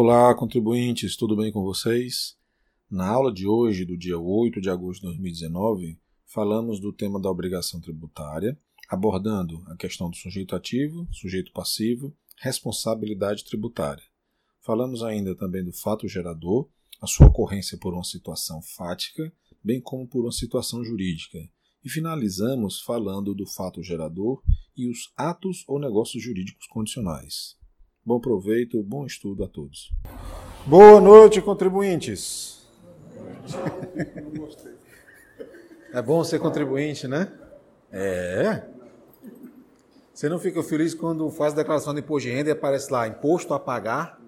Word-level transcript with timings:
Olá, 0.00 0.32
contribuintes, 0.32 1.16
tudo 1.16 1.34
bem 1.34 1.50
com 1.50 1.60
vocês? 1.64 2.36
Na 2.88 3.08
aula 3.08 3.34
de 3.34 3.48
hoje, 3.48 3.84
do 3.84 3.98
dia 3.98 4.16
8 4.16 4.60
de 4.60 4.70
agosto 4.70 5.00
de 5.00 5.06
2019, 5.08 5.98
falamos 6.24 6.78
do 6.78 6.92
tema 6.92 7.20
da 7.20 7.28
obrigação 7.28 7.80
tributária, 7.80 8.56
abordando 8.88 9.60
a 9.66 9.76
questão 9.76 10.08
do 10.08 10.14
sujeito 10.14 10.54
ativo, 10.54 11.08
sujeito 11.10 11.50
passivo, 11.50 12.16
responsabilidade 12.36 13.44
tributária. 13.44 14.04
Falamos 14.60 15.02
ainda 15.02 15.34
também 15.34 15.64
do 15.64 15.72
fato 15.72 16.06
gerador, 16.06 16.68
a 17.02 17.06
sua 17.08 17.26
ocorrência 17.26 17.76
por 17.76 17.92
uma 17.92 18.04
situação 18.04 18.62
fática, 18.62 19.32
bem 19.64 19.80
como 19.80 20.06
por 20.06 20.24
uma 20.24 20.30
situação 20.30 20.84
jurídica. 20.84 21.40
E 21.84 21.90
finalizamos 21.90 22.80
falando 22.82 23.34
do 23.34 23.48
fato 23.48 23.82
gerador 23.82 24.44
e 24.76 24.88
os 24.88 25.12
atos 25.16 25.64
ou 25.66 25.80
negócios 25.80 26.22
jurídicos 26.22 26.68
condicionais. 26.68 27.57
Bom 28.08 28.18
proveito, 28.18 28.82
bom 28.82 29.04
estudo 29.04 29.44
a 29.44 29.46
todos. 29.46 29.92
Boa 30.64 30.98
noite, 30.98 31.42
contribuintes. 31.42 32.66
É 35.92 36.00
bom 36.00 36.24
ser 36.24 36.38
contribuinte, 36.38 37.06
né? 37.06 37.30
É. 37.92 38.62
Você 40.14 40.26
não 40.26 40.38
fica 40.38 40.62
feliz 40.62 40.94
quando 40.94 41.30
faz 41.30 41.52
a 41.52 41.56
declaração 41.56 41.92
de 41.92 42.00
imposto 42.00 42.30
de 42.30 42.34
renda 42.34 42.48
e 42.48 42.52
aparece 42.52 42.90
lá, 42.90 43.06
imposto 43.06 43.52
a 43.52 43.60
pagar? 43.60 44.18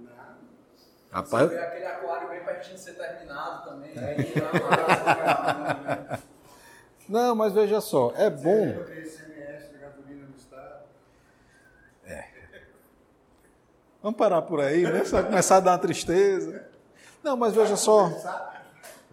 Rapaz. 1.10 1.48
Você 1.48 1.56
vê 1.56 1.62
aquele 1.62 1.86
aquário 1.86 2.28
bem 2.28 2.44
pertinho 2.44 2.74
de 2.74 2.82
ser 2.82 2.92
terminado 2.92 3.64
também. 3.70 3.94
Né? 3.94 4.16
Não, 7.08 7.34
mas 7.34 7.54
veja 7.54 7.80
só, 7.80 8.12
é 8.14 8.28
bom. 8.28 8.74
Vamos 14.02 14.18
parar 14.18 14.42
por 14.42 14.60
aí, 14.60 14.82
né? 14.82 15.02
Vai 15.02 15.24
começar 15.24 15.56
a 15.56 15.60
dar 15.60 15.72
uma 15.72 15.78
tristeza. 15.78 16.64
Não, 17.22 17.36
mas 17.36 17.54
veja 17.54 17.76
só. 17.76 18.10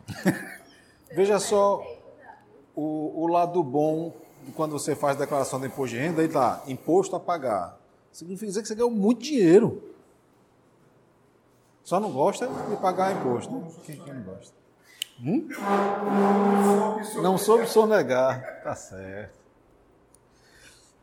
veja 1.11 1.39
só 1.39 1.83
o, 2.75 3.23
o 3.23 3.27
lado 3.27 3.61
bom 3.63 4.13
quando 4.55 4.71
você 4.71 4.95
faz 4.95 5.17
declaração 5.17 5.59
de 5.59 5.67
imposto 5.67 5.95
de 5.95 6.01
renda, 6.01 6.21
aí 6.21 6.27
tá, 6.27 6.63
imposto 6.67 7.15
a 7.15 7.19
pagar. 7.19 7.77
Significa 8.11 8.47
dizer 8.47 8.61
que 8.61 8.67
você 8.67 8.75
ganhou 8.75 8.89
muito 8.89 9.21
dinheiro. 9.21 9.83
Só 11.83 11.99
não 11.99 12.11
gosta 12.11 12.47
de 12.47 12.75
pagar 12.77 13.11
imposto, 13.13 13.53
né? 13.53 13.67
Quem, 13.85 13.97
quem 13.97 14.13
não 14.13 14.23
gosta? 14.23 14.53
Hum? 15.21 15.47
Não 17.21 17.37
soube 17.37 17.67
sonegar. 17.67 18.61
Tá 18.63 18.75
certo. 18.75 19.36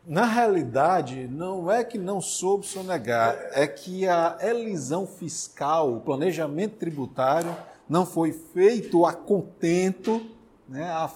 Na 0.07 0.27
realidade, 0.27 1.27
não 1.29 1.71
é 1.73 1.83
que 1.83 1.97
não 1.97 2.21
soube 2.21 2.67
sonegar, 2.67 3.37
é 3.53 3.67
que 3.67 4.07
a 4.07 4.37
elisão 4.43 5.07
fiscal, 5.07 5.95
o 5.95 6.01
planejamento 6.01 6.77
tributário, 6.77 7.57
não 7.89 8.05
foi 8.05 8.31
feito 8.33 9.07
a 9.07 9.15
contento, 9.15 10.31
né, 10.69 10.85
a, 10.85 11.11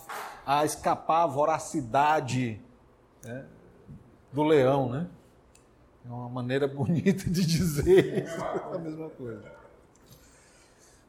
a 0.46 0.64
escapar 0.64 1.24
a 1.24 1.26
voracidade 1.26 2.58
né, 3.22 3.44
do 4.32 4.42
leão. 4.42 4.88
Né? 4.88 5.06
É 6.06 6.10
uma 6.10 6.28
maneira 6.30 6.66
bonita 6.68 7.28
de 7.28 7.44
dizer 7.44 8.24
isso, 8.24 8.40
é 8.40 8.74
a 8.74 8.78
mesma 8.78 9.10
coisa. 9.10 9.52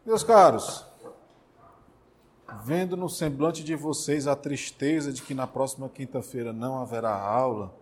Meus 0.06 0.24
caros, 0.24 0.86
vendo 2.64 2.98
no 2.98 3.10
semblante 3.10 3.64
de 3.64 3.76
vocês 3.76 4.28
a 4.28 4.36
tristeza 4.36 5.12
de 5.12 5.22
que 5.22 5.34
na 5.34 5.48
próxima 5.48 5.90
quinta-feira 5.90 6.52
não 6.54 6.80
haverá 6.82 7.14
aula, 7.16 7.74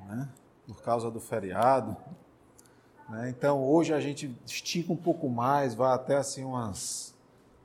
né, 0.00 0.28
por 0.66 0.82
causa 0.82 1.10
do 1.10 1.20
feriado. 1.20 1.96
Né, 3.08 3.30
então 3.30 3.64
hoje 3.64 3.92
a 3.92 4.00
gente 4.00 4.34
estica 4.46 4.92
um 4.92 4.96
pouco 4.96 5.28
mais, 5.28 5.74
vai 5.74 5.94
até 5.94 6.16
assim 6.16 6.44
umas 6.44 7.14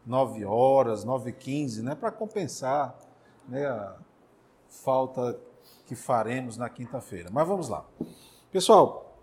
9 0.06 0.46
horas, 0.46 1.04
9 1.04 1.30
e 1.30 1.34
15, 1.34 1.84
né, 1.84 1.96
para 1.96 2.12
compensar 2.12 2.96
né, 3.48 3.66
a 3.66 3.96
falta 4.70 5.40
que 5.86 5.96
faremos 5.96 6.58
na 6.58 6.70
quinta-feira. 6.70 7.30
Mas 7.32 7.48
vamos 7.48 7.70
lá. 7.70 7.86
Pessoal, 8.52 9.18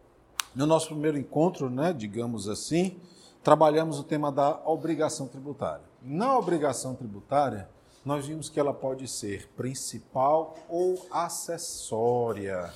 no 0.54 0.66
nosso 0.66 0.88
primeiro 0.88 1.18
encontro, 1.18 1.70
né, 1.70 1.92
digamos 1.92 2.48
assim, 2.48 3.00
trabalhamos 3.42 3.98
o 3.98 4.04
tema 4.04 4.30
da 4.32 4.60
obrigação 4.64 5.26
tributária. 5.26 5.89
Na 6.02 6.38
obrigação 6.38 6.94
tributária, 6.94 7.68
nós 8.04 8.26
vimos 8.26 8.48
que 8.48 8.58
ela 8.58 8.72
pode 8.72 9.06
ser 9.06 9.48
principal 9.56 10.56
ou 10.68 11.06
acessória. 11.10 12.72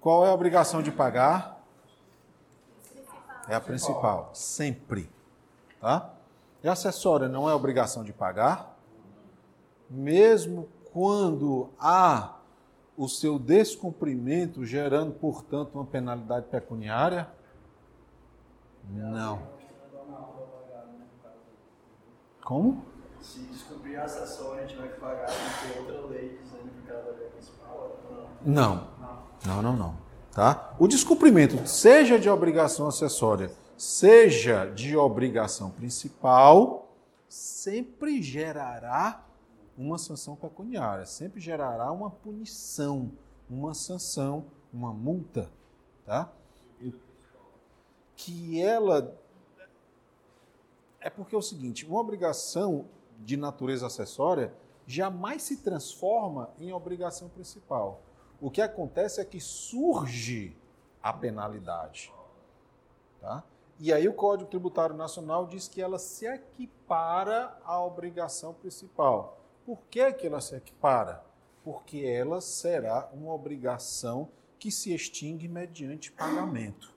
Qual 0.00 0.26
é 0.26 0.30
a 0.30 0.34
obrigação 0.34 0.82
de 0.82 0.90
pagar? 0.90 1.64
É 3.48 3.54
a 3.54 3.60
principal, 3.60 4.30
sempre. 4.34 5.08
Tá? 5.80 6.10
E 6.62 6.68
a 6.68 6.72
acessória 6.72 7.28
não 7.28 7.48
é 7.48 7.54
obrigação 7.54 8.02
de 8.02 8.12
pagar? 8.12 8.76
Mesmo 9.88 10.68
quando 10.92 11.70
há 11.78 12.36
o 12.96 13.08
seu 13.08 13.38
descumprimento 13.38 14.64
gerando, 14.64 15.12
portanto, 15.12 15.74
uma 15.74 15.84
penalidade 15.84 16.46
pecuniária? 16.46 17.28
Não. 18.90 19.55
Como? 22.46 22.84
Se 23.20 23.40
descobrir 23.40 23.96
a 23.96 24.04
acessória, 24.04 24.62
a 24.62 24.66
gente 24.68 24.78
vai 24.78 24.88
pagar, 24.90 25.26
tem 25.26 25.80
outra 25.80 26.06
lei 26.06 26.38
dizendo 26.40 26.70
que 26.84 26.88
ela 26.88 27.02
vai 27.02 27.28
principal. 27.30 27.98
Não. 28.40 28.88
Não, 29.44 29.62
não, 29.62 29.76
não. 29.76 29.96
Tá? 30.30 30.72
O 30.78 30.86
descumprimento, 30.86 31.66
seja 31.66 32.20
de 32.20 32.30
obrigação 32.30 32.86
acessória, 32.86 33.50
seja 33.76 34.64
de 34.64 34.96
obrigação 34.96 35.70
principal, 35.70 36.94
sempre 37.28 38.22
gerará 38.22 39.26
uma 39.76 39.98
sanção 39.98 40.36
pecuniária, 40.36 41.04
sempre 41.04 41.40
gerará 41.40 41.90
uma 41.90 42.10
punição, 42.10 43.10
uma 43.50 43.74
sanção, 43.74 44.44
uma 44.72 44.92
multa, 44.92 45.50
tá? 46.04 46.30
Que 48.14 48.62
ela 48.62 49.18
é 51.06 51.10
porque 51.10 51.36
é 51.36 51.38
o 51.38 51.42
seguinte, 51.42 51.86
uma 51.86 52.00
obrigação 52.00 52.88
de 53.20 53.36
natureza 53.36 53.86
acessória 53.86 54.52
jamais 54.84 55.42
se 55.44 55.58
transforma 55.58 56.50
em 56.58 56.72
obrigação 56.72 57.28
principal. 57.28 58.02
O 58.40 58.50
que 58.50 58.60
acontece 58.60 59.20
é 59.20 59.24
que 59.24 59.40
surge 59.40 60.56
a 61.00 61.12
penalidade. 61.12 62.12
Tá? 63.20 63.44
E 63.78 63.92
aí 63.92 64.08
o 64.08 64.14
Código 64.14 64.50
Tributário 64.50 64.96
Nacional 64.96 65.46
diz 65.46 65.68
que 65.68 65.80
ela 65.80 65.96
se 65.96 66.26
equipara 66.26 67.56
à 67.64 67.80
obrigação 67.80 68.52
principal. 68.52 69.40
Por 69.64 69.78
que, 69.88 70.12
que 70.12 70.26
ela 70.26 70.40
se 70.40 70.56
equipara? 70.56 71.24
Porque 71.62 72.00
ela 72.00 72.40
será 72.40 73.08
uma 73.12 73.32
obrigação 73.32 74.28
que 74.58 74.72
se 74.72 74.92
extingue 74.92 75.46
mediante 75.46 76.10
pagamento. 76.10 76.95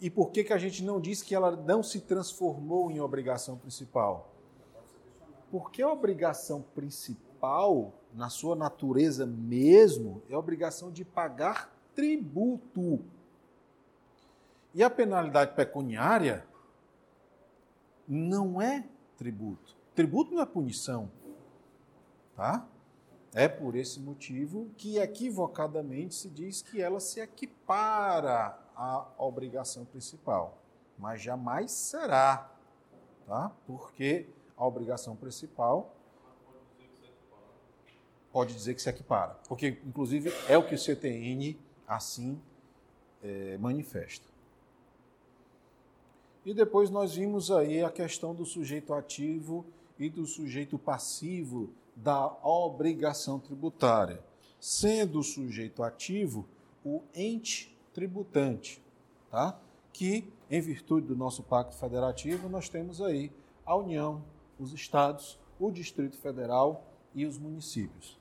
E 0.00 0.10
por 0.10 0.30
que, 0.30 0.44
que 0.44 0.52
a 0.52 0.58
gente 0.58 0.84
não 0.84 1.00
diz 1.00 1.22
que 1.22 1.34
ela 1.34 1.52
não 1.52 1.82
se 1.82 2.00
transformou 2.00 2.90
em 2.90 3.00
obrigação 3.00 3.56
principal? 3.56 4.34
Porque 5.50 5.80
a 5.80 5.90
obrigação 5.90 6.62
principal, 6.74 7.94
na 8.12 8.28
sua 8.28 8.54
natureza 8.54 9.24
mesmo, 9.24 10.22
é 10.28 10.34
a 10.34 10.38
obrigação 10.38 10.90
de 10.90 11.04
pagar 11.04 11.74
tributo. 11.94 13.00
E 14.74 14.82
a 14.82 14.90
penalidade 14.90 15.54
pecuniária 15.54 16.46
não 18.06 18.60
é 18.60 18.86
tributo. 19.16 19.74
Tributo 19.94 20.34
não 20.34 20.42
é 20.42 20.46
punição. 20.46 21.10
Tá? 22.34 22.68
É 23.32 23.48
por 23.48 23.74
esse 23.74 23.98
motivo 23.98 24.68
que 24.76 24.98
equivocadamente 24.98 26.14
se 26.14 26.28
diz 26.28 26.60
que 26.60 26.82
ela 26.82 27.00
se 27.00 27.20
equipara 27.20 28.65
à 28.76 29.08
obrigação 29.18 29.84
principal, 29.84 30.58
mas 30.98 31.20
jamais 31.22 31.72
será, 31.72 32.50
tá? 33.26 33.50
Porque 33.66 34.28
a 34.56 34.66
obrigação 34.66 35.16
principal 35.16 35.94
pode 38.30 38.52
dizer 38.52 38.74
que 38.74 38.82
se 38.82 38.90
equipara, 38.90 39.38
porque 39.48 39.78
inclusive 39.84 40.30
é 40.48 40.58
o 40.58 40.66
que 40.66 40.74
o 40.74 40.78
CTN 40.78 41.58
assim 41.88 42.40
é, 43.22 43.56
manifesta. 43.58 44.26
E 46.44 46.54
depois 46.54 46.90
nós 46.90 47.14
vimos 47.14 47.50
aí 47.50 47.82
a 47.82 47.90
questão 47.90 48.34
do 48.34 48.44
sujeito 48.44 48.94
ativo 48.94 49.66
e 49.98 50.08
do 50.08 50.26
sujeito 50.26 50.78
passivo 50.78 51.70
da 51.96 52.26
obrigação 52.46 53.40
tributária. 53.40 54.22
Sendo 54.60 55.18
o 55.18 55.24
sujeito 55.24 55.82
ativo 55.82 56.46
o 56.84 57.02
ente 57.14 57.75
tributante, 57.96 58.84
tá? 59.30 59.58
que, 59.90 60.30
em 60.50 60.60
virtude 60.60 61.06
do 61.06 61.16
nosso 61.16 61.42
pacto 61.42 61.74
federativo, 61.76 62.46
nós 62.46 62.68
temos 62.68 63.00
aí 63.00 63.32
a 63.64 63.74
União, 63.74 64.22
os 64.60 64.74
estados, 64.74 65.40
o 65.58 65.70
Distrito 65.70 66.18
Federal 66.18 66.84
e 67.14 67.24
os 67.24 67.38
municípios. 67.38 68.18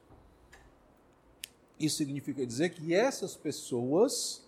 Isso 1.77 1.97
significa 1.97 2.47
dizer 2.47 2.69
que 2.69 2.95
essas 2.95 3.35
pessoas 3.35 4.47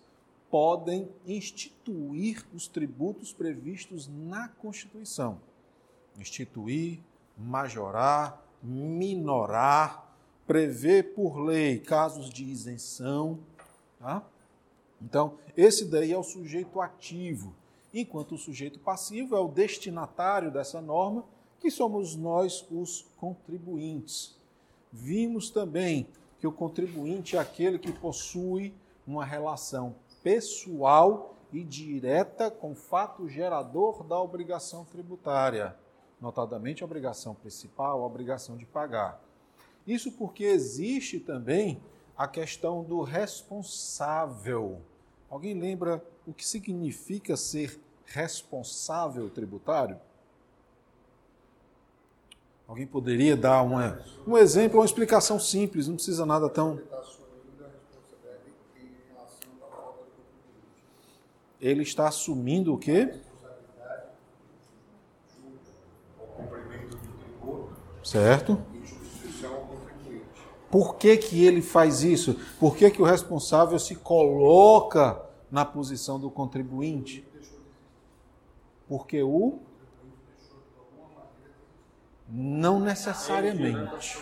podem 0.50 1.10
instituir 1.26 2.42
os 2.54 2.66
tributos 2.66 3.30
previstos 3.30 4.08
na 4.08 4.48
Constituição. 4.48 5.42
Instituir, 6.18 7.00
majorar, 7.36 8.42
minorar, 8.62 10.10
prever 10.46 11.14
por 11.14 11.36
lei 11.36 11.80
casos 11.80 12.30
de 12.30 12.44
isenção. 12.44 13.38
Tá? 13.98 14.26
Então, 15.00 15.38
esse 15.56 15.84
daí 15.84 16.12
é 16.12 16.18
o 16.18 16.22
sujeito 16.22 16.80
ativo, 16.80 17.54
enquanto 17.92 18.34
o 18.34 18.38
sujeito 18.38 18.78
passivo 18.78 19.36
é 19.36 19.40
o 19.40 19.48
destinatário 19.48 20.50
dessa 20.50 20.80
norma, 20.80 21.24
que 21.60 21.70
somos 21.70 22.16
nós 22.16 22.66
os 22.70 23.06
contribuintes. 23.16 24.36
Vimos 24.92 25.50
também 25.50 26.08
que 26.40 26.46
o 26.46 26.52
contribuinte 26.52 27.36
é 27.36 27.38
aquele 27.38 27.78
que 27.78 27.92
possui 27.92 28.74
uma 29.06 29.24
relação 29.24 29.94
pessoal 30.22 31.34
e 31.52 31.64
direta 31.64 32.50
com 32.50 32.72
o 32.72 32.76
fato 32.76 33.28
gerador 33.28 34.04
da 34.04 34.20
obrigação 34.20 34.84
tributária, 34.84 35.76
notadamente 36.20 36.82
a 36.82 36.86
obrigação 36.86 37.34
principal, 37.34 38.02
a 38.02 38.06
obrigação 38.06 38.56
de 38.56 38.66
pagar. 38.66 39.20
Isso 39.86 40.12
porque 40.12 40.44
existe 40.44 41.18
também 41.18 41.80
a 42.18 42.26
questão 42.26 42.82
do 42.82 43.02
responsável. 43.02 44.80
Alguém 45.30 45.54
lembra 45.54 46.04
o 46.26 46.34
que 46.34 46.44
significa 46.44 47.36
ser 47.36 47.80
responsável 48.04 49.30
tributário? 49.30 49.96
Alguém 52.66 52.86
poderia 52.86 53.36
dar 53.36 53.62
uma, 53.62 54.04
um 54.26 54.36
exemplo, 54.36 54.80
uma 54.80 54.84
explicação 54.84 55.38
simples, 55.38 55.86
não 55.86 55.94
precisa 55.94 56.26
nada 56.26 56.50
tão. 56.50 56.80
Ele 61.60 61.82
está 61.82 62.08
assumindo 62.08 62.74
o 62.74 62.78
quê? 62.78 63.14
Certo. 68.02 68.60
Por 70.70 70.96
que, 70.96 71.16
que 71.16 71.44
ele 71.44 71.62
faz 71.62 72.02
isso? 72.02 72.38
Por 72.60 72.76
que, 72.76 72.90
que 72.90 73.00
o 73.00 73.04
responsável 73.04 73.78
se 73.78 73.94
coloca 73.96 75.20
na 75.50 75.64
posição 75.64 76.20
do 76.20 76.30
contribuinte? 76.30 77.26
Porque 78.86 79.22
o 79.22 79.60
não 82.28 82.78
necessariamente. 82.78 84.18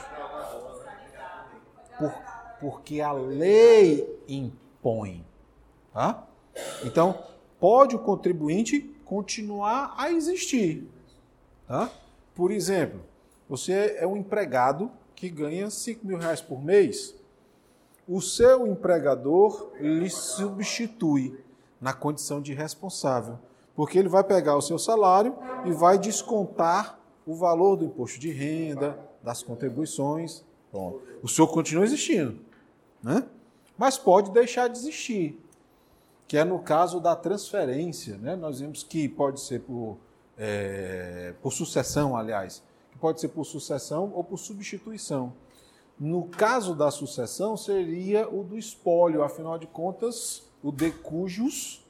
Por, 1.99 2.15
porque 2.61 3.01
a 3.01 3.13
lei 3.13 4.23
impõe. 4.29 5.25
Tá? 5.93 6.27
Então, 6.85 7.19
pode 7.59 7.97
o 7.97 7.99
contribuinte 7.99 8.81
continuar 9.05 9.95
a 9.97 10.11
existir. 10.13 10.89
Tá? 11.67 11.91
Por 12.35 12.53
exemplo, 12.53 13.01
você 13.49 13.97
é 13.99 14.07
um 14.07 14.17
empregado 14.17 14.91
que 15.17 15.31
ganha 15.31 15.71
5 15.71 16.07
mil 16.07 16.19
reais 16.19 16.43
por 16.43 16.63
mês. 16.63 17.17
O 18.07 18.21
seu 18.21 18.67
empregador 18.67 19.73
lhe 19.81 20.09
substitui 20.09 21.37
na 21.81 21.93
condição 21.93 22.41
de 22.41 22.55
responsável, 22.55 23.39
porque 23.75 23.99
ele 23.99 24.09
vai 24.09 24.23
pegar 24.23 24.57
o 24.57 24.63
seu 24.63 24.79
salário 24.79 25.35
e 25.65 25.73
vai 25.73 25.99
descontar 25.99 27.01
o 27.27 27.35
valor 27.35 27.77
do 27.77 27.85
imposto 27.85 28.21
de 28.21 28.31
renda, 28.31 28.97
das 29.23 29.43
contribuições. 29.43 30.45
Bom, 30.73 31.01
o 31.23 31.29
senhor 31.29 31.49
continua 31.49 31.85
existindo, 31.85 32.39
né? 33.03 33.27
mas 33.77 33.99
pode 33.99 34.31
deixar 34.31 34.69
de 34.69 34.79
existir, 34.79 35.41
que 36.29 36.37
é 36.37 36.45
no 36.45 36.61
caso 36.61 37.01
da 37.01 37.17
transferência. 37.17 38.17
Né? 38.19 38.37
Nós 38.37 38.61
vimos 38.61 38.83
que 38.83 39.09
pode 39.09 39.41
ser 39.41 39.61
por, 39.61 39.97
é, 40.39 41.35
por 41.43 41.53
sucessão, 41.53 42.17
aliás, 42.17 42.63
que 42.97 43.01
pode 43.01 43.21
ser 43.21 43.29
por 43.29 43.45
sucessão 43.45 44.11
ou 44.15 44.25
por 44.25 44.39
substituição. 44.39 45.35
No 46.01 46.25
caso 46.25 46.75
da 46.75 46.91
sucessão, 46.91 47.57
seria 47.57 48.29
o 48.29 48.43
do 48.43 48.59
espólio, 48.59 49.23
afinal 49.23 49.59
de 49.59 49.67
contas, 49.67 50.43
o 50.63 50.73
de 50.73 50.91
cujos 50.91 51.85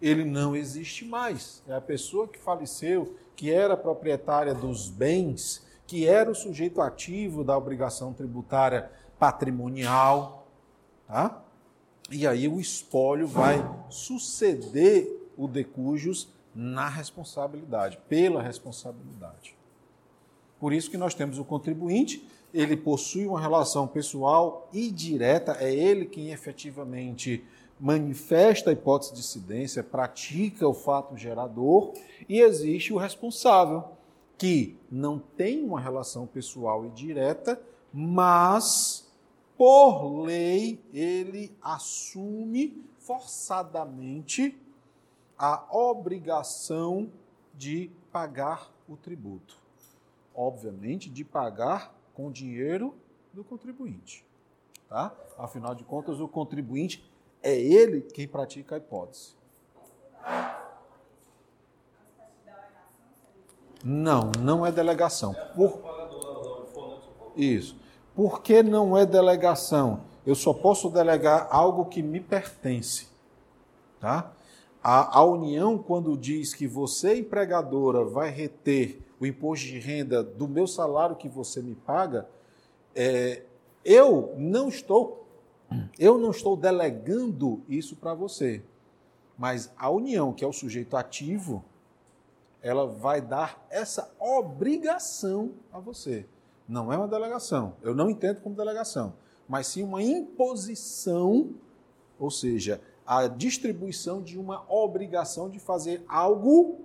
ele 0.00 0.24
não 0.24 0.56
existe 0.56 1.04
mais. 1.04 1.62
É 1.68 1.74
a 1.74 1.80
pessoa 1.80 2.26
que 2.26 2.38
faleceu, 2.38 3.16
que 3.36 3.52
era 3.52 3.76
proprietária 3.76 4.52
dos 4.52 4.88
bens, 4.88 5.64
que 5.86 6.06
era 6.06 6.30
o 6.30 6.34
sujeito 6.34 6.80
ativo 6.80 7.44
da 7.44 7.56
obrigação 7.56 8.12
tributária 8.12 8.90
patrimonial, 9.18 10.48
tá? 11.06 11.44
E 12.10 12.26
aí 12.26 12.48
o 12.48 12.60
espólio 12.60 13.28
vai 13.28 13.64
suceder 13.88 15.08
o 15.36 15.46
decujus 15.46 16.28
na 16.54 16.88
responsabilidade, 16.88 17.98
pela 18.08 18.42
responsabilidade. 18.42 19.61
Por 20.62 20.72
isso 20.72 20.92
que 20.92 20.96
nós 20.96 21.12
temos 21.12 21.40
o 21.40 21.44
contribuinte, 21.44 22.24
ele 22.54 22.76
possui 22.76 23.26
uma 23.26 23.40
relação 23.40 23.88
pessoal 23.88 24.68
e 24.72 24.92
direta, 24.92 25.56
é 25.58 25.74
ele 25.74 26.06
quem 26.06 26.30
efetivamente 26.30 27.44
manifesta 27.80 28.70
a 28.70 28.72
hipótese 28.72 29.12
de 29.12 29.18
incidência, 29.18 29.82
pratica 29.82 30.68
o 30.68 30.72
fato 30.72 31.16
gerador, 31.16 31.92
e 32.28 32.38
existe 32.38 32.92
o 32.92 32.96
responsável, 32.96 33.82
que 34.38 34.76
não 34.88 35.18
tem 35.18 35.64
uma 35.64 35.80
relação 35.80 36.28
pessoal 36.28 36.86
e 36.86 36.90
direta, 36.90 37.60
mas, 37.92 39.12
por 39.58 40.22
lei, 40.22 40.78
ele 40.94 41.52
assume 41.60 42.84
forçadamente 43.00 44.56
a 45.36 45.64
obrigação 45.76 47.10
de 47.52 47.90
pagar 48.12 48.72
o 48.88 48.96
tributo. 48.96 49.61
Obviamente, 50.34 51.10
de 51.10 51.24
pagar 51.24 51.94
com 52.14 52.30
dinheiro 52.30 52.94
do 53.32 53.42
contribuinte. 53.42 54.24
Tá? 54.88 55.14
Afinal 55.38 55.74
de 55.74 55.84
contas, 55.84 56.20
o 56.20 56.28
contribuinte 56.28 57.04
é 57.42 57.58
ele 57.58 58.02
quem 58.02 58.28
pratica 58.28 58.74
a 58.74 58.78
hipótese. 58.78 59.34
Não, 63.84 64.30
não 64.40 64.64
é 64.64 64.70
delegação. 64.70 65.34
Por... 65.56 65.80
Isso. 67.36 67.76
Por 68.14 68.42
que 68.42 68.62
não 68.62 68.96
é 68.96 69.04
delegação? 69.04 70.02
Eu 70.24 70.34
só 70.34 70.52
posso 70.52 70.88
delegar 70.88 71.48
algo 71.50 71.86
que 71.86 72.02
me 72.02 72.20
pertence. 72.20 73.08
Tá? 73.98 74.32
A, 74.82 75.18
a 75.18 75.24
União, 75.24 75.78
quando 75.78 76.16
diz 76.16 76.54
que 76.54 76.66
você, 76.66 77.18
empregadora, 77.18 78.04
vai 78.04 78.30
reter 78.30 79.00
o 79.22 79.26
imposto 79.26 79.66
de 79.66 79.78
renda 79.78 80.20
do 80.20 80.48
meu 80.48 80.66
salário 80.66 81.14
que 81.14 81.28
você 81.28 81.62
me 81.62 81.76
paga, 81.76 82.28
é, 82.92 83.44
eu 83.84 84.34
não 84.36 84.68
estou 84.68 85.22
eu 85.96 86.18
não 86.18 86.32
estou 86.32 86.56
delegando 86.56 87.62
isso 87.68 87.94
para 87.94 88.12
você, 88.14 88.62
mas 89.38 89.72
a 89.78 89.88
União, 89.88 90.32
que 90.32 90.44
é 90.44 90.46
o 90.46 90.52
sujeito 90.52 90.96
ativo, 90.96 91.64
ela 92.60 92.84
vai 92.84 93.20
dar 93.20 93.64
essa 93.70 94.12
obrigação 94.18 95.52
a 95.72 95.78
você. 95.78 96.26
Não 96.68 96.92
é 96.92 96.96
uma 96.98 97.08
delegação. 97.08 97.76
Eu 97.80 97.94
não 97.94 98.10
entendo 98.10 98.42
como 98.42 98.56
delegação, 98.56 99.14
mas 99.48 99.68
sim 99.68 99.84
uma 99.84 100.02
imposição, 100.02 101.54
ou 102.18 102.30
seja, 102.30 102.82
a 103.06 103.28
distribuição 103.28 104.20
de 104.20 104.36
uma 104.36 104.64
obrigação 104.70 105.48
de 105.48 105.60
fazer 105.60 106.04
algo 106.08 106.80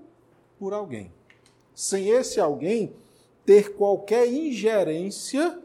por 0.60 0.72
alguém. 0.72 1.12
Sem 1.78 2.10
esse 2.10 2.40
alguém 2.40 2.92
ter 3.46 3.76
qualquer 3.76 4.28
ingerência 4.28 5.62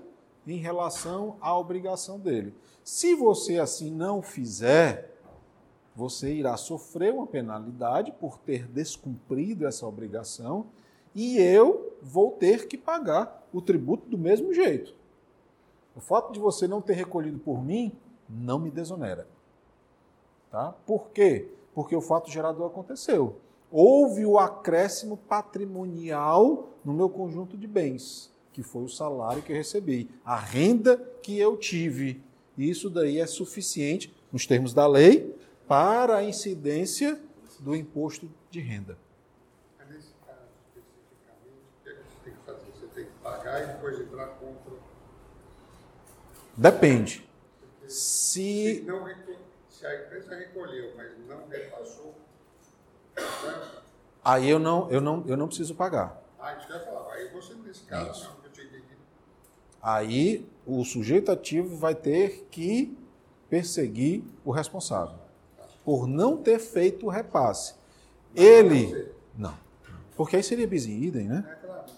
em 0.46 0.58
relação 0.58 1.38
à 1.40 1.56
obrigação 1.58 2.18
dele. 2.18 2.54
Se 2.84 3.14
você 3.14 3.58
assim 3.58 3.90
não 3.90 4.20
fizer, 4.20 5.10
você 5.96 6.34
irá 6.34 6.54
sofrer 6.58 7.14
uma 7.14 7.26
penalidade 7.26 8.12
por 8.12 8.36
ter 8.36 8.68
descumprido 8.68 9.66
essa 9.66 9.86
obrigação 9.86 10.66
e 11.14 11.38
eu 11.38 11.96
vou 12.02 12.32
ter 12.32 12.68
que 12.68 12.76
pagar 12.76 13.48
o 13.50 13.62
tributo 13.62 14.06
do 14.06 14.18
mesmo 14.18 14.52
jeito. 14.52 14.94
O 15.96 16.00
fato 16.00 16.30
de 16.30 16.38
você 16.38 16.68
não 16.68 16.82
ter 16.82 16.92
recolhido 16.92 17.38
por 17.38 17.64
mim 17.64 17.90
não 18.28 18.58
me 18.58 18.70
desonera. 18.70 19.26
Tá? 20.50 20.74
Por 20.84 21.08
quê? 21.08 21.48
Porque 21.74 21.96
o 21.96 22.02
fato 22.02 22.30
gerador 22.30 22.66
aconteceu. 22.66 23.36
Houve 23.72 24.26
o 24.26 24.38
acréscimo 24.38 25.16
patrimonial 25.16 26.68
no 26.84 26.92
meu 26.92 27.08
conjunto 27.08 27.56
de 27.56 27.66
bens, 27.66 28.30
que 28.52 28.62
foi 28.62 28.84
o 28.84 28.88
salário 28.88 29.42
que 29.42 29.50
eu 29.50 29.56
recebi, 29.56 30.10
a 30.24 30.36
renda 30.36 30.96
que 31.22 31.38
eu 31.38 31.56
tive 31.56 32.22
isso 32.56 32.90
daí 32.90 33.18
é 33.18 33.26
suficiente, 33.26 34.14
nos 34.30 34.46
termos 34.46 34.74
da 34.74 34.86
lei, 34.86 35.34
para 35.66 36.18
a 36.18 36.24
incidência 36.24 37.18
do 37.60 37.74
imposto 37.74 38.30
de 38.50 38.60
renda. 38.60 38.98
Nesse 39.88 40.12
caso, 40.26 40.40
especificamente, 40.68 41.62
o 41.80 41.82
que, 41.82 41.88
é 41.88 41.92
que 41.94 42.02
você 42.02 42.24
tem 42.24 42.34
que 42.34 42.44
fazer? 42.44 42.72
Você 42.72 42.86
tem 42.94 43.04
que 43.06 43.12
pagar 43.22 43.62
e 43.62 43.66
depois 43.66 44.00
entrar 44.00 44.26
contra. 44.26 44.72
Depende. 46.56 47.26
se, 47.86 48.76
se, 48.76 48.82
não, 48.82 49.08
se 49.70 49.86
a 49.86 50.04
empresa 50.04 50.34
recolheu, 50.36 50.92
mas 50.96 51.12
não 51.26 51.48
repassou? 51.48 52.14
Aí 54.24 54.48
eu 54.48 54.58
não, 54.58 54.90
eu 54.90 55.00
não, 55.00 55.24
eu 55.26 55.36
não 55.36 55.46
preciso 55.46 55.74
pagar. 55.74 56.22
Ah, 56.38 56.54
isso 56.54 56.66
que 56.66 56.72
eu 56.72 56.76
ia 56.76 56.84
falar. 56.84 57.12
Aí 57.12 57.28
você, 57.28 57.54
nesse 57.54 57.84
caso, 57.84 58.24
não, 58.24 58.30
eu. 58.30 58.42
Aí 59.82 60.46
o 60.64 60.84
sujeito 60.84 61.32
ativo 61.32 61.76
vai 61.76 61.94
ter 61.94 62.46
que 62.50 62.96
perseguir 63.50 64.22
o 64.44 64.52
responsável 64.52 65.16
por 65.84 66.06
não 66.06 66.36
ter 66.36 66.58
feito 66.58 67.06
o 67.06 67.08
repasse. 67.08 67.74
Ele. 68.34 68.86
você. 68.86 69.12
Não. 69.36 69.54
Porque 70.16 70.36
aí 70.36 70.42
seria 70.42 70.66
bis 70.66 70.86
in 70.86 71.02
idem, 71.02 71.26
né? 71.26 71.44
É 71.48 71.66
claro. 71.66 71.92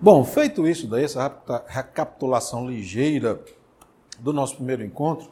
Bom, 0.00 0.24
feito 0.24 0.66
isso 0.66 0.86
daí, 0.86 1.04
essa 1.04 1.42
recapitulação 1.66 2.68
ligeira 2.68 3.42
do 4.18 4.32
nosso 4.32 4.56
primeiro 4.56 4.84
encontro, 4.84 5.28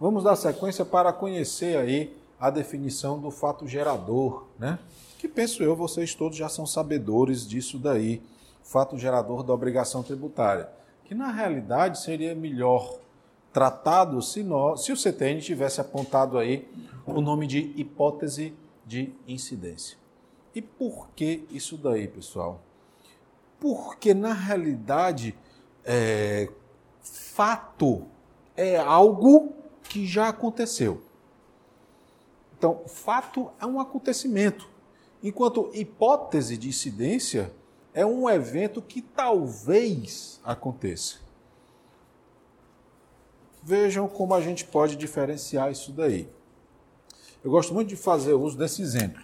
vamos 0.00 0.24
dar 0.24 0.34
sequência 0.34 0.84
para 0.84 1.12
conhecer 1.12 1.76
aí 1.76 2.16
a 2.40 2.48
definição 2.48 3.20
do 3.20 3.30
fato 3.30 3.68
gerador, 3.68 4.46
né? 4.58 4.78
Que 5.18 5.28
penso 5.28 5.62
eu, 5.62 5.76
vocês 5.76 6.14
todos 6.14 6.38
já 6.38 6.48
são 6.48 6.66
sabedores 6.66 7.46
disso 7.46 7.78
daí, 7.78 8.22
fato 8.62 8.96
gerador 8.96 9.42
da 9.42 9.52
obrigação 9.52 10.02
tributária, 10.02 10.70
que 11.04 11.14
na 11.14 11.30
realidade 11.30 12.00
seria 12.00 12.34
melhor 12.34 12.98
tratado 13.52 14.22
se, 14.22 14.42
nós, 14.42 14.84
se 14.84 14.92
o 14.92 14.96
CTN 14.96 15.42
tivesse 15.42 15.80
apontado 15.80 16.38
aí 16.38 16.66
o 17.04 17.20
nome 17.20 17.46
de 17.46 17.74
hipótese 17.76 18.54
de 18.86 19.12
incidência. 19.28 19.98
E 20.54 20.62
por 20.62 21.08
que 21.14 21.44
isso 21.50 21.76
daí, 21.76 22.08
pessoal? 22.08 22.60
Porque, 23.58 24.14
na 24.14 24.32
realidade, 24.32 25.36
é, 25.84 26.48
fato 27.02 28.06
é 28.56 28.76
algo 28.76 29.59
que 29.90 30.06
já 30.06 30.28
aconteceu. 30.28 31.02
Então, 32.56 32.82
fato 32.86 33.50
é 33.60 33.66
um 33.66 33.80
acontecimento, 33.80 34.68
enquanto 35.20 35.68
hipótese 35.74 36.56
de 36.56 36.68
incidência 36.68 37.52
é 37.92 38.06
um 38.06 38.30
evento 38.30 38.80
que 38.80 39.02
talvez 39.02 40.40
aconteça. 40.44 41.16
Vejam 43.64 44.06
como 44.06 44.32
a 44.32 44.40
gente 44.40 44.64
pode 44.64 44.94
diferenciar 44.94 45.72
isso 45.72 45.90
daí. 45.90 46.28
Eu 47.42 47.50
gosto 47.50 47.74
muito 47.74 47.88
de 47.88 47.96
fazer 47.96 48.34
uso 48.34 48.56
desse 48.56 48.80
exemplo. 48.82 49.20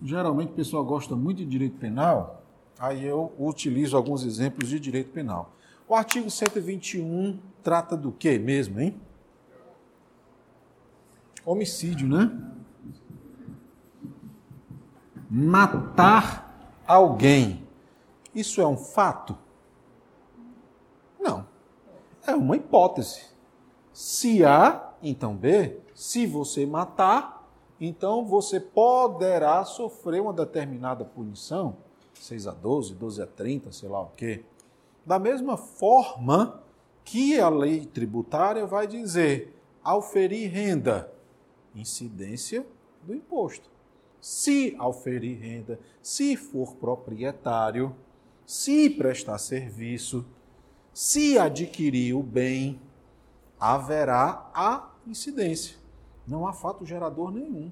Geralmente 0.00 0.52
o 0.52 0.54
pessoal 0.54 0.84
gosta 0.84 1.16
muito 1.16 1.38
de 1.38 1.46
direito 1.46 1.78
penal, 1.78 2.44
aí 2.78 3.04
eu 3.04 3.32
utilizo 3.36 3.96
alguns 3.96 4.22
exemplos 4.22 4.68
de 4.68 4.78
direito 4.78 5.10
penal. 5.10 5.50
O 5.86 5.94
artigo 5.94 6.30
121 6.30 7.38
trata 7.62 7.96
do 7.96 8.10
que 8.10 8.38
mesmo, 8.38 8.80
hein? 8.80 8.98
Homicídio, 11.44 12.08
né? 12.08 12.30
Matar 15.28 16.80
alguém. 16.86 17.66
Isso 18.34 18.60
é 18.60 18.66
um 18.66 18.76
fato? 18.76 19.36
Não. 21.20 21.46
É 22.26 22.34
uma 22.34 22.56
hipótese. 22.56 23.26
Se 23.92 24.44
A, 24.44 24.94
então 25.02 25.36
B. 25.36 25.78
Se 25.94 26.26
você 26.26 26.64
matar, 26.64 27.46
então 27.80 28.24
você 28.24 28.58
poderá 28.58 29.64
sofrer 29.64 30.20
uma 30.20 30.32
determinada 30.32 31.04
punição, 31.04 31.76
6 32.14 32.46
a 32.46 32.52
12, 32.52 32.94
12 32.94 33.22
a 33.22 33.26
30, 33.26 33.70
sei 33.72 33.88
lá 33.88 34.00
o 34.00 34.08
quê. 34.16 34.44
Da 35.04 35.18
mesma 35.18 35.56
forma 35.56 36.62
que 37.04 37.38
a 37.38 37.48
lei 37.48 37.84
tributária 37.84 38.66
vai 38.66 38.86
dizer, 38.86 39.54
ao 39.82 40.00
ferir 40.00 40.50
renda, 40.50 41.12
incidência 41.74 42.66
do 43.02 43.14
imposto. 43.14 43.70
Se 44.20 44.74
auferir 44.78 45.38
renda, 45.38 45.78
se 46.00 46.34
for 46.36 46.76
proprietário, 46.76 47.94
se 48.46 48.88
prestar 48.88 49.36
serviço, 49.36 50.24
se 50.94 51.38
adquirir 51.38 52.14
o 52.14 52.22
bem, 52.22 52.80
haverá 53.60 54.50
a 54.54 54.90
incidência. 55.06 55.76
Não 56.26 56.46
há 56.46 56.54
fato 56.54 56.86
gerador 56.86 57.30
nenhum. 57.30 57.70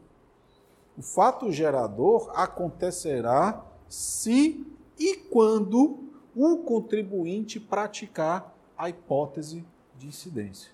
O 0.98 1.00
fato 1.00 1.50
gerador 1.50 2.30
acontecerá 2.34 3.64
se 3.88 4.66
e 4.98 5.16
quando 5.16 6.11
o 6.34 6.58
contribuinte 6.58 7.60
praticar 7.60 8.54
a 8.76 8.88
hipótese 8.88 9.64
de 9.98 10.06
incidência. 10.06 10.70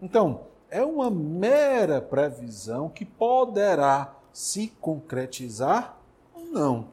Então, 0.00 0.46
é 0.70 0.84
uma 0.84 1.10
mera 1.10 2.00
previsão 2.00 2.88
que 2.88 3.04
poderá 3.04 4.14
se 4.32 4.68
concretizar 4.80 5.98
ou 6.34 6.46
não. 6.46 6.88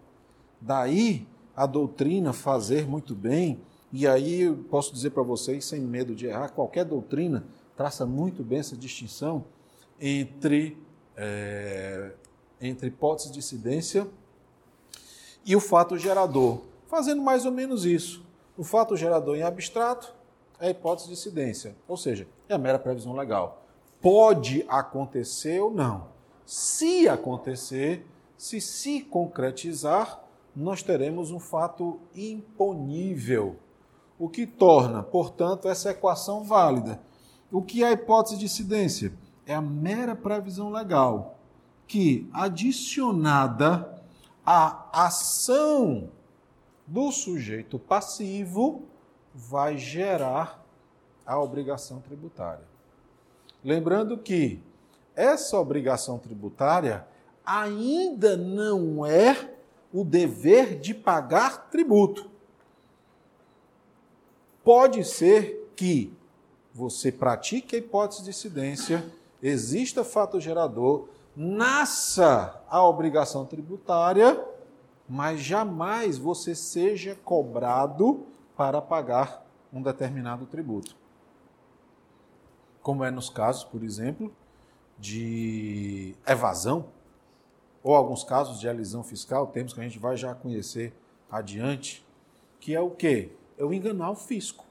Daí 0.62 1.28
a 1.56 1.66
doutrina 1.66 2.34
fazer 2.34 2.88
muito 2.88 3.14
bem, 3.14 3.60
e 3.92 4.08
aí 4.08 4.42
eu 4.42 4.58
posso 4.70 4.94
dizer 4.94 5.12
para 5.12 5.24
vocês, 5.24 5.66
sem 5.66 5.82
medo 5.82 6.16
de 6.16 6.26
errar, 6.26 6.50
qualquer 6.50 6.86
doutrina 6.86 7.46
traça 7.76 8.06
muito 8.06 8.44
bem 8.44 8.60
essa 8.60 8.76
distinção 8.76 9.46
entre, 10.00 10.78
é, 11.16 12.14
entre 12.62 12.88
hipótese 12.88 13.32
de 13.32 13.40
incidência 13.40 14.08
e 15.46 15.56
o 15.56 15.60
fato 15.60 15.98
gerador, 15.98 16.62
fazendo 16.94 17.24
mais 17.24 17.44
ou 17.44 17.52
menos 17.52 17.86
isso. 17.86 18.24
O 18.56 18.64
fato 18.64 18.96
gerador 18.96 19.36
em 19.36 19.42
abstrato 19.42 20.14
é 20.60 20.68
a 20.68 20.70
hipótese 20.70 21.08
de 21.08 21.14
incidência, 21.14 21.76
ou 21.88 21.98
seja, 21.98 22.28
é 22.48 22.54
a 22.54 22.58
mera 22.60 22.78
previsão 22.78 23.14
legal. 23.14 23.64
Pode 24.00 24.64
acontecer 24.70 25.60
ou 25.60 25.72
não. 25.72 26.10
Se 26.46 27.10
acontecer, 27.10 28.06
se 28.38 28.62
se 28.62 29.02
concretizar, 29.02 30.24
nós 30.56 30.84
teremos 30.84 31.32
um 31.32 31.40
fato 31.40 32.00
imponível, 32.16 33.56
o 34.20 34.30
que 34.30 34.46
torna, 34.46 35.02
portanto, 35.02 35.68
essa 35.68 35.90
equação 35.90 36.44
válida. 36.44 37.02
O 37.52 37.64
que 37.64 37.84
é 37.84 37.88
a 37.88 37.92
hipótese 37.94 38.38
de 38.38 38.46
incidência? 38.46 39.12
É 39.48 39.56
a 39.56 39.62
mera 39.62 40.16
previsão 40.16 40.70
legal 40.70 41.40
que, 41.88 42.30
adicionada 42.32 44.00
à 44.46 45.08
ação 45.08 46.12
do 46.94 47.12
sujeito 47.12 47.80
passivo, 47.80 48.84
vai 49.34 49.80
gerar 49.80 50.64
a 51.26 51.40
obrigação 51.40 52.00
tributária. 52.00 52.66
Lembrando 53.64 54.16
que 54.16 54.62
essa 55.16 55.60
obrigação 55.60 56.20
tributária 56.20 57.08
ainda 57.44 58.38
não 58.38 59.04
é 59.04 59.56
o 59.92 60.04
dever 60.04 60.80
de 60.80 60.94
pagar 60.94 61.72
tributo. 61.72 62.30
Pode 64.64 65.04
ser 65.04 65.74
que 65.76 66.14
você 66.76 67.12
pratique 67.12 67.76
a 67.76 67.80
hipótese 67.80 68.24
de 68.24 68.30
incidência, 68.30 69.04
exista 69.42 70.04
fato 70.04 70.40
gerador, 70.40 71.08
nasça 71.36 72.62
a 72.70 72.88
obrigação 72.88 73.48
tributária, 73.48 74.53
mas 75.08 75.40
jamais 75.42 76.18
você 76.18 76.56
seja 76.56 77.16
cobrado 77.24 78.26
para 78.56 78.82
pagar 78.82 79.46
um 79.72 79.82
determinado 79.82 80.46
tributo. 80.46 80.96
Como 82.82 83.04
é 83.04 83.12
nos 83.12 83.30
casos, 83.30 83.64
por 83.64 83.84
exemplo, 83.84 84.34
de 84.98 86.16
evasão, 86.28 86.86
ou 87.82 87.96
alguns 87.96 88.24
casos 88.24 88.60
de 88.60 88.68
elisão 88.68 89.04
fiscal, 89.04 89.48
termos 89.48 89.74
que 89.74 89.80
a 89.80 89.84
gente 89.84 90.00
vai 90.00 90.16
já 90.16 90.34
conhecer 90.34 90.94
adiante, 91.30 92.06
que 92.60 92.74
é 92.74 92.80
o 92.80 92.90
quê? 92.90 93.32
Eu 93.58 93.74
enganar 93.74 94.12
o 94.12 94.16
fisco. 94.16 94.66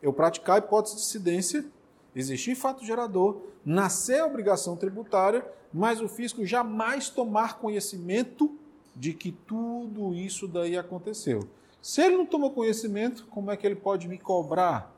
Eu 0.00 0.12
praticar 0.12 0.56
a 0.56 0.58
hipótese 0.58 0.96
de 0.96 1.02
incidência, 1.02 1.64
existir 2.14 2.54
fato 2.54 2.84
gerador, 2.84 3.40
nascer 3.64 4.20
a 4.20 4.26
obrigação 4.26 4.76
tributária, 4.76 5.44
mas 5.72 6.00
o 6.00 6.08
fisco 6.08 6.44
jamais 6.46 7.08
tomar 7.08 7.58
conhecimento 7.58 8.56
de 8.94 9.12
que 9.12 9.32
tudo 9.32 10.14
isso 10.14 10.46
daí 10.46 10.76
aconteceu. 10.76 11.48
Se 11.82 12.00
ele 12.00 12.16
não 12.16 12.26
tomou 12.26 12.50
conhecimento, 12.50 13.26
como 13.26 13.50
é 13.50 13.56
que 13.56 13.66
ele 13.66 13.76
pode 13.76 14.08
me 14.08 14.18
cobrar? 14.18 14.92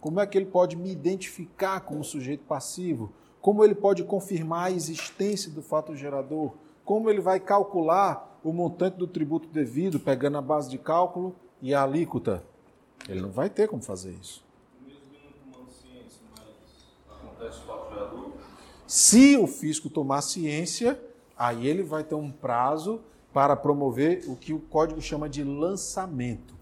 Como 0.00 0.20
é 0.20 0.26
que 0.26 0.36
ele 0.36 0.46
pode 0.46 0.76
me 0.76 0.90
identificar 0.90 1.80
como 1.80 2.04
sujeito 2.04 2.44
passivo? 2.44 3.12
Como 3.40 3.64
ele 3.64 3.74
pode 3.74 4.04
confirmar 4.04 4.66
a 4.66 4.70
existência 4.70 5.50
do 5.50 5.62
fato 5.62 5.96
gerador? 5.96 6.52
Como 6.84 7.08
ele 7.10 7.20
vai 7.20 7.40
calcular 7.40 8.38
o 8.44 8.52
montante 8.52 8.96
do 8.96 9.06
tributo 9.06 9.48
devido, 9.48 9.98
pegando 9.98 10.38
a 10.38 10.42
base 10.42 10.68
de 10.70 10.78
cálculo 10.78 11.34
e 11.60 11.74
a 11.74 11.82
alíquota? 11.82 12.44
Ele 13.08 13.20
não 13.20 13.30
vai 13.30 13.50
ter 13.50 13.68
como 13.68 13.82
fazer 13.82 14.12
isso. 14.12 14.44
Se 18.86 19.36
o 19.36 19.46
fisco 19.46 19.88
tomar 19.88 20.22
ciência, 20.22 21.00
aí 21.36 21.66
ele 21.66 21.82
vai 21.82 22.04
ter 22.04 22.14
um 22.14 22.30
prazo 22.30 23.00
para 23.32 23.56
promover 23.56 24.24
o 24.28 24.36
que 24.36 24.52
o 24.52 24.60
código 24.60 25.00
chama 25.00 25.28
de 25.28 25.42
lançamento. 25.42 26.54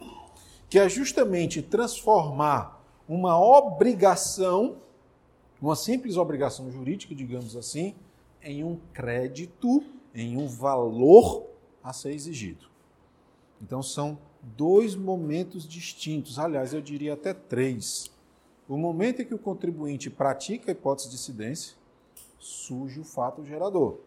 que 0.68 0.78
é 0.78 0.88
justamente 0.88 1.60
transformar 1.60 2.80
uma 3.08 3.38
obrigação, 3.40 4.76
uma 5.60 5.74
simples 5.74 6.16
obrigação 6.16 6.70
jurídica, 6.70 7.12
digamos 7.12 7.56
assim, 7.56 7.96
em 8.40 8.62
um 8.62 8.78
crédito, 8.94 9.82
em 10.14 10.36
um 10.36 10.46
valor 10.46 11.44
a 11.82 11.92
ser 11.92 12.12
exigido. 12.12 12.66
Então 13.60 13.82
são 13.82 14.16
dois 14.40 14.94
momentos 14.94 15.66
distintos, 15.66 16.38
aliás, 16.38 16.72
eu 16.72 16.80
diria 16.80 17.14
até 17.14 17.34
três. 17.34 18.08
O 18.68 18.76
momento 18.76 19.22
em 19.22 19.24
que 19.24 19.34
o 19.34 19.38
contribuinte 19.38 20.08
pratica 20.08 20.70
a 20.70 20.72
hipótese 20.72 21.08
de 21.08 21.16
incidência, 21.16 21.74
surge 22.38 23.00
o 23.00 23.04
fato 23.04 23.44
gerador. 23.44 23.98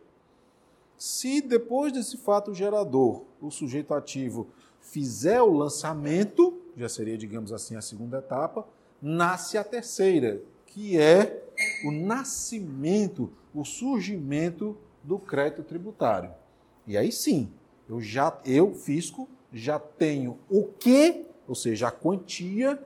Se 0.98 1.42
depois 1.42 1.92
desse 1.92 2.18
fato 2.18 2.54
gerador 2.54 3.24
o 3.42 3.52
sujeito 3.52 3.94
ativo 3.94 4.48
fizer 4.80 5.42
o 5.42 5.52
lançamento, 5.52 6.62
já 6.78 6.88
seria, 6.88 7.18
digamos 7.18 7.52
assim, 7.52 7.76
a 7.76 7.82
segunda 7.82 8.20
etapa, 8.20 8.68
nasce 9.02 9.58
a 9.58 9.64
terceira, 9.64 10.42
que 10.66 10.98
é 10.98 11.44
o 11.86 11.92
nascimento, 11.92 13.32
o 13.54 13.66
surgimento 13.66 14.78
do 15.04 15.20
crédito 15.20 15.64
tributário. 15.64 16.32
E 16.88 16.98
aí 16.98 17.12
sim, 17.12 17.52
eu 17.88 18.02
já 18.02 18.38
eu 18.46 18.74
fisco 18.74 19.28
já 19.52 19.78
tenho 19.78 20.40
o 20.50 20.64
que, 20.64 21.26
ou 21.48 21.54
seja, 21.54 21.90
a 21.90 21.92
quantia, 21.92 22.82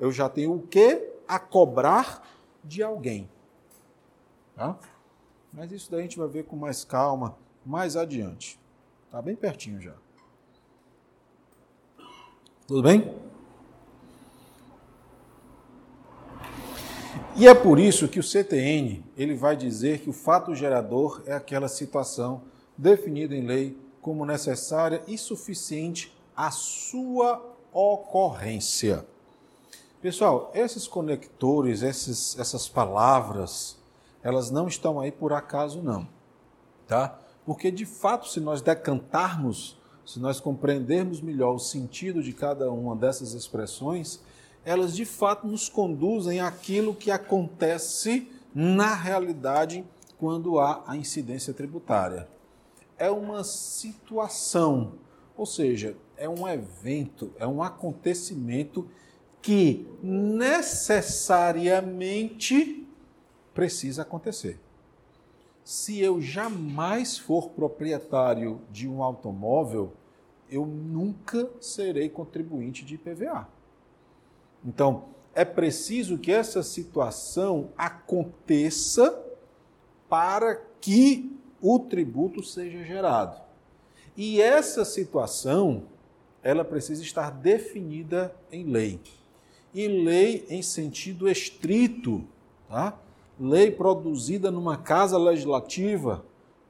eu 0.00 0.10
já 0.10 0.28
tenho 0.28 0.54
o 0.54 0.62
que 0.62 1.10
a 1.28 1.38
cobrar 1.38 2.26
de 2.64 2.82
alguém. 2.82 3.28
Tá? 4.54 4.78
Mas 5.52 5.70
isso 5.72 5.90
daí 5.90 6.00
a 6.00 6.02
gente 6.02 6.18
vai 6.18 6.28
ver 6.28 6.44
com 6.44 6.56
mais 6.56 6.84
calma 6.84 7.36
mais 7.66 7.96
adiante. 7.96 8.58
Tá 9.10 9.20
bem 9.20 9.34
pertinho 9.34 9.80
já. 9.80 9.94
Tudo 12.66 12.82
bem? 12.82 13.14
E 17.36 17.46
é 17.46 17.54
por 17.54 17.78
isso 17.78 18.08
que 18.08 18.18
o 18.18 18.22
CTN 18.22 19.04
ele 19.16 19.34
vai 19.34 19.56
dizer 19.56 20.00
que 20.00 20.08
o 20.08 20.12
fato 20.12 20.54
gerador 20.54 21.22
é 21.26 21.34
aquela 21.34 21.68
situação 21.68 22.42
definida 22.78 23.34
em 23.34 23.46
lei 23.46 23.78
como 24.00 24.24
necessária 24.24 25.02
e 25.06 25.18
suficiente 25.18 26.16
à 26.34 26.50
sua 26.50 27.42
ocorrência. 27.72 29.06
Pessoal, 30.00 30.50
esses 30.54 30.86
conectores, 30.86 31.82
esses, 31.82 32.38
essas 32.38 32.68
palavras, 32.68 33.76
elas 34.22 34.50
não 34.50 34.68
estão 34.68 34.98
aí 34.98 35.10
por 35.10 35.32
acaso 35.32 35.82
não, 35.82 36.08
tá? 36.86 37.18
Porque 37.46 37.70
de 37.70 37.86
fato, 37.86 38.28
se 38.28 38.40
nós 38.40 38.60
decantarmos, 38.60 39.78
se 40.04 40.18
nós 40.18 40.40
compreendermos 40.40 41.20
melhor 41.20 41.54
o 41.54 41.58
sentido 41.58 42.22
de 42.22 42.32
cada 42.32 42.70
uma 42.70 42.94
dessas 42.94 43.32
expressões, 43.32 44.20
elas 44.64 44.94
de 44.94 45.06
fato 45.06 45.46
nos 45.46 45.68
conduzem 45.68 46.40
àquilo 46.40 46.94
que 46.94 47.10
acontece 47.10 48.28
na 48.54 48.94
realidade 48.94 49.84
quando 50.18 50.58
há 50.58 50.82
a 50.86 50.96
incidência 50.96 51.54
tributária 51.54 52.28
é 52.98 53.10
uma 53.10 53.44
situação, 53.44 54.94
ou 55.36 55.44
seja, 55.46 55.96
é 56.16 56.26
um 56.28 56.48
evento, 56.48 57.32
é 57.38 57.46
um 57.46 57.62
acontecimento 57.62 58.88
que 59.42 59.86
necessariamente 60.02 62.84
precisa 63.54 64.02
acontecer. 64.02 64.58
Se 65.66 65.98
eu 65.98 66.20
jamais 66.20 67.18
for 67.18 67.48
proprietário 67.50 68.60
de 68.70 68.86
um 68.86 69.02
automóvel, 69.02 69.94
eu 70.48 70.64
nunca 70.64 71.50
serei 71.60 72.08
contribuinte 72.08 72.84
de 72.84 72.94
IPVA. 72.94 73.48
Então, 74.64 75.06
é 75.34 75.44
preciso 75.44 76.18
que 76.18 76.30
essa 76.30 76.62
situação 76.62 77.70
aconteça 77.76 79.20
para 80.08 80.54
que 80.80 81.36
o 81.60 81.80
tributo 81.80 82.44
seja 82.44 82.84
gerado. 82.84 83.42
E 84.16 84.40
essa 84.40 84.84
situação, 84.84 85.88
ela 86.44 86.64
precisa 86.64 87.02
estar 87.02 87.32
definida 87.32 88.32
em 88.52 88.66
lei. 88.66 89.00
E 89.74 89.88
lei 89.88 90.46
em 90.48 90.62
sentido 90.62 91.28
estrito, 91.28 92.24
tá? 92.68 92.96
Lei 93.38 93.70
produzida 93.70 94.50
numa 94.50 94.76
casa 94.76 95.18
legislativa, 95.18 96.24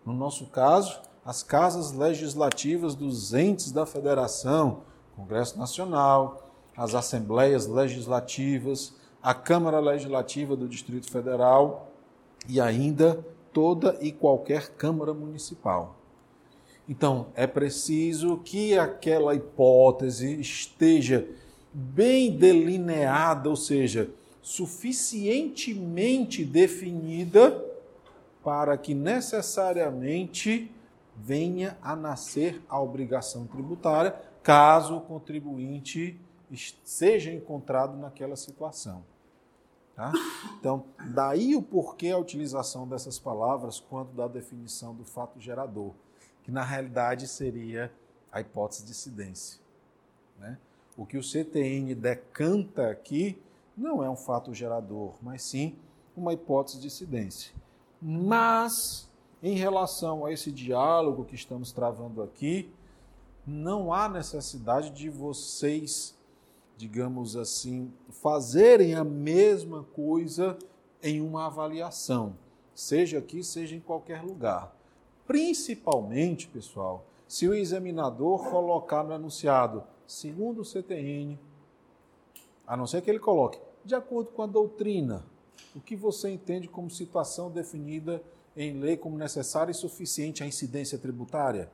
no 0.04 0.12
nosso 0.12 0.46
caso, 0.46 1.00
as 1.24 1.42
casas 1.42 1.92
legislativas 1.92 2.94
dos 2.94 3.32
entes 3.34 3.70
da 3.70 3.86
federação, 3.86 4.82
Congresso 5.14 5.58
Nacional, 5.58 6.50
as 6.76 6.94
assembleias 6.94 7.66
legislativas, 7.66 8.94
a 9.22 9.32
Câmara 9.32 9.80
Legislativa 9.80 10.54
do 10.54 10.68
Distrito 10.68 11.10
Federal 11.10 11.90
e 12.48 12.60
ainda 12.60 13.24
toda 13.52 13.96
e 14.00 14.12
qualquer 14.12 14.70
Câmara 14.76 15.14
Municipal. 15.14 15.96
Então, 16.88 17.26
é 17.34 17.46
preciso 17.46 18.38
que 18.38 18.78
aquela 18.78 19.34
hipótese 19.34 20.40
esteja 20.40 21.28
bem 21.72 22.36
delineada, 22.36 23.48
ou 23.48 23.56
seja, 23.56 24.10
suficientemente 24.46 26.44
definida 26.44 27.64
para 28.44 28.78
que 28.78 28.94
necessariamente 28.94 30.72
venha 31.16 31.76
a 31.82 31.96
nascer 31.96 32.62
a 32.68 32.80
obrigação 32.80 33.44
tributária, 33.48 34.14
caso 34.44 34.98
o 34.98 35.00
contribuinte 35.00 36.16
seja 36.84 37.32
encontrado 37.32 37.98
naquela 37.98 38.36
situação. 38.36 39.02
Tá? 39.96 40.12
Então, 40.60 40.84
daí 41.12 41.56
o 41.56 41.62
porquê 41.62 42.10
a 42.10 42.18
utilização 42.18 42.86
dessas 42.86 43.18
palavras 43.18 43.80
quanto 43.80 44.12
da 44.12 44.28
definição 44.28 44.94
do 44.94 45.02
fato 45.02 45.40
gerador, 45.40 45.90
que 46.44 46.52
na 46.52 46.62
realidade 46.62 47.26
seria 47.26 47.92
a 48.30 48.40
hipótese 48.40 48.84
de 48.84 48.92
incidência. 48.92 49.58
Né? 50.38 50.56
O 50.96 51.04
que 51.04 51.18
o 51.18 51.22
CTN 51.22 51.96
decanta 51.96 52.88
aqui 52.88 53.42
não 53.76 54.02
é 54.02 54.08
um 54.08 54.16
fato 54.16 54.54
gerador, 54.54 55.14
mas 55.20 55.42
sim 55.42 55.76
uma 56.16 56.32
hipótese 56.32 56.80
de 56.80 56.86
incidência. 56.86 57.52
Mas, 58.00 59.10
em 59.42 59.54
relação 59.54 60.24
a 60.24 60.32
esse 60.32 60.50
diálogo 60.50 61.24
que 61.24 61.34
estamos 61.34 61.72
travando 61.72 62.22
aqui, 62.22 62.72
não 63.46 63.92
há 63.92 64.08
necessidade 64.08 64.90
de 64.90 65.10
vocês 65.10 66.16
digamos 66.76 67.36
assim, 67.36 67.90
fazerem 68.10 68.94
a 68.94 69.02
mesma 69.02 69.82
coisa 69.94 70.58
em 71.02 71.20
uma 71.20 71.46
avaliação, 71.46 72.36
seja 72.74 73.18
aqui, 73.18 73.42
seja 73.42 73.74
em 73.74 73.80
qualquer 73.80 74.22
lugar. 74.22 74.76
Principalmente, 75.26 76.46
pessoal, 76.46 77.06
se 77.26 77.48
o 77.48 77.54
examinador 77.54 78.48
colocar 78.50 79.02
no 79.02 79.14
enunciado, 79.14 79.82
segundo 80.06 80.60
o 80.60 80.64
CTN, 80.64 81.38
a 82.66 82.76
não 82.76 82.86
ser 82.86 83.02
que 83.02 83.10
ele 83.10 83.18
coloque, 83.18 83.58
de 83.84 83.94
acordo 83.94 84.30
com 84.30 84.42
a 84.42 84.46
doutrina, 84.46 85.24
o 85.74 85.80
que 85.80 85.94
você 85.94 86.30
entende 86.30 86.68
como 86.68 86.90
situação 86.90 87.50
definida 87.50 88.22
em 88.56 88.80
lei 88.80 88.96
como 88.96 89.16
necessária 89.16 89.70
e 89.70 89.74
suficiente 89.74 90.42
à 90.42 90.46
incidência 90.46 90.98
tributária? 90.98 91.70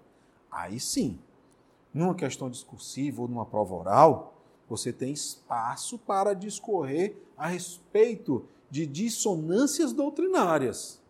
Aí 0.50 0.78
sim, 0.78 1.18
numa 1.94 2.14
questão 2.14 2.50
discursiva 2.50 3.22
ou 3.22 3.28
numa 3.28 3.46
prova 3.46 3.74
oral, 3.74 4.34
você 4.68 4.92
tem 4.92 5.12
espaço 5.12 5.98
para 5.98 6.34
discorrer 6.34 7.16
a 7.36 7.46
respeito 7.46 8.44
de 8.70 8.86
dissonâncias 8.86 9.92
doutrinárias. 9.92 11.00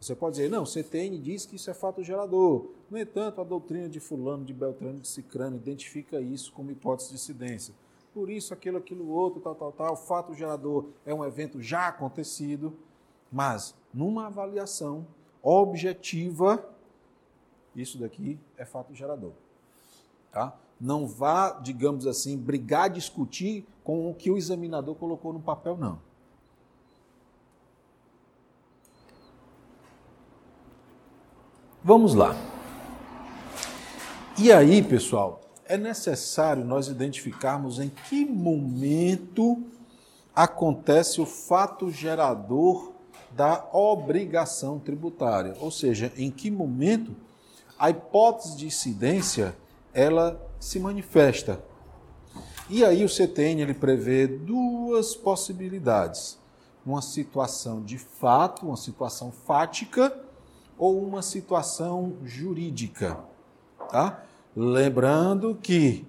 Você 0.00 0.14
pode 0.14 0.36
dizer, 0.36 0.48
não, 0.48 0.64
CTN 0.64 1.18
diz 1.18 1.44
que 1.44 1.56
isso 1.56 1.70
é 1.70 1.74
fato 1.74 2.04
gerador. 2.04 2.68
No 2.88 2.96
entanto, 2.96 3.40
a 3.40 3.44
doutrina 3.44 3.88
de 3.88 3.98
fulano, 3.98 4.44
de 4.44 4.52
Beltrano, 4.52 5.00
de 5.00 5.08
Cicrano 5.08 5.56
identifica 5.56 6.20
isso 6.20 6.52
como 6.52 6.70
hipótese 6.70 7.10
de 7.10 7.16
incidência. 7.16 7.74
Por 8.18 8.28
isso, 8.28 8.52
aquilo, 8.52 8.78
aquilo, 8.78 9.08
outro, 9.08 9.40
tal, 9.40 9.54
tal, 9.54 9.70
tal. 9.70 9.96
Fato 9.96 10.34
gerador 10.34 10.86
é 11.06 11.14
um 11.14 11.24
evento 11.24 11.62
já 11.62 11.86
acontecido, 11.86 12.76
mas 13.30 13.76
numa 13.94 14.26
avaliação 14.26 15.06
objetiva, 15.40 16.68
isso 17.76 17.96
daqui 17.96 18.36
é 18.56 18.64
fato 18.64 18.92
gerador. 18.92 19.30
Tá? 20.32 20.52
não 20.80 21.06
vá, 21.06 21.50
digamos 21.60 22.08
assim, 22.08 22.36
brigar, 22.36 22.90
discutir 22.90 23.64
com 23.84 24.10
o 24.10 24.14
que 24.14 24.32
o 24.32 24.36
examinador 24.36 24.96
colocou 24.96 25.32
no 25.32 25.38
papel, 25.38 25.76
não. 25.76 26.00
Vamos 31.84 32.14
lá. 32.14 32.34
E 34.36 34.50
aí, 34.50 34.82
pessoal, 34.82 35.40
é 35.68 35.76
necessário 35.76 36.64
nós 36.64 36.88
identificarmos 36.88 37.78
em 37.78 37.90
que 38.08 38.24
momento 38.24 39.62
acontece 40.34 41.20
o 41.20 41.26
fato 41.26 41.90
gerador 41.90 42.92
da 43.30 43.68
obrigação 43.72 44.78
tributária, 44.78 45.54
ou 45.60 45.70
seja, 45.70 46.10
em 46.16 46.30
que 46.30 46.50
momento 46.50 47.14
a 47.78 47.90
hipótese 47.90 48.56
de 48.56 48.66
incidência 48.66 49.54
ela 49.92 50.40
se 50.58 50.80
manifesta. 50.80 51.62
E 52.70 52.84
aí 52.84 53.04
o 53.04 53.08
CTN 53.08 53.62
ele 53.62 53.74
prevê 53.74 54.26
duas 54.26 55.14
possibilidades: 55.14 56.38
uma 56.84 57.02
situação 57.02 57.82
de 57.82 57.98
fato, 57.98 58.66
uma 58.66 58.76
situação 58.76 59.30
fática 59.30 60.18
ou 60.78 61.02
uma 61.02 61.20
situação 61.20 62.16
jurídica, 62.24 63.18
tá? 63.90 64.22
Lembrando 64.60 65.54
que 65.54 66.04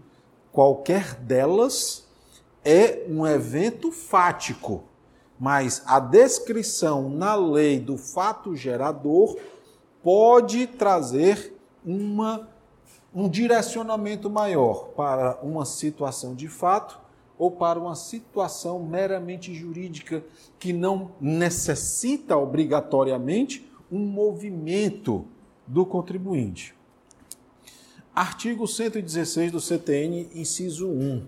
qualquer 0.52 1.14
delas 1.14 2.08
é 2.66 3.06
um 3.08 3.28
evento 3.28 3.92
fático, 3.92 4.86
mas 5.40 5.84
a 5.86 6.00
descrição 6.00 7.12
na 7.12 7.36
lei 7.36 7.80
do 7.80 7.96
fato 7.96 8.56
gerador 8.56 9.38
pode 10.02 10.66
trazer 10.66 11.56
uma, 11.86 12.50
um 13.14 13.30
direcionamento 13.30 14.32
maior 14.32 14.88
para 14.96 15.38
uma 15.44 15.64
situação 15.64 16.34
de 16.34 16.48
fato 16.48 17.00
ou 17.38 17.52
para 17.52 17.80
uma 17.80 17.94
situação 17.94 18.82
meramente 18.82 19.54
jurídica 19.54 20.24
que 20.58 20.74
não 20.74 21.12
necessita 21.22 22.36
obrigatoriamente 22.36 23.72
um 23.92 24.00
movimento 24.00 25.28
do 25.68 25.86
contribuinte. 25.86 26.79
Artigo 28.20 28.68
116 28.68 29.50
do 29.50 29.62
CTN, 29.62 30.30
inciso 30.36 30.90
1. 30.90 31.26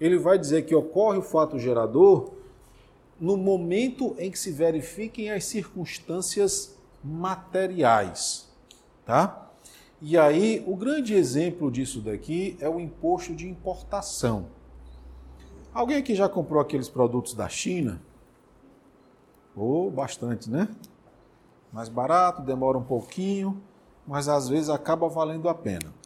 Ele 0.00 0.18
vai 0.18 0.36
dizer 0.36 0.62
que 0.62 0.74
ocorre 0.74 1.18
o 1.18 1.22
fato 1.22 1.56
gerador 1.56 2.32
no 3.20 3.36
momento 3.36 4.16
em 4.18 4.28
que 4.28 4.36
se 4.36 4.50
verifiquem 4.50 5.30
as 5.30 5.44
circunstâncias 5.44 6.76
materiais, 7.04 8.50
tá? 9.06 9.52
E 10.00 10.18
aí, 10.18 10.64
o 10.66 10.74
grande 10.74 11.14
exemplo 11.14 11.70
disso 11.70 12.00
daqui 12.00 12.56
é 12.58 12.68
o 12.68 12.80
imposto 12.80 13.36
de 13.36 13.48
importação. 13.48 14.46
Alguém 15.72 15.98
aqui 15.98 16.12
já 16.12 16.28
comprou 16.28 16.60
aqueles 16.60 16.88
produtos 16.88 17.34
da 17.34 17.48
China? 17.48 18.02
Ou 19.54 19.86
oh, 19.86 19.90
bastante, 19.92 20.50
né? 20.50 20.66
Mais 21.72 21.88
barato, 21.88 22.42
demora 22.42 22.76
um 22.76 22.82
pouquinho, 22.82 23.62
mas 24.04 24.26
às 24.26 24.48
vezes 24.48 24.70
acaba 24.70 25.08
valendo 25.08 25.48
a 25.48 25.54
pena. 25.54 26.01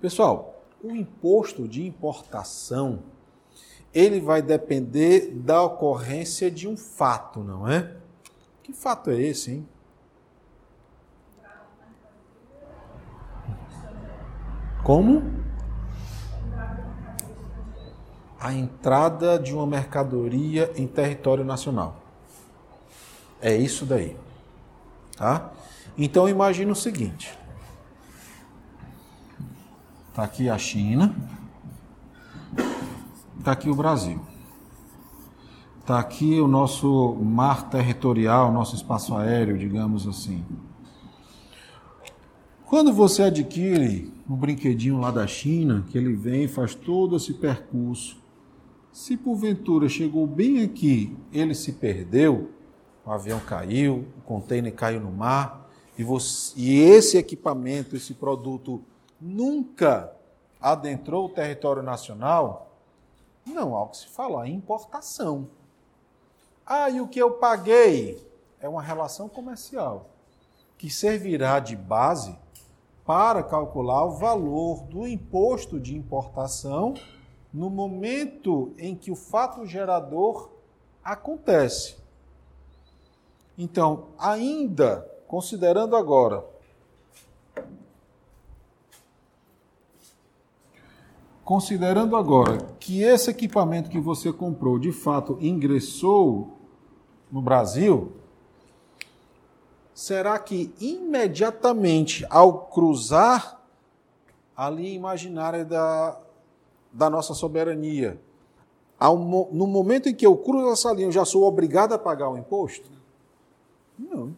Pessoal, 0.00 0.62
o 0.82 0.92
imposto 0.92 1.66
de 1.66 1.84
importação 1.84 3.02
ele 3.92 4.20
vai 4.20 4.40
depender 4.40 5.32
da 5.32 5.62
ocorrência 5.62 6.50
de 6.50 6.68
um 6.68 6.76
fato, 6.76 7.40
não 7.40 7.66
é? 7.66 7.96
Que 8.62 8.72
fato 8.72 9.10
é 9.10 9.20
esse, 9.20 9.52
hein? 9.52 9.68
Como? 14.84 15.38
A 18.40 18.52
entrada 18.52 19.38
de 19.38 19.52
uma 19.52 19.66
mercadoria 19.66 20.70
em 20.76 20.86
território 20.86 21.44
nacional. 21.44 21.96
É 23.40 23.54
isso 23.56 23.84
daí. 23.84 24.16
Tá? 25.16 25.50
Então 25.96 26.28
imagine 26.28 26.70
o 26.70 26.76
seguinte. 26.76 27.36
Está 30.18 30.24
aqui 30.24 30.48
a 30.48 30.58
China. 30.58 31.14
Está 33.38 33.52
aqui 33.52 33.70
o 33.70 33.74
Brasil. 33.76 34.20
Está 35.78 36.00
aqui 36.00 36.40
o 36.40 36.48
nosso 36.48 37.14
mar 37.22 37.70
territorial, 37.70 38.52
nosso 38.52 38.74
espaço 38.74 39.14
aéreo, 39.16 39.56
digamos 39.56 40.08
assim. 40.08 40.44
Quando 42.66 42.92
você 42.92 43.22
adquire 43.22 44.12
um 44.28 44.34
brinquedinho 44.34 44.98
lá 44.98 45.12
da 45.12 45.24
China, 45.24 45.86
que 45.88 45.96
ele 45.96 46.14
vem 46.14 46.48
faz 46.48 46.74
todo 46.74 47.14
esse 47.14 47.34
percurso, 47.34 48.20
se 48.90 49.16
porventura 49.16 49.88
chegou 49.88 50.26
bem 50.26 50.64
aqui, 50.64 51.16
ele 51.32 51.54
se 51.54 51.74
perdeu, 51.74 52.50
o 53.06 53.12
avião 53.12 53.38
caiu, 53.38 54.04
o 54.18 54.22
container 54.22 54.74
caiu 54.74 55.00
no 55.00 55.12
mar, 55.12 55.70
e, 55.96 56.02
você, 56.02 56.54
e 56.56 56.76
esse 56.76 57.16
equipamento, 57.16 57.94
esse 57.94 58.14
produto 58.14 58.82
nunca 59.20 60.12
adentrou 60.60 61.26
o 61.26 61.28
território 61.30 61.82
nacional, 61.82 62.72
não 63.46 63.76
há 63.76 63.82
o 63.82 63.88
que 63.88 63.98
se 63.98 64.08
falar 64.08 64.48
em 64.48 64.54
importação. 64.54 65.48
Ah, 66.66 66.90
e 66.90 67.00
o 67.00 67.08
que 67.08 67.20
eu 67.20 67.32
paguei? 67.32 68.26
É 68.60 68.68
uma 68.68 68.82
relação 68.82 69.28
comercial 69.28 70.06
que 70.76 70.90
servirá 70.90 71.58
de 71.58 71.74
base 71.74 72.36
para 73.04 73.42
calcular 73.42 74.04
o 74.04 74.10
valor 74.10 74.82
do 74.82 75.06
imposto 75.06 75.80
de 75.80 75.96
importação 75.96 76.94
no 77.52 77.70
momento 77.70 78.74
em 78.76 78.94
que 78.94 79.10
o 79.10 79.16
fato 79.16 79.64
gerador 79.64 80.50
acontece. 81.02 81.96
Então, 83.56 84.08
ainda 84.18 85.08
considerando 85.26 85.96
agora 85.96 86.44
considerando 91.48 92.14
agora 92.14 92.58
que 92.78 93.00
esse 93.00 93.30
equipamento 93.30 93.88
que 93.88 93.98
você 93.98 94.30
comprou 94.30 94.78
de 94.78 94.92
fato 94.92 95.38
ingressou 95.40 96.58
no 97.32 97.40
Brasil, 97.40 98.12
será 99.94 100.38
que 100.38 100.70
imediatamente 100.78 102.26
ao 102.28 102.66
cruzar 102.66 103.64
a 104.54 104.68
linha 104.68 104.92
imaginária 104.92 105.64
da, 105.64 106.20
da 106.92 107.08
nossa 107.08 107.32
soberania, 107.32 108.20
ao, 109.00 109.16
no 109.16 109.66
momento 109.66 110.10
em 110.10 110.14
que 110.14 110.26
eu 110.26 110.36
cruzo 110.36 110.70
essa 110.70 110.92
linha, 110.92 111.06
eu 111.06 111.12
já 111.12 111.24
sou 111.24 111.44
obrigado 111.44 111.94
a 111.94 111.98
pagar 111.98 112.28
o 112.28 112.36
imposto? 112.36 112.90
Não. 113.98 114.36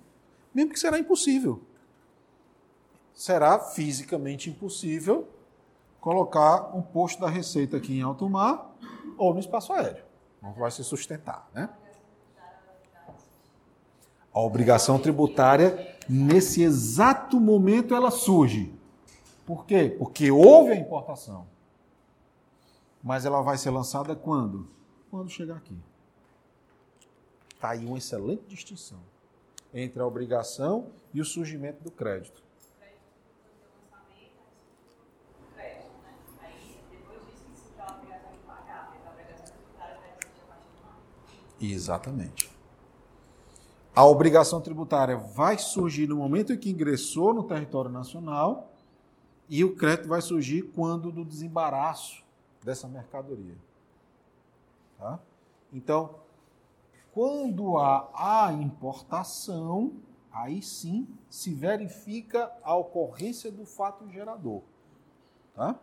Mesmo 0.55 0.73
que 0.73 0.79
será 0.79 0.97
impossível. 0.97 1.61
Será 3.13 3.59
fisicamente 3.59 4.49
impossível 4.49 5.27
colocar 6.01 6.75
um 6.75 6.83
posto 6.83 7.21
da 7.21 7.29
Receita 7.29 7.77
aqui 7.77 7.99
em 7.99 8.03
alto 8.03 8.29
mar 8.29 8.75
ou 9.19 9.35
no 9.35 9.41
espaço 9.41 9.73
aéreo. 9.73 10.05
Não 10.41 10.53
vai 10.53 10.71
se 10.71 10.83
sustentar, 10.83 11.49
né? 11.55 11.69
A 14.33 14.41
obrigação 14.41 14.99
tributária, 14.99 15.99
nesse 16.09 16.63
exato 16.63 17.41
momento, 17.41 17.95
ela 17.95 18.11
surge. 18.11 18.73
Por 19.45 19.67
quê? 19.67 19.95
Porque 19.99 20.31
houve 20.31 20.73
a 20.73 20.77
importação. 20.77 21.47
Mas 23.03 23.25
ela 23.25 23.43
vai 23.43 23.59
ser 23.59 23.71
lançada 23.71 24.15
quando? 24.15 24.69
Quando 25.11 25.29
chegar 25.29 25.57
aqui. 25.57 25.77
Está 27.55 27.71
aí 27.71 27.85
uma 27.85 27.99
excelente 27.99 28.45
distinção 28.47 29.01
entre 29.75 30.01
a 30.01 30.07
obrigação 30.07 30.87
e 31.13 31.21
o 31.21 31.25
surgimento 31.25 31.83
do 31.83 31.91
crédito. 31.91 32.43
Exatamente 41.61 42.61
a 43.95 44.05
obrigação 44.05 44.61
tributária 44.61 45.17
vai 45.17 45.59
surgir 45.59 46.07
no 46.07 46.17
momento 46.17 46.53
em 46.53 46.59
que 46.59 46.71
ingressou 46.71 47.35
no 47.35 47.43
território 47.45 47.91
nacional 47.91 48.73
e 49.49 49.65
o 49.65 49.75
crédito 49.75 50.09
vai 50.09 50.23
surgir 50.23 50.63
quando 50.75 51.11
do 51.11 51.25
desembaraço 51.25 52.23
dessa 52.65 52.87
mercadoria. 52.87 53.57
Tá? 54.97 55.19
Então, 55.73 56.15
quando 57.13 57.77
há 57.77 58.47
a 58.47 58.53
importação, 58.53 59.95
aí 60.33 60.63
sim 60.63 61.09
se 61.29 61.53
verifica 61.53 62.51
a 62.63 62.77
ocorrência 62.77 63.51
do 63.51 63.67
fato 63.67 64.09
gerador. 64.09 64.63
Tá? 65.55 65.79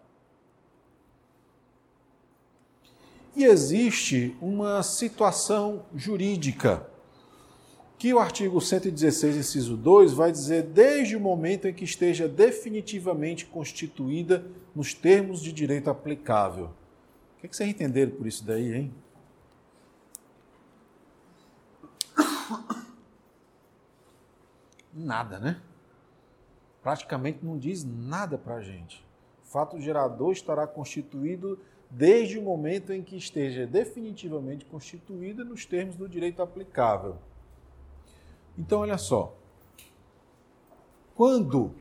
E 3.38 3.46
existe 3.46 4.36
uma 4.42 4.82
situação 4.82 5.86
jurídica 5.96 6.90
que 7.96 8.12
o 8.12 8.18
artigo 8.18 8.60
116, 8.60 9.36
inciso 9.36 9.78
2, 9.78 10.12
vai 10.12 10.32
dizer 10.32 10.64
desde 10.64 11.16
o 11.16 11.20
momento 11.20 11.68
em 11.68 11.74
que 11.74 11.84
esteja 11.84 12.28
definitivamente 12.28 13.46
constituída 13.46 14.44
nos 14.74 14.96
termos 14.96 15.40
de 15.40 15.54
direito 15.54 15.88
aplicável. 15.88 16.72
O 17.38 17.42
que, 17.42 17.46
é 17.46 17.50
que 17.50 17.56
vocês 17.56 17.70
entenderam 17.70 18.14
por 18.14 18.26
isso 18.26 18.44
daí, 18.44 18.74
hein? 18.74 18.92
Nada, 24.92 25.38
né? 25.38 25.62
Praticamente 26.82 27.46
não 27.46 27.56
diz 27.56 27.84
nada 27.84 28.36
para 28.36 28.56
a 28.56 28.62
gente. 28.64 29.06
O 29.46 29.48
fato 29.48 29.80
gerador 29.80 30.32
estará 30.32 30.66
constituído 30.66 31.60
desde 31.90 32.38
o 32.38 32.42
momento 32.42 32.92
em 32.92 33.02
que 33.02 33.16
esteja 33.16 33.66
definitivamente 33.66 34.66
constituída 34.66 35.44
nos 35.44 35.66
termos 35.66 35.96
do 35.96 36.08
direito 36.08 36.42
aplicável. 36.42 37.18
Então, 38.58 38.82
olha 38.82 38.98
só. 38.98 39.36
Quando, 41.16 41.74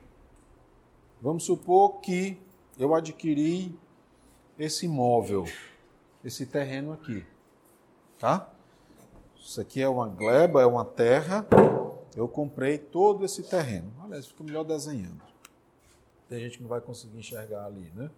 vamos 1.21 1.45
supor 1.45 2.01
que 2.01 2.39
eu 2.79 2.95
adquiri 2.95 3.77
esse 4.59 4.87
imóvel, 4.87 5.45
esse 6.25 6.47
terreno 6.47 6.93
aqui, 6.93 7.25
tá? 8.19 8.51
Isso 9.37 9.61
aqui 9.61 9.81
é 9.81 9.89
uma 9.89 10.09
gleba, 10.09 10.63
é 10.63 10.67
uma 10.67 10.85
terra. 10.85 11.47
Eu 12.17 12.27
comprei 12.27 12.79
todo 12.79 13.25
esse 13.25 13.43
terreno. 13.43 13.93
Aliás, 14.03 14.27
fica 14.27 14.43
melhor 14.43 14.65
desenhando. 14.65 15.23
Tem 16.29 16.41
gente 16.41 16.57
que 16.57 16.63
não 16.63 16.69
vai 16.69 16.81
conseguir 16.81 17.19
enxergar 17.19 17.67
ali, 17.67 17.93
né? 17.95 18.11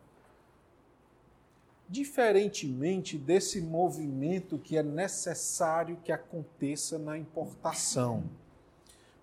Diferentemente 1.89 3.17
desse 3.17 3.63
movimento 3.63 4.59
que 4.59 4.77
é 4.77 4.83
necessário 4.83 5.97
que 6.05 6.13
aconteça 6.13 6.99
na 6.99 7.17
importação. 7.17 8.25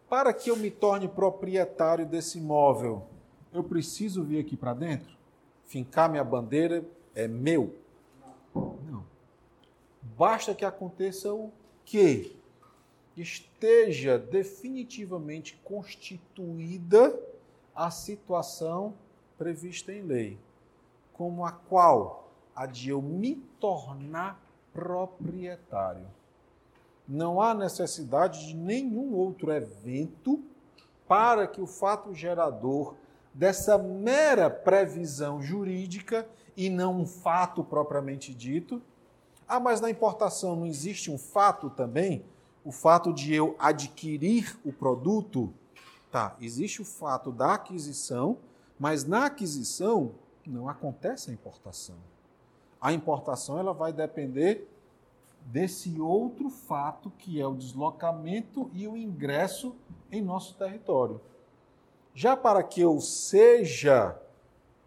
Para 0.10 0.34
que 0.34 0.50
eu 0.50 0.56
me 0.56 0.72
torne 0.72 1.08
proprietário 1.08 2.06
desse 2.06 2.40
imóvel, 2.40 3.06
eu 3.54 3.64
preciso 3.64 4.24
vir 4.24 4.40
aqui 4.40 4.58
para 4.58 4.74
dentro? 4.74 5.16
Fincar 5.66 6.10
minha 6.10 6.24
bandeira 6.24 6.84
é 7.14 7.28
meu? 7.28 7.76
Não. 8.54 9.06
Basta 10.18 10.56
que 10.56 10.66
aconteça 10.66 11.34
o 11.34 11.52
quê? 11.84 12.32
Esteja 13.16 14.18
definitivamente 14.18 15.60
constituída 15.64 17.18
a 17.76 17.92
situação 17.92 18.96
prevista 19.38 19.94
em 19.94 20.02
lei, 20.02 20.38
como 21.14 21.46
a 21.46 21.52
qual 21.52 22.25
a 22.56 22.66
de 22.66 22.90
eu 22.90 23.02
me 23.02 23.36
tornar 23.60 24.42
proprietário. 24.74 26.08
Não 27.08 27.42
há 27.42 27.54
necessidade 27.54 28.48
de 28.48 28.56
nenhum 28.56 29.14
outro 29.14 29.52
evento 29.52 30.44
para 31.08 31.48
que 31.48 31.62
o 31.62 31.68
fato 31.68 32.14
gerador 32.14 32.96
dessa 33.34 33.78
mera 33.78 34.50
previsão 34.50 35.42
jurídica 35.42 36.28
e 36.58 36.70
não 36.70 37.02
um 37.02 37.06
fato 37.06 37.64
propriamente 37.64 38.34
dito. 38.34 38.82
Ah, 39.48 39.60
mas 39.60 39.82
na 39.82 39.90
importação 39.90 40.56
não 40.56 40.66
existe 40.66 41.12
um 41.12 41.18
fato 41.18 41.70
também? 41.70 42.26
O 42.64 42.72
fato 42.72 43.14
de 43.14 43.34
eu 43.34 43.56
adquirir 43.60 44.58
o 44.66 44.74
produto? 44.74 45.54
Tá, 46.12 46.36
existe 46.42 46.82
o 46.82 46.86
fato 46.86 47.32
da 47.32 47.54
aquisição, 47.54 48.38
mas 48.80 49.04
na 49.04 49.26
aquisição 49.26 50.14
não 50.46 50.68
acontece 50.68 51.30
a 51.30 51.34
importação 51.34 51.96
a 52.80 52.94
importação 52.94 53.58
ela 53.58 53.74
vai 53.74 53.92
depender 53.92 54.70
desse 55.46 56.00
outro 56.02 56.50
fato 56.50 57.12
que 57.18 57.40
é 57.40 57.46
o 57.46 57.54
deslocamento 57.54 58.70
e 58.74 58.88
o 58.88 58.98
ingresso 58.98 59.76
em 60.12 60.22
nosso 60.22 60.56
território. 60.56 61.22
Já 62.14 62.36
para 62.36 62.64
que 62.64 62.82
eu 62.82 63.00
seja 63.00 64.20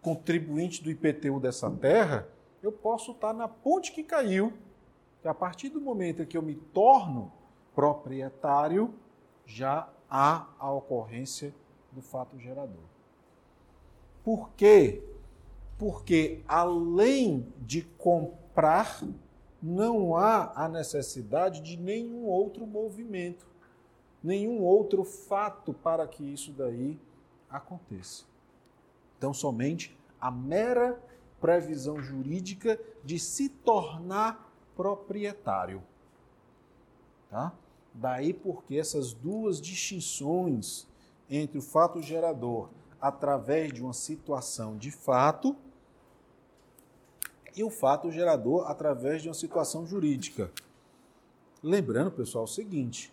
contribuinte 0.01 0.83
do 0.83 0.89
IPTU 0.89 1.39
dessa 1.39 1.69
terra, 1.69 2.27
eu 2.61 2.71
posso 2.71 3.11
estar 3.11 3.33
na 3.33 3.47
ponte 3.47 3.91
que 3.91 4.03
caiu. 4.03 4.53
Que 5.21 5.27
a 5.27 5.33
partir 5.33 5.69
do 5.69 5.81
momento 5.81 6.25
que 6.25 6.37
eu 6.37 6.41
me 6.41 6.55
torno 6.55 7.31
proprietário, 7.75 8.93
já 9.45 9.89
há 10.09 10.47
a 10.57 10.71
ocorrência 10.71 11.53
do 11.91 12.01
fato 12.01 12.37
gerador. 12.39 12.87
Por 14.23 14.49
quê? 14.51 15.03
Porque 15.79 16.41
além 16.45 17.47
de 17.61 17.83
comprar, 17.97 19.01
não 19.63 20.17
há 20.17 20.51
a 20.53 20.67
necessidade 20.67 21.61
de 21.61 21.77
nenhum 21.77 22.25
outro 22.25 22.67
movimento, 22.67 23.47
nenhum 24.21 24.61
outro 24.61 25.05
fato 25.05 25.73
para 25.73 26.05
que 26.05 26.21
isso 26.21 26.51
daí 26.51 26.99
aconteça. 27.49 28.25
Então, 29.17 29.33
somente 29.33 29.97
a 30.19 30.29
mera 30.29 31.01
previsão 31.39 32.01
jurídica 32.01 32.77
de 33.03 33.17
se 33.17 33.47
tornar 33.47 34.51
proprietário. 34.75 35.81
Tá? 37.29 37.53
Daí 37.93 38.33
porque 38.33 38.75
essas 38.75 39.13
duas 39.13 39.61
distinções 39.61 40.85
entre 41.29 41.57
o 41.57 41.61
fato 41.61 42.01
gerador 42.01 42.69
através 42.99 43.71
de 43.71 43.81
uma 43.81 43.93
situação 43.93 44.77
de 44.77 44.91
fato 44.91 45.55
e 47.59 47.63
o 47.63 47.69
fato 47.69 48.09
gerador 48.09 48.71
através 48.71 49.21
de 49.21 49.27
uma 49.27 49.33
situação 49.33 49.85
jurídica. 49.85 50.49
Lembrando, 51.61 52.09
pessoal, 52.09 52.45
o 52.45 52.47
seguinte: 52.47 53.11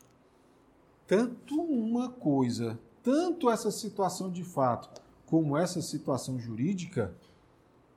tanto 1.05 1.61
uma 1.61 2.11
coisa, 2.11 2.79
tanto 3.03 3.51
essa 3.51 3.73
situação 3.73 4.31
de 4.31 4.45
fato 4.45 5.03
como 5.27 5.57
essa 5.57 5.83
situação 5.83 6.39
jurídica 6.39 7.13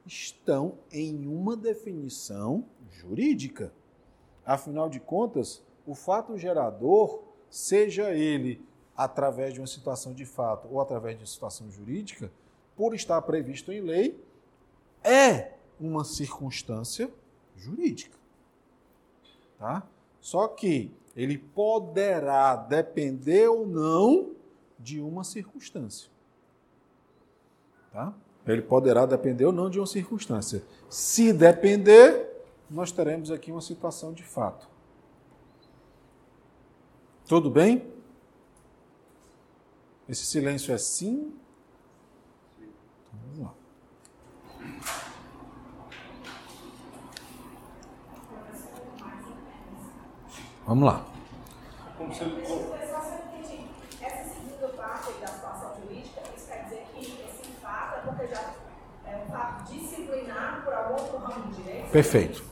estão 0.08 0.74
em 0.92 1.28
uma 1.28 1.56
definição 1.56 2.66
jurídica. 2.90 3.72
Afinal 4.44 4.90
de 4.90 5.00
contas, 5.00 5.62
o 5.86 5.94
fato 5.94 6.36
gerador, 6.36 7.22
seja 7.48 8.12
ele 8.12 8.66
através 8.98 9.54
de 9.54 9.62
uma 9.62 9.68
situação 9.68 10.16
de 10.16 10.26
fato 10.26 10.68
ou 10.72 10.82
através 10.82 11.16
de 11.16 11.22
uma 11.22 11.28
situação 11.28 11.70
jurídica, 11.70 12.32
por 12.76 12.96
estar 12.96 13.22
previsto 13.22 13.72
em 13.72 13.82
lei, 13.82 14.20
é 15.04 15.59
uma 15.80 16.04
circunstância 16.04 17.10
jurídica. 17.56 18.18
Tá? 19.58 19.84
Só 20.20 20.48
que 20.48 20.92
ele 21.16 21.38
poderá 21.38 22.56
depender 22.56 23.48
ou 23.48 23.66
não 23.66 24.32
de 24.78 25.02
uma 25.02 25.24
circunstância. 25.24 26.10
Tá? 27.92 28.14
Ele 28.46 28.62
poderá 28.62 29.06
depender 29.06 29.46
ou 29.46 29.52
não 29.52 29.70
de 29.70 29.80
uma 29.80 29.86
circunstância. 29.86 30.64
Se 30.90 31.34
depender, 31.34 32.30
nós 32.70 32.92
teremos 32.92 33.32
aqui 33.32 33.52
uma 33.52 33.62
situação 33.62 34.14
de 34.14 34.24
fato. 34.24 34.68
Tudo 37.28 37.50
bem? 37.50 37.94
Esse 40.08 40.26
silêncio 40.26 40.74
é 40.74 40.78
sim? 40.78 41.32
Então, 42.58 43.20
vamos 43.22 43.40
lá. 43.40 43.54
Vamos 50.70 50.86
lá. 50.86 51.04
Como 51.98 52.14
se 52.14 52.22
ele... 52.22 52.44
Essa 54.02 54.30
segunda 54.36 54.68
parte 54.78 55.14
da 55.20 55.26
situação 55.26 55.72
jurídica, 55.82 56.22
isso 56.38 56.46
quer 56.46 56.64
dizer 56.66 56.86
que 56.94 57.00
esse 57.02 57.52
fato 57.60 57.98
é 57.98 58.02
porque 58.02 58.28
já 58.28 58.54
é 59.08 59.24
um 59.26 59.32
fato 59.32 59.74
disciplinar 59.74 60.64
por 60.64 60.72
algum 60.72 61.02
outro 61.02 61.18
ramo 61.18 61.48
de 61.48 61.64
direito? 61.64 61.90
Perfeito. 61.90 62.44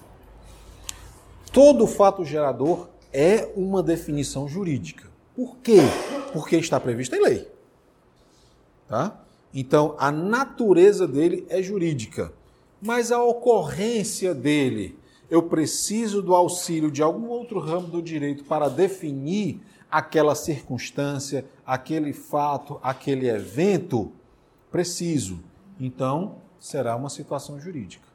Todo 1.54 1.86
fato 1.86 2.26
gerador 2.26 2.90
é 3.14 3.52
uma 3.56 3.84
definição 3.84 4.48
jurídica. 4.48 5.08
Por 5.36 5.58
quê? 5.58 5.78
Porque 6.34 6.56
está 6.56 6.80
previsto 6.80 7.16
em 7.16 7.22
lei. 7.22 7.48
Tá? 8.88 9.16
Então, 9.54 9.96
a 10.00 10.12
natureza 10.12 11.08
dele 11.08 11.46
é 11.50 11.62
jurídica, 11.62 12.34
mas 12.82 13.12
a 13.12 13.24
ocorrência 13.24 14.34
dele 14.34 14.98
eu 15.30 15.44
preciso 15.44 16.22
do 16.22 16.34
auxílio 16.34 16.90
de 16.90 17.04
algum 17.04 17.28
outro 17.28 17.60
ramo 17.60 17.88
do 17.88 18.02
direito 18.02 18.44
para 18.46 18.70
definir 18.70 19.62
aquela 19.90 20.36
circunstância, 20.36 21.46
aquele 21.66 22.13
fato, 22.13 22.80
aquele 22.82 23.30
evento, 23.30 24.12
preciso. 24.72 25.40
Então, 25.80 26.38
será 26.60 26.96
uma 26.96 27.10
situação 27.10 27.60
jurídica. 27.60 28.08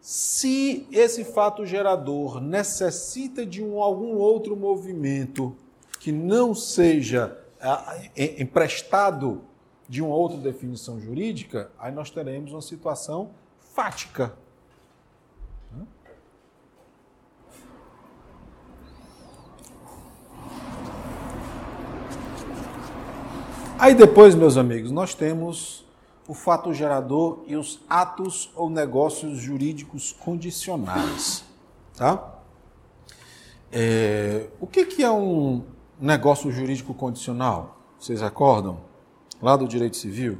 Se 0.00 0.86
esse 0.92 1.24
fato 1.24 1.66
gerador 1.66 2.40
necessita 2.40 3.44
de 3.44 3.62
um, 3.62 3.82
algum 3.82 4.14
outro 4.14 4.56
movimento 4.56 5.56
que 5.98 6.12
não 6.12 6.54
seja 6.54 7.36
emprestado 8.38 9.42
de 9.88 10.02
uma 10.02 10.14
outra 10.14 10.36
definição 10.36 11.00
jurídica, 11.00 11.70
aí 11.78 11.92
nós 11.92 12.10
teremos 12.10 12.52
uma 12.52 12.62
situação 12.62 13.30
fática 13.58 14.36
Aí 23.78 23.94
depois, 23.94 24.34
meus 24.34 24.56
amigos, 24.56 24.90
nós 24.90 25.14
temos 25.14 25.84
o 26.26 26.32
fato 26.32 26.72
gerador 26.72 27.44
e 27.46 27.56
os 27.56 27.78
atos 27.86 28.50
ou 28.56 28.70
negócios 28.70 29.38
jurídicos 29.38 30.12
condicionais. 30.12 31.44
Tá? 31.94 32.38
É, 33.70 34.48
o 34.58 34.66
que, 34.66 34.86
que 34.86 35.02
é 35.02 35.10
um 35.10 35.62
negócio 36.00 36.50
jurídico 36.50 36.94
condicional? 36.94 37.78
Vocês 37.98 38.22
acordam? 38.22 38.80
Lá 39.42 39.56
do 39.56 39.68
direito 39.68 39.98
civil? 39.98 40.38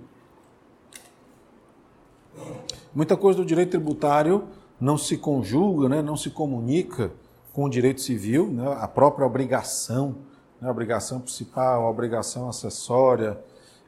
Muita 2.95 3.19
coisa 3.19 3.39
do 3.39 3.45
direito 3.45 3.73
tributário 3.73 4.45
não 4.81 4.97
se 4.97 5.19
conjuga, 5.19 5.91
né, 5.91 6.01
não 6.01 6.17
se 6.17 6.31
comunica 6.31 7.13
com 7.53 7.65
o 7.65 7.69
direito 7.69 8.01
civil, 8.01 8.49
né, 8.49 8.77
a 8.81 8.89
própria 8.89 9.27
obrigação 9.27 10.17
né, 10.61 10.71
obrigação 10.71 11.21
principal, 11.21 11.89
obrigação 11.89 12.49
acessória, 12.49 13.39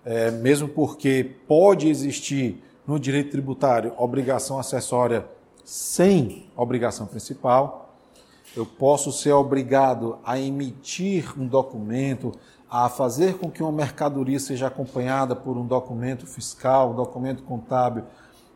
é, 0.04 0.30
mesmo 0.30 0.68
porque 0.68 1.36
pode 1.46 1.88
existir 1.88 2.62
no 2.86 2.98
direito 2.98 3.30
tributário, 3.30 3.92
obrigação 3.98 4.58
acessória 4.58 5.26
sem 5.64 6.46
obrigação 6.56 7.06
principal. 7.06 7.94
Eu 8.56 8.64
posso 8.64 9.12
ser 9.12 9.32
obrigado 9.32 10.18
a 10.24 10.38
emitir 10.38 11.38
um 11.38 11.46
documento, 11.46 12.32
a 12.70 12.88
fazer 12.88 13.36
com 13.36 13.50
que 13.50 13.62
uma 13.62 13.70
mercadoria 13.70 14.40
seja 14.40 14.66
acompanhada 14.66 15.36
por 15.36 15.56
um 15.58 15.66
documento 15.66 16.26
fiscal, 16.26 16.92
um 16.92 16.96
documento 16.96 17.42
contábil, 17.42 18.04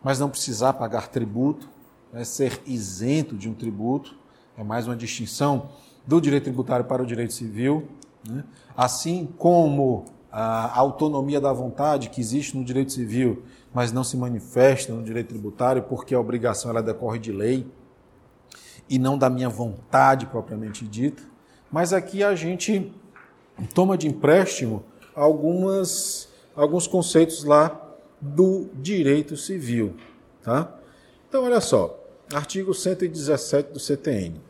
mas 0.03 0.19
não 0.19 0.31
precisar 0.31 0.73
pagar 0.73 1.09
tributo, 1.09 1.69
né, 2.13 2.25
ser 2.25 2.63
isento 2.67 3.37
de 3.37 3.49
um 3.49 3.55
tributo. 3.55 4.17
É 4.57 4.65
mais 4.65 4.87
uma 4.87 4.97
distinção 4.97 5.69
do 6.07 6.21
direito 6.21 6.45
tributário 6.45 6.85
para 6.85 7.03
o 7.03 7.07
direito 7.07 7.33
civil. 7.33 7.87
Né? 8.29 8.45
Assim 8.77 9.29
como 9.39 10.05
a 10.31 10.79
autonomia 10.79 11.41
da 11.41 11.53
vontade 11.53 12.09
que 12.09 12.21
existe 12.21 12.57
no 12.57 12.65
direito 12.65 12.93
civil, 12.93 13.43
mas 13.75 13.93
não 13.93 14.03
se 14.03 14.17
manifesta 14.17 14.93
no 14.93 15.03
direito 15.03 15.29
tributário, 15.29 15.83
porque 15.83 16.15
a 16.15 16.21
obrigação 16.21 16.71
ela 16.71 16.83
decorre 16.83 17.19
de 17.19 17.33
lei 17.33 17.67
e 18.89 18.99
não 18.99 19.17
da 19.17 19.29
minha 19.29 19.49
vontade 19.49 20.27
propriamente 20.27 20.87
dita. 20.87 21.23
Mas 21.71 21.93
aqui 21.93 22.23
a 22.23 22.35
gente 22.35 22.93
toma 23.75 23.97
de 23.97 24.07
empréstimo 24.09 24.83
algumas, 25.15 26.29
alguns 26.55 26.87
conceitos 26.87 27.45
lá 27.45 27.81
do 28.21 28.69
direito 28.75 29.37
civil. 29.37 29.97
Tá? 30.43 30.75
Então, 31.29 31.45
olha 31.45 31.61
só, 31.61 31.99
artigo 32.33 32.75
117 32.75 33.73
do 33.73 33.81
CTN. 33.81 34.41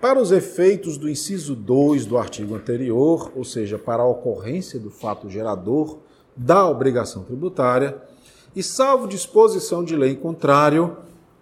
Para 0.00 0.20
os 0.20 0.30
efeitos 0.30 0.96
do 0.96 1.10
inciso 1.10 1.56
2 1.56 2.06
do 2.06 2.16
artigo 2.16 2.54
anterior, 2.54 3.32
ou 3.34 3.42
seja, 3.42 3.76
para 3.76 4.04
a 4.04 4.06
ocorrência 4.06 4.78
do 4.78 4.90
fato 4.90 5.28
gerador 5.28 5.98
da 6.36 6.68
obrigação 6.68 7.24
tributária, 7.24 8.00
e 8.54 8.62
salvo 8.62 9.08
disposição 9.08 9.82
de 9.82 9.96
lei 9.96 10.12
em 10.12 10.16
contrário, 10.16 10.98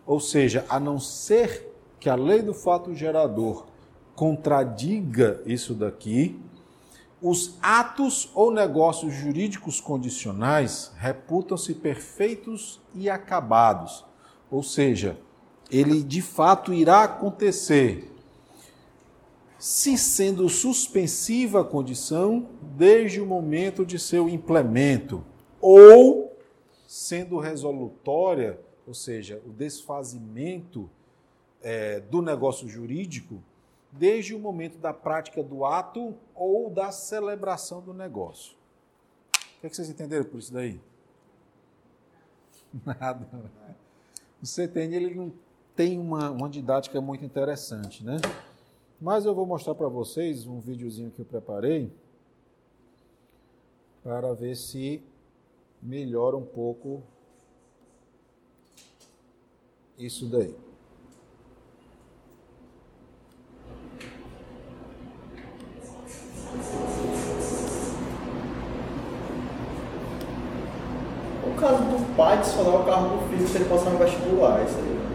ou 0.07 0.19
seja, 0.19 0.65
a 0.71 0.81
não 0.81 0.99
ser 0.99 1.71
que 2.01 2.09
a 2.09 2.15
lei 2.15 2.41
do 2.41 2.55
fato 2.55 2.95
gerador 2.95 3.67
contradiga 4.15 5.43
isso 5.45 5.75
daqui, 5.75 6.41
os 7.21 7.59
atos 7.61 8.31
ou 8.35 8.51
negócios 8.51 9.13
jurídicos 9.13 9.83
condicionais 9.83 10.93
reputam-se 10.97 11.75
perfeitos 11.75 12.81
e 12.95 13.11
acabados. 13.11 14.03
Ou 14.51 14.63
seja, 14.63 15.19
ele 15.71 16.03
de 16.03 16.23
fato 16.23 16.73
irá 16.73 17.03
acontecer 17.03 18.16
se 19.59 19.97
sendo 19.97 20.49
suspensiva 20.49 21.63
a 21.63 21.65
condição 21.65 22.49
desde 22.77 23.21
o 23.21 23.27
momento 23.27 23.85
de 23.85 23.99
seu 23.99 24.29
implemento, 24.29 25.25
ou 25.61 26.37
sendo 26.87 27.39
resolutória, 27.39 28.61
ou 28.87 28.95
seja, 28.95 29.41
o 29.47 29.51
desfazimento 29.51 30.89
é, 31.63 32.01
do 32.01 32.23
negócio 32.23 32.69
jurídico, 32.69 33.43
desde 33.91 34.35
o 34.35 34.39
momento 34.39 34.79
da 34.79 34.93
prática 34.93 35.43
do 35.43 35.65
ato 35.65 36.15
ou 36.35 36.71
da 36.71 36.93
celebração 36.93 37.81
do 37.81 37.95
negócio. 37.95 38.55
O 39.57 39.61
que, 39.61 39.67
é 39.67 39.71
que 39.71 39.77
vocês 39.77 39.89
entenderam 39.89 40.25
por 40.25 40.39
isso 40.39 40.53
daí? 40.53 40.79
Nada. 42.85 43.27
O 44.43 44.47
CTN 44.47 44.95
ele 44.95 45.15
não 45.15 45.33
tem 45.75 45.99
uma, 45.99 46.31
uma 46.31 46.49
didática 46.49 47.01
muito 47.01 47.25
interessante, 47.25 48.05
né? 48.05 48.17
Mas 49.01 49.27
eu 49.27 49.35
vou 49.35 49.45
mostrar 49.45 49.75
para 49.75 49.89
vocês 49.89 50.47
um 50.47 50.59
videozinho 50.59 51.11
que 51.11 51.21
eu 51.21 51.27
preparei 51.27 51.93
para 54.03 54.33
ver 54.33 54.57
se 54.57 55.03
melhora 55.83 56.37
um 56.37 56.45
pouco 56.45 57.03
isso 59.99 60.27
daí. 60.27 60.55
O 71.45 71.59
caso 71.59 71.83
do 71.85 72.17
pai 72.17 72.39
adicionar 72.39 72.81
o 72.81 72.85
carro 72.85 73.19
do 73.19 73.29
filho 73.29 73.47
se 73.47 73.57
ele 73.57 73.69
passar 73.69 73.91
no 73.91 73.99
vestibular, 73.99 74.65
isso 74.65 74.79
aí. 74.79 75.06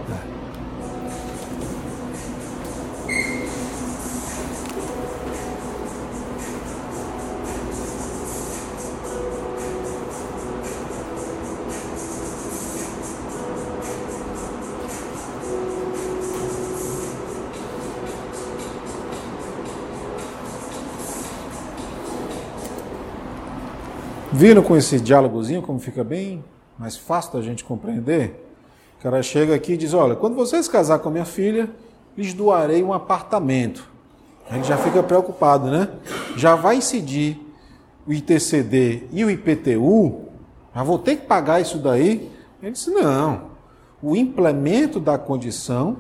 Viram 24.42 24.64
com 24.64 24.76
esse 24.76 25.00
diálogozinho 25.00 25.62
como 25.62 25.78
fica 25.78 26.04
bem 26.04 26.44
mais 26.76 26.98
fácil 26.98 27.34
da 27.34 27.44
gente 27.44 27.64
compreender? 27.64 28.44
O 28.98 29.04
cara 29.04 29.22
chega 29.22 29.54
aqui 29.54 29.74
e 29.74 29.78
diz: 29.78 29.94
Olha, 29.94 30.16
quando 30.16 30.34
vocês 30.34 30.68
casar 30.68 30.98
com 30.98 31.10
a 31.10 31.12
minha 31.12 31.26
filha, 31.26 31.70
lhes 32.18 32.34
doarei 32.34 32.82
um 32.82 32.92
apartamento. 32.92 33.88
A 34.50 34.56
gente 34.56 34.68
já 34.68 34.78
fica 34.78 35.04
preocupado, 35.04 35.70
né? 35.70 35.90
Já 36.36 36.56
vai 36.56 36.78
incidir 36.78 37.40
o 38.08 38.12
ITCD 38.12 39.10
e 39.12 39.24
o 39.24 39.30
IPTU, 39.30 40.22
já 40.74 40.82
vou 40.82 40.98
ter 40.98 41.18
que 41.18 41.28
pagar 41.28 41.62
isso 41.62 41.78
daí? 41.78 42.32
Ele 42.64 42.72
disse: 42.72 42.90
Não. 42.90 43.52
O 44.02 44.16
implemento 44.16 45.00
da 45.00 45.20
condição, 45.20 45.98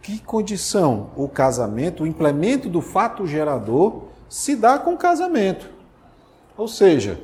que 0.00 0.20
condição? 0.20 1.10
O 1.14 1.28
casamento, 1.28 2.04
o 2.04 2.06
implemento 2.06 2.70
do 2.70 2.80
fato 2.80 3.26
gerador 3.26 4.04
se 4.26 4.56
dá 4.56 4.78
com 4.78 4.94
o 4.94 4.96
casamento. 4.96 5.68
Ou 6.56 6.66
seja, 6.66 7.20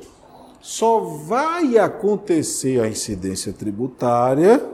só 0.59 0.99
vai 0.99 1.77
acontecer 1.77 2.81
a 2.81 2.87
incidência 2.87 3.53
tributária 3.53 4.67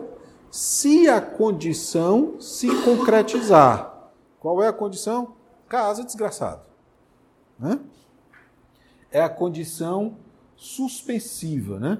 se 0.49 1.07
a 1.07 1.21
condição 1.21 2.39
se 2.39 2.67
concretizar. 2.83 4.11
Qual 4.39 4.63
é 4.63 4.67
a 4.67 4.73
condição? 4.73 5.35
Casa 5.67 6.03
desgraçado. 6.03 6.61
Né? 7.59 7.79
É 9.11 9.21
a 9.21 9.29
condição 9.29 10.17
suspensiva, 10.55 11.79
né? 11.79 11.99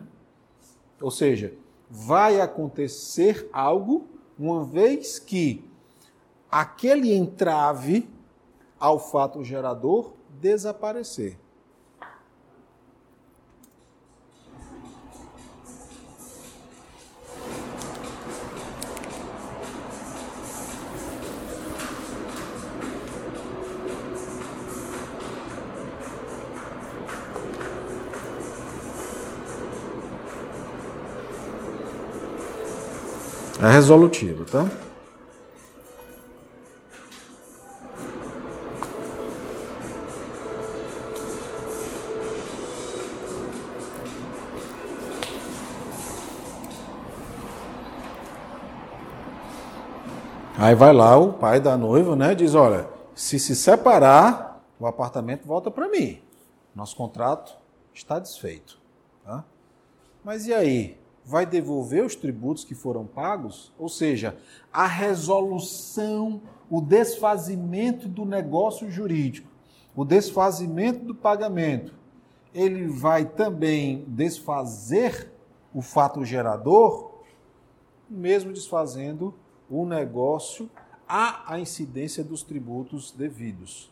Ou 1.02 1.12
seja, 1.12 1.54
vai 1.90 2.40
acontecer 2.40 3.50
algo 3.52 4.08
uma 4.38 4.64
vez 4.64 5.20
que 5.20 5.64
aquele 6.50 7.14
entrave 7.14 8.08
ao 8.80 9.00
fato 9.00 9.44
gerador 9.44 10.14
desaparecer. 10.40 11.38
É 33.66 33.68
resolutivo, 33.68 34.46
tá? 34.46 34.70
Aí 50.60 50.76
vai 50.76 50.94
lá 50.94 51.18
o 51.18 51.34
pai 51.34 51.60
da 51.60 51.76
noiva, 51.76 52.16
né? 52.16 52.36
Diz: 52.36 52.54
olha, 52.54 52.88
se 53.16 53.40
se 53.40 53.56
separar, 53.56 54.64
o 54.80 54.86
apartamento 54.86 55.44
volta 55.48 55.72
para 55.72 55.90
mim. 55.90 56.22
Nosso 56.76 56.96
contrato 56.96 57.58
está 57.96 58.20
desfeito. 58.20 58.78
Tá? 59.24 59.44
Mas 60.24 60.46
e 60.46 60.54
aí? 60.54 61.05
Vai 61.26 61.46
devolver 61.46 62.06
os 62.06 62.16
tributos 62.16 62.64
que 62.64 62.76
foram 62.76 63.06
pagos, 63.06 63.74
ou 63.78 63.90
seja, 63.90 64.38
a 64.72 64.86
resolução, 64.86 66.42
o 66.70 66.80
desfazimento 66.80 68.08
do 68.08 68.26
negócio 68.26 68.90
jurídico, 68.92 69.50
o 69.96 70.06
desfazimento 70.06 71.04
do 71.04 71.16
pagamento, 71.16 71.94
ele 72.54 72.88
vai 72.88 73.26
também 73.26 74.06
desfazer 74.08 75.32
o 75.74 75.82
fato 75.82 76.24
gerador, 76.24 77.12
mesmo 78.10 78.54
desfazendo 78.54 79.34
o 79.70 79.86
negócio 79.86 80.70
a 81.08 81.54
a 81.54 81.60
incidência 81.60 82.24
dos 82.24 82.44
tributos 82.44 83.12
devidos. 83.12 83.92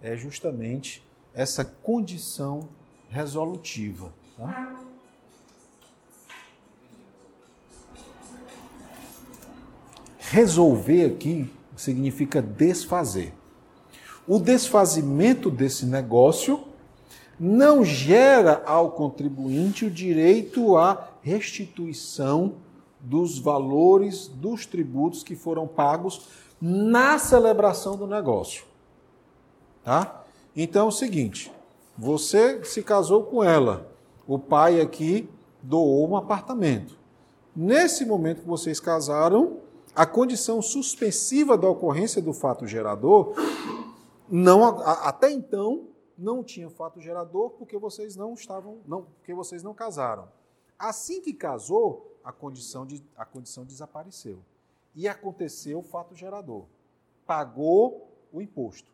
É 0.00 0.16
justamente 0.16 1.04
essa 1.34 1.64
condição 1.64 2.68
resolutiva. 3.08 4.12
Tá? 4.36 4.81
Resolver 10.32 11.04
aqui 11.04 11.52
significa 11.76 12.40
desfazer. 12.40 13.34
O 14.26 14.38
desfazimento 14.38 15.50
desse 15.50 15.84
negócio 15.84 16.64
não 17.38 17.84
gera 17.84 18.62
ao 18.64 18.92
contribuinte 18.92 19.84
o 19.84 19.90
direito 19.90 20.78
à 20.78 21.10
restituição 21.20 22.54
dos 22.98 23.38
valores 23.38 24.26
dos 24.26 24.64
tributos 24.64 25.22
que 25.22 25.36
foram 25.36 25.66
pagos 25.66 26.28
na 26.58 27.18
celebração 27.18 27.94
do 27.94 28.06
negócio. 28.06 28.64
Tá? 29.84 30.24
Então 30.56 30.86
é 30.86 30.88
o 30.88 30.92
seguinte, 30.92 31.52
você 31.98 32.64
se 32.64 32.82
casou 32.82 33.24
com 33.24 33.44
ela, 33.44 33.86
o 34.26 34.38
pai 34.38 34.80
aqui 34.80 35.28
doou 35.62 36.08
um 36.08 36.16
apartamento. 36.16 36.96
Nesse 37.54 38.06
momento 38.06 38.40
que 38.40 38.48
vocês 38.48 38.80
casaram, 38.80 39.58
a 39.94 40.06
condição 40.06 40.62
suspensiva 40.62 41.56
da 41.56 41.68
ocorrência 41.68 42.22
do 42.22 42.32
fato 42.32 42.66
gerador, 42.66 43.34
não 44.28 44.80
até 44.80 45.30
então 45.30 45.88
não 46.16 46.42
tinha 46.42 46.70
fato 46.70 47.00
gerador 47.00 47.50
porque 47.50 47.76
vocês 47.76 48.16
não 48.16 48.34
estavam, 48.34 48.78
não, 48.86 49.02
porque 49.02 49.34
vocês 49.34 49.62
não 49.62 49.74
casaram. 49.74 50.28
Assim 50.78 51.20
que 51.20 51.32
casou, 51.34 52.18
a 52.24 52.32
condição, 52.32 52.86
de, 52.86 53.04
a 53.16 53.24
condição 53.24 53.64
desapareceu. 53.64 54.38
E 54.94 55.08
aconteceu 55.08 55.78
o 55.78 55.82
fato 55.82 56.14
gerador. 56.14 56.64
Pagou 57.26 58.08
o 58.32 58.40
imposto. 58.40 58.90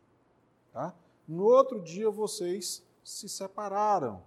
Tá? 0.72 0.94
No 1.26 1.44
outro 1.44 1.80
dia 1.80 2.10
vocês 2.10 2.82
se 3.04 3.28
separaram. 3.28 4.22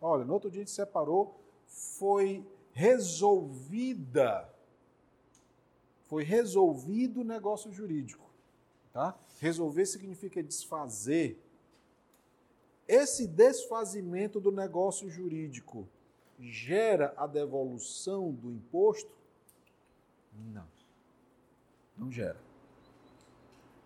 Olha, 0.00 0.24
no 0.24 0.32
outro 0.32 0.50
dia 0.50 0.60
a 0.60 0.62
gente 0.62 0.70
se 0.70 0.76
separou, 0.76 1.40
foi 1.66 2.46
resolvida, 2.72 4.48
foi 6.08 6.24
resolvido 6.24 7.20
o 7.20 7.24
negócio 7.24 7.72
jurídico. 7.72 8.28
Tá? 8.92 9.16
Resolver 9.40 9.86
significa 9.86 10.42
desfazer. 10.42 11.40
Esse 12.88 13.26
desfazimento 13.26 14.40
do 14.40 14.50
negócio 14.50 15.08
jurídico 15.10 15.86
gera 16.40 17.12
a 17.16 17.26
devolução 17.26 18.32
do 18.32 18.50
imposto? 18.50 19.12
Não. 20.52 20.66
Não 21.96 22.10
gera. 22.10 22.40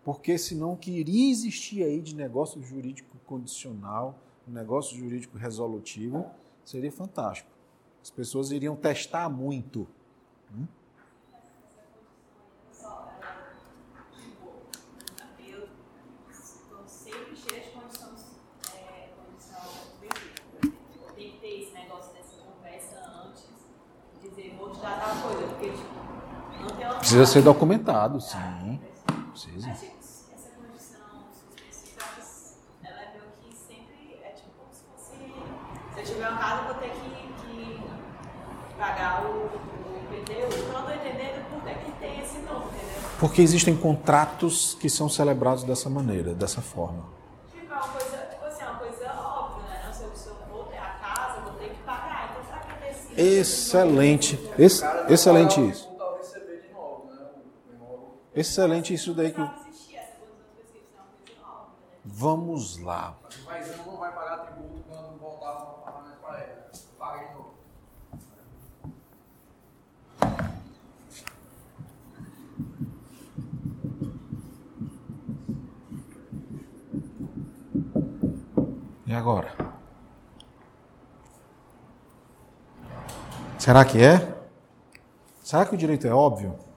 Porque 0.03 0.37
senão 0.37 0.73
o 0.73 0.77
que 0.77 0.91
iria 0.91 1.31
existir 1.31 1.83
aí 1.83 2.01
de 2.01 2.15
negócio 2.15 2.61
jurídico 2.63 3.17
condicional, 3.25 4.17
negócio 4.47 4.97
jurídico 4.97 5.37
resolutivo, 5.37 6.25
seria 6.63 6.91
fantástico. 6.91 7.49
As 8.01 8.09
pessoas 8.09 8.51
iriam 8.51 8.75
testar 8.75 9.29
muito. 9.29 9.87
Hum? 10.53 10.67
Precisa 27.13 27.31
ser 27.31 27.43
documentado, 27.43 28.19
sim. 28.19 28.79
Precisa. 29.29 29.69
Essa 29.69 29.85
condição 30.57 31.27
específica, 31.31 32.05
ela 32.83 33.01
é 33.01 33.11
meio 33.11 33.29
que 33.39 33.55
sempre. 33.55 34.17
É 34.23 34.29
tipo 34.29 34.49
como 34.57 34.73
se 34.73 34.81
fosse. 34.81 35.11
Se 35.93 35.99
eu 35.99 36.03
tiver 36.05 36.27
uma 36.27 36.39
casa, 36.39 36.61
eu 36.61 36.73
vou 36.73 36.73
ter 36.81 36.89
que, 36.89 37.33
que 37.43 37.83
pagar 38.79 39.25
o, 39.25 39.27
o 39.27 40.11
IPTU. 40.11 40.33
Eu 40.33 40.73
não 40.73 40.79
estou 40.79 40.95
entendendo 40.95 41.47
por 41.51 41.61
que, 41.61 41.75
que 41.85 41.91
tem 41.99 42.19
esse 42.19 42.39
nome, 42.39 42.65
entendeu? 42.65 43.09
Porque 43.19 43.43
existem 43.43 43.75
contratos 43.77 44.73
que 44.73 44.89
são 44.89 45.07
celebrados 45.07 45.63
dessa 45.63 45.91
maneira, 45.91 46.33
dessa 46.33 46.61
forma. 46.63 47.05
Tipo, 47.51 47.71
é 47.71 47.75
uma 47.75 47.87
coisa, 47.89 48.17
tipo 48.31 48.43
assim, 48.45 48.63
é 48.63 48.69
uma 48.69 48.79
coisa 48.79 49.13
óbvia, 49.13 49.69
né? 49.69 49.83
Não, 49.85 49.93
se, 49.93 50.01
eu, 50.03 50.15
se 50.15 50.29
eu 50.29 50.35
vou 50.51 50.63
ter 50.63 50.79
a 50.79 50.89
casa, 50.99 51.41
vou 51.41 51.53
ter 51.59 51.69
que 51.69 51.83
pagar. 51.83 52.31
Então, 52.31 52.43
será 52.43 52.59
que. 52.61 53.21
Excelente. 53.21 54.39
Ex 54.57 54.81
excelente 55.09 55.61
isso. 55.69 55.87
Voltar 55.89 56.15
a 56.15 56.17
receber 56.17 56.61
de 56.67 56.73
novo, 56.73 57.05
né? 57.11 57.21
O 57.69 57.75
imóvel. 57.75 58.17
Excelente 58.35 58.93
isso 58.93 59.13
daí 59.13 59.31
que. 59.31 59.41
Vamos 62.03 62.79
lá. 62.79 63.15
Mas 63.45 63.67
eu 63.69 63.77
não 63.85 63.97
vai 63.97 64.11
pagar 64.11 64.37
tributo 64.39 64.83
quando 64.89 65.19
voltar 65.19 65.51
o 65.51 65.87
apartamento 65.87 66.17
para 66.21 66.39
ele. 66.39 66.51
Paga 66.97 67.27
de 67.27 67.33
novo. 67.33 67.53
E 79.05 79.13
agora? 79.13 79.55
Será 83.59 83.85
que 83.85 84.03
é? 84.03 84.35
Será 85.43 85.65
que 85.65 85.75
o 85.75 85.77
direito 85.77 86.07
é 86.07 86.11
óbvio? 86.11 86.72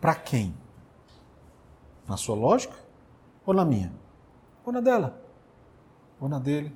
Para 0.00 0.14
quem? 0.14 0.54
Na 2.08 2.16
sua 2.16 2.34
lógica? 2.34 2.74
Ou 3.44 3.54
na 3.54 3.64
minha? 3.64 3.92
Ou 4.64 4.72
na 4.72 4.80
dela? 4.80 5.20
Ou 6.20 6.28
na 6.28 6.38
dele? 6.38 6.74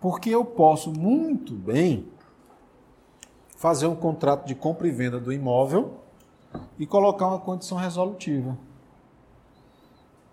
Porque 0.00 0.30
eu 0.30 0.44
posso 0.44 0.92
muito 0.92 1.54
bem 1.54 2.08
fazer 3.56 3.86
um 3.86 3.94
contrato 3.94 4.46
de 4.46 4.54
compra 4.54 4.88
e 4.88 4.90
venda 4.90 5.20
do 5.20 5.32
imóvel 5.32 6.00
e 6.78 6.86
colocar 6.86 7.28
uma 7.28 7.38
condição 7.38 7.78
resolutiva. 7.78 8.58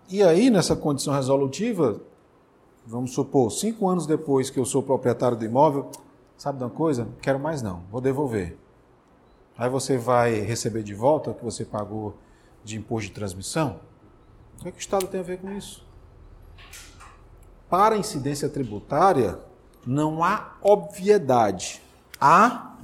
E 0.08 0.22
aí, 0.22 0.50
nessa 0.50 0.74
condição 0.74 1.14
resolutiva, 1.14 2.00
vamos 2.84 3.12
supor, 3.12 3.52
cinco 3.52 3.88
anos 3.88 4.06
depois 4.06 4.50
que 4.50 4.58
eu 4.58 4.64
sou 4.64 4.82
proprietário 4.82 5.36
do 5.36 5.44
imóvel, 5.44 5.88
sabe 6.36 6.58
de 6.58 6.64
uma 6.64 6.70
coisa? 6.70 7.08
Quero 7.22 7.38
mais 7.38 7.62
não, 7.62 7.84
vou 7.90 8.00
devolver. 8.00 8.58
Aí 9.60 9.68
você 9.68 9.98
vai 9.98 10.40
receber 10.40 10.82
de 10.82 10.94
volta 10.94 11.30
o 11.30 11.34
que 11.34 11.44
você 11.44 11.66
pagou 11.66 12.16
de 12.64 12.78
imposto 12.78 13.08
de 13.08 13.14
transmissão? 13.14 13.78
O 14.56 14.62
que, 14.62 14.68
é 14.68 14.70
que 14.72 14.78
o 14.78 14.80
Estado 14.80 15.06
tem 15.06 15.20
a 15.20 15.22
ver 15.22 15.38
com 15.38 15.52
isso? 15.52 15.86
Para 17.68 17.94
a 17.94 17.98
incidência 17.98 18.48
tributária, 18.48 19.38
não 19.86 20.24
há 20.24 20.56
obviedade, 20.62 21.82
há 22.18 22.74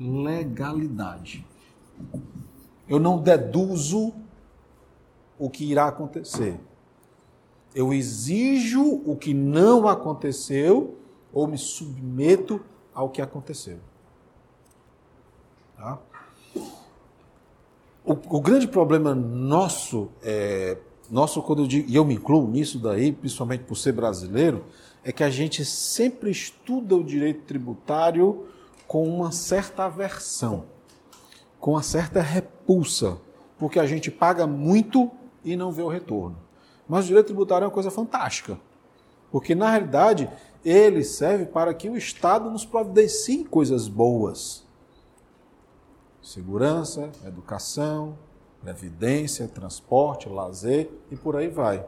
legalidade. 0.00 1.46
Eu 2.88 2.98
não 2.98 3.18
deduzo 3.18 4.14
o 5.38 5.50
que 5.50 5.70
irá 5.70 5.88
acontecer. 5.88 6.58
Eu 7.74 7.92
exijo 7.92 9.02
o 9.04 9.14
que 9.14 9.34
não 9.34 9.86
aconteceu 9.86 10.98
ou 11.34 11.46
me 11.46 11.58
submeto 11.58 12.62
ao 12.94 13.10
que 13.10 13.20
aconteceu. 13.20 13.78
Tá? 15.76 15.98
O, 18.04 18.12
o, 18.12 18.40
grande 18.40 18.66
problema 18.68 19.14
nosso, 19.14 20.08
é, 20.22 20.78
nosso 21.10 21.42
quando 21.42 21.62
eu 21.62 21.66
digo, 21.66 21.90
e 21.90 21.96
eu 21.96 22.04
me 22.04 22.14
incluo 22.14 22.48
nisso 22.48 22.78
daí, 22.78 23.12
principalmente 23.12 23.64
por 23.64 23.76
ser 23.76 23.92
brasileiro, 23.92 24.64
é 25.04 25.12
que 25.12 25.22
a 25.22 25.30
gente 25.30 25.64
sempre 25.64 26.30
estuda 26.30 26.96
o 26.96 27.04
direito 27.04 27.42
tributário 27.42 28.46
com 28.86 29.08
uma 29.08 29.32
certa 29.32 29.84
aversão, 29.84 30.64
com 31.60 31.72
uma 31.72 31.82
certa 31.82 32.20
repulsa, 32.20 33.18
porque 33.58 33.78
a 33.78 33.86
gente 33.86 34.10
paga 34.10 34.46
muito 34.46 35.10
e 35.44 35.56
não 35.56 35.72
vê 35.72 35.82
o 35.82 35.88
retorno. 35.88 36.36
Mas 36.88 37.04
o 37.04 37.08
direito 37.08 37.26
tributário 37.26 37.64
é 37.64 37.68
uma 37.68 37.74
coisa 37.74 37.90
fantástica, 37.90 38.58
porque 39.30 39.54
na 39.54 39.70
realidade 39.70 40.30
ele 40.64 41.04
serve 41.04 41.46
para 41.46 41.72
que 41.74 41.88
o 41.88 41.96
Estado 41.96 42.50
nos 42.50 42.64
providencie 42.64 43.44
coisas 43.44 43.88
boas. 43.88 44.65
Segurança, 46.26 47.10
educação, 47.24 48.18
previdência, 48.60 49.46
transporte, 49.46 50.28
lazer 50.28 50.90
e 51.08 51.14
por 51.14 51.36
aí 51.36 51.46
vai. 51.46 51.86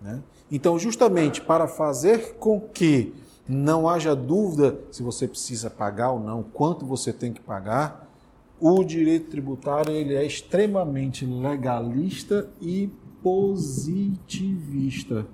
Né? 0.00 0.22
Então, 0.50 0.78
justamente 0.78 1.42
para 1.42 1.68
fazer 1.68 2.36
com 2.36 2.58
que 2.58 3.12
não 3.46 3.86
haja 3.86 4.16
dúvida 4.16 4.80
se 4.90 5.02
você 5.02 5.28
precisa 5.28 5.68
pagar 5.68 6.12
ou 6.12 6.20
não, 6.20 6.42
quanto 6.42 6.86
você 6.86 7.12
tem 7.12 7.30
que 7.30 7.42
pagar, 7.42 8.10
o 8.58 8.82
direito 8.82 9.30
tributário 9.30 9.92
ele 9.92 10.14
é 10.14 10.24
extremamente 10.24 11.26
legalista 11.26 12.48
e 12.58 12.88
positivista. 13.22 15.26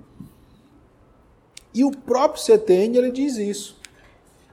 E 1.73 1.85
o 1.85 1.91
próprio 1.91 2.43
CTN 2.43 2.97
ele 2.97 3.11
diz 3.11 3.37
isso. 3.37 3.79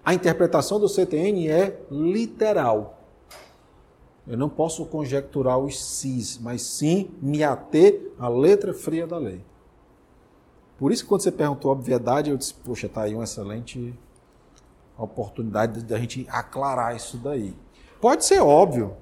A 0.05 0.15
interpretação 0.15 0.79
do 0.79 0.89
CTN 0.89 1.49
é 1.49 1.81
literal. 1.91 3.01
Eu 4.27 4.39
não 4.39 4.49
posso 4.49 4.87
conjecturar 4.87 5.59
os 5.59 5.83
cis, 5.83 6.39
mas 6.39 6.63
sim 6.63 7.11
me 7.21 7.45
ater 7.45 8.13
à 8.19 8.29
letra 8.29 8.73
fria 8.73 9.07
da 9.07 9.19
lei. 9.19 9.45
Por 10.79 10.91
isso 10.93 11.03
que 11.03 11.09
quando 11.09 11.23
você 11.23 11.33
perguntou 11.33 11.71
a 11.71 11.73
obviedade, 11.73 12.31
eu 12.31 12.37
disse, 12.37 12.55
poxa, 12.55 12.87
está 12.87 13.03
aí 13.03 13.15
uma 13.15 13.25
excelente 13.25 13.99
oportunidade 14.97 15.83
da 15.85 15.99
gente 15.99 16.27
aclarar 16.31 16.97
isso 16.97 17.17
daí. 17.19 17.55
Pode 18.01 18.25
ser 18.25 18.41
óbvio, 18.41 18.97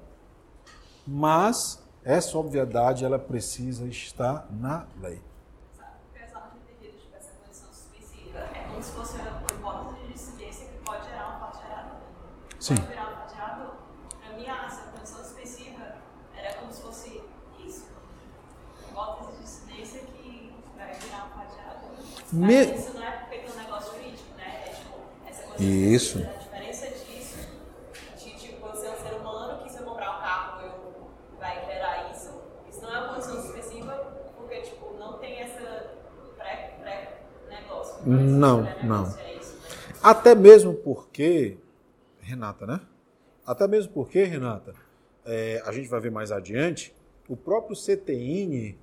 mas 1.05 1.81
essa 2.03 2.37
obviedade 2.37 3.05
ela 3.05 3.17
precisa 3.17 3.85
estar 3.85 4.47
na 4.51 4.85
lei. 5.01 5.21
Que 10.63 10.77
pode 10.85 11.05
gerar 11.05 11.29
um. 11.29 11.43
Sim. 12.63 12.75
Pode 12.75 12.87
virar 12.87 13.09
um 13.09 13.15
fato 13.15 13.35
gerador. 13.35 13.73
Pra 14.21 14.37
mim, 14.37 14.45
essa 14.45 14.83
condição 14.91 15.21
suspensiva 15.21 15.95
era 16.33 16.53
como 16.59 16.71
se 16.71 16.81
fosse 16.81 17.21
isso. 17.65 17.87
Hipótese 18.89 19.31
de 19.37 19.43
incidência 19.43 19.99
que 19.99 20.53
vai 20.77 20.93
virar 20.93 21.25
um 21.25 21.29
fato 21.37 21.55
gerador. 21.55 21.89
Me- 22.33 22.63
isso 22.75 22.93
não 22.93 23.03
é 23.03 23.11
porque 23.11 23.37
tem 23.37 23.49
um 23.51 23.57
negócio 23.57 23.93
jurídico, 23.95 24.23
né? 24.37 24.63
É 24.65 24.69
tipo, 24.71 24.99
essa 25.29 25.43
condição 25.43 25.67
Isso. 25.93 26.17
A 26.19 26.21
diferença 26.43 26.87
disso, 27.05 27.37
de 28.17 28.31
tipo, 28.37 28.67
você 28.67 28.87
é 28.87 28.91
um 28.91 28.97
ser 28.97 29.13
humano 29.15 29.63
que 29.63 29.69
se 29.71 29.77
eu 29.79 29.83
comprar 29.85 30.17
um 30.17 30.21
carro, 30.21 30.61
eu 30.65 31.37
vai 31.39 31.63
gerar 31.65 32.11
isso. 32.11 32.31
Isso 32.69 32.81
não 32.81 32.93
é 32.95 32.99
uma 32.99 33.13
condição 33.13 33.41
suspensiva, 33.41 33.95
porque, 34.37 34.61
tipo, 34.61 34.93
não 34.97 35.17
tem 35.19 35.39
essa 35.41 35.91
pré- 36.37 36.75
pré-negócio. 36.81 37.95
Não, 38.05 38.63
Esse 38.63 38.73
pré-negócio 38.79 38.87
não. 38.87 39.29
É 39.29 39.33
né? 39.33 39.93
Até 40.01 40.35
mesmo 40.35 40.73
porque, 40.73 41.57
Renata, 42.19 42.65
né? 42.65 42.81
Até 43.45 43.67
mesmo 43.67 43.93
porque, 43.93 44.23
Renata, 44.23 44.73
é, 45.25 45.61
a 45.65 45.71
gente 45.71 45.87
vai 45.87 45.99
ver 45.99 46.11
mais 46.11 46.31
adiante, 46.31 46.93
o 47.29 47.37
próprio 47.37 47.75
CTN, 47.75 48.77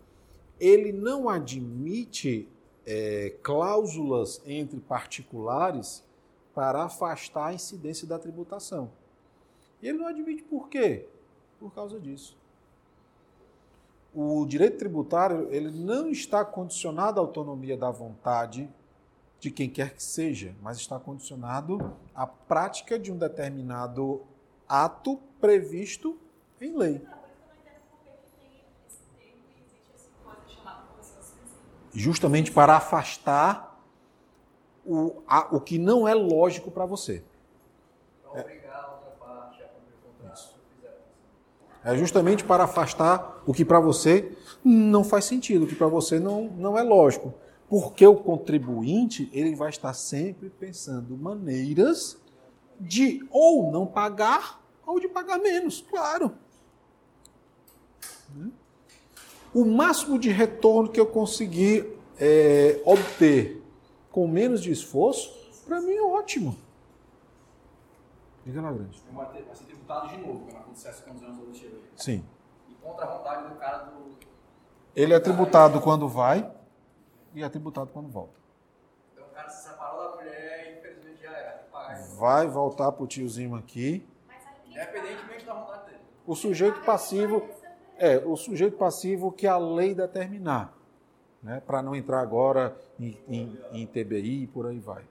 ele 0.58 0.92
não 0.92 1.28
admite 1.28 2.48
é, 2.90 3.30
cláusulas 3.42 4.42
entre 4.44 4.80
particulares 4.80 6.02
para 6.52 6.82
afastar 6.82 7.46
a 7.46 7.54
incidência 7.54 8.06
da 8.06 8.18
tributação. 8.18 8.90
E 9.80 9.88
ele 9.88 9.98
não 9.98 10.08
admite 10.08 10.42
por 10.42 10.68
quê? 10.68 11.06
Por 11.60 11.72
causa 11.72 12.00
disso. 12.00 12.36
O 14.12 14.44
direito 14.44 14.78
tributário 14.78 15.46
ele 15.52 15.70
não 15.70 16.10
está 16.10 16.44
condicionado 16.44 17.20
à 17.20 17.22
autonomia 17.22 17.76
da 17.76 17.92
vontade 17.92 18.68
de 19.38 19.52
quem 19.52 19.70
quer 19.70 19.94
que 19.94 20.02
seja, 20.02 20.54
mas 20.60 20.76
está 20.76 20.98
condicionado 20.98 21.96
à 22.12 22.26
prática 22.26 22.98
de 22.98 23.12
um 23.12 23.16
determinado 23.16 24.22
ato 24.68 25.16
previsto 25.40 26.18
em 26.60 26.76
lei. 26.76 26.98
Por 26.98 27.06
isso 27.06 27.08
que 27.08 27.38
eu 27.38 27.46
não 27.46 27.54
entendo 27.54 27.80
por 27.88 28.00
que 28.02 28.10
que 28.10 28.18
tem 28.18 28.86
esse 28.88 29.02
termo 29.16 29.42
e 29.48 29.62
existe 29.62 29.94
essa 29.94 30.10
coisa 30.24 30.40
chamada 30.48 30.82
condição 30.88 31.22
suspensiva. 31.22 31.79
Justamente 31.92 32.52
para 32.52 32.76
afastar 32.76 33.80
o, 34.84 35.22
a- 35.26 35.48
o 35.50 35.60
que 35.60 35.78
não 35.78 36.06
é 36.06 36.14
lógico 36.14 36.70
para 36.70 36.86
você. 36.86 37.22
Pra 38.22 38.40
obrigar 38.40 38.74
a 38.84 38.92
outra 38.94 39.10
parte 39.18 39.62
a 39.62 39.66
cumprir 39.66 39.94
o 39.94 40.12
contrato 40.22 40.54
fizer. 40.76 40.98
É 41.84 41.96
justamente 41.96 42.44
para 42.44 42.64
afastar 42.64 43.42
o 43.46 43.52
que 43.52 43.64
para 43.64 43.80
você 43.80 44.36
não 44.64 45.02
faz 45.02 45.24
sentido, 45.24 45.64
o 45.64 45.66
que 45.66 45.74
para 45.74 45.88
você 45.88 46.20
não, 46.20 46.44
não 46.44 46.78
é 46.78 46.82
lógico. 46.82 47.34
Porque 47.68 48.06
o 48.06 48.16
contribuinte 48.16 49.30
ele 49.32 49.54
vai 49.54 49.70
estar 49.70 49.92
sempre 49.94 50.50
pensando 50.50 51.16
maneiras 51.16 52.18
de 52.78 53.26
ou 53.30 53.70
não 53.70 53.86
pagar 53.86 54.60
ou 54.86 54.98
de 54.98 55.06
pagar 55.08 55.38
menos, 55.38 55.80
claro. 55.88 56.32
Né? 58.34 58.50
O 59.52 59.64
máximo 59.64 60.18
de 60.18 60.30
retorno 60.30 60.88
que 60.88 61.00
eu 61.00 61.06
conseguir 61.06 61.98
é, 62.18 62.80
obter 62.84 63.60
com 64.10 64.28
menos 64.28 64.62
de 64.62 64.70
esforço, 64.70 65.34
para 65.66 65.80
mim 65.80 65.94
é 65.94 66.02
ótimo. 66.02 66.56
Diga 68.44 68.60
lá, 68.60 68.72
grande. 68.72 69.02
Vai 69.12 69.54
ser 69.54 69.64
tributado 69.64 70.08
de 70.08 70.16
novo 70.18 70.44
quando 70.44 70.56
acontecer 70.56 70.88
essa 70.88 71.02
condição 71.02 71.30
resolutiva 71.30 71.76
aí. 71.76 71.82
Sim. 71.96 72.24
E 72.68 72.74
contra 72.74 73.04
a 73.04 73.16
vontade 73.16 73.48
do 73.48 73.54
cara 73.56 73.78
do. 73.78 74.18
Ele 74.94 75.14
é 75.14 75.20
tributado 75.20 75.80
quando 75.80 76.08
vai 76.08 76.50
e 77.34 77.42
é 77.42 77.48
tributado 77.48 77.90
quando 77.92 78.08
volta. 78.08 78.34
Então 79.12 79.26
o 79.26 79.30
cara 79.30 79.48
se 79.48 79.68
separou 79.68 80.10
da 80.10 80.16
mulher 80.16 80.72
e 80.72 80.78
infelizmente 80.78 81.22
já 81.22 81.30
era. 81.30 81.66
Vai 82.16 82.46
voltar 82.46 82.92
pro 82.92 83.06
tiozinho 83.06 83.54
aqui. 83.56 84.06
Independentemente 84.66 85.44
da 85.44 85.54
vontade 85.54 85.86
dele. 85.86 86.00
O 86.26 86.34
sujeito 86.34 86.80
passivo 86.82 87.48
é 88.00 88.16
o 88.16 88.34
sujeito 88.34 88.78
passivo 88.78 89.30
que 89.30 89.46
a 89.46 89.58
lei 89.58 89.94
determinar, 89.94 90.74
né? 91.42 91.60
Para 91.60 91.82
não 91.82 91.94
entrar 91.94 92.20
agora 92.22 92.74
em, 92.98 93.16
em, 93.28 93.58
em 93.72 93.86
TBI 93.86 94.44
e 94.44 94.46
por 94.46 94.66
aí 94.66 94.78
vai. 94.78 95.04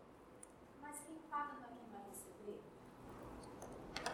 Mas 0.81 0.97
quem 1.05 1.15
paga 1.29 1.51
não 1.53 1.67
é 1.67 1.69
quem 1.69 1.87
vai 1.91 2.01
receber? 2.09 2.59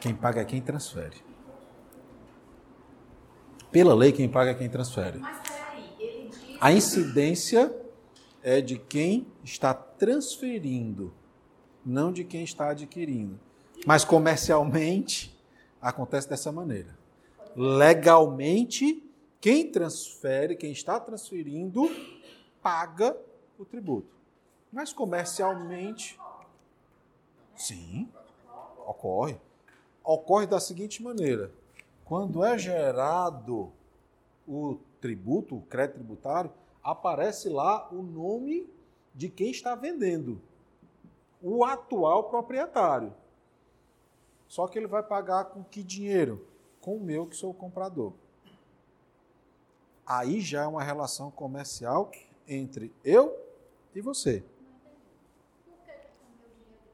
Quem 0.01 0.13
paga 0.13 0.41
é 0.41 0.45
quem 0.45 0.61
transfere. 0.61 1.23
Pela 3.71 3.95
lei, 3.95 4.11
quem 4.11 4.27
paga 4.27 4.51
é 4.51 4.53
quem 4.53 4.69
transfere. 4.69 5.19
Mas 5.19 5.39
peraí, 5.47 5.95
ele 5.97 6.27
diz. 6.29 6.57
A 6.59 6.73
incidência 6.73 7.73
é 8.43 8.59
de 8.59 8.77
quem 8.77 9.25
está 9.41 9.73
transferindo, 9.73 11.13
não 11.85 12.11
de 12.11 12.25
quem 12.25 12.43
está 12.43 12.71
adquirindo. 12.71 13.39
Mas 13.85 14.03
comercialmente 14.03 15.33
acontece 15.81 16.29
dessa 16.29 16.51
maneira. 16.51 17.04
Legalmente, 17.55 19.01
quem 19.39 19.71
transfere, 19.71 20.55
quem 20.55 20.71
está 20.71 20.99
transferindo, 20.99 21.89
paga 22.61 23.15
o 23.57 23.63
tributo. 23.63 24.13
Mas 24.71 24.91
comercialmente, 24.91 26.19
sim, 27.55 28.09
ocorre. 28.85 29.39
Ocorre 30.03 30.47
da 30.47 30.59
seguinte 30.59 31.01
maneira: 31.01 31.51
quando 32.03 32.43
é 32.43 32.57
gerado 32.57 33.71
o 34.47 34.77
tributo, 34.99 35.55
o 35.55 35.61
crédito 35.61 35.95
tributário, 35.95 36.51
aparece 36.83 37.49
lá 37.49 37.87
o 37.91 38.01
nome 38.01 38.69
de 39.13 39.29
quem 39.29 39.49
está 39.49 39.75
vendendo, 39.75 40.41
o 41.41 41.63
atual 41.63 42.25
proprietário. 42.25 43.13
Só 44.47 44.67
que 44.67 44.77
ele 44.77 44.87
vai 44.87 45.01
pagar 45.01 45.45
com 45.45 45.63
que 45.63 45.81
dinheiro? 45.81 46.45
Com 46.85 46.97
o 46.97 46.99
meu, 46.99 47.25
que 47.25 47.35
sou 47.35 47.49
o 47.49 47.53
comprador. 47.53 48.13
Aí 50.05 50.39
já 50.39 50.65
é 50.65 50.67
uma 50.67 50.83
relação 50.83 51.31
comercial 51.31 52.11
entre 52.47 52.93
eu 53.03 53.35
e 53.95 54.01
você. 54.01 54.43
Por 55.65 55.73
que 55.83 55.91
que 55.91 55.97
o 56.21 56.29
meu 56.37 56.47
dinheiro 56.53 56.85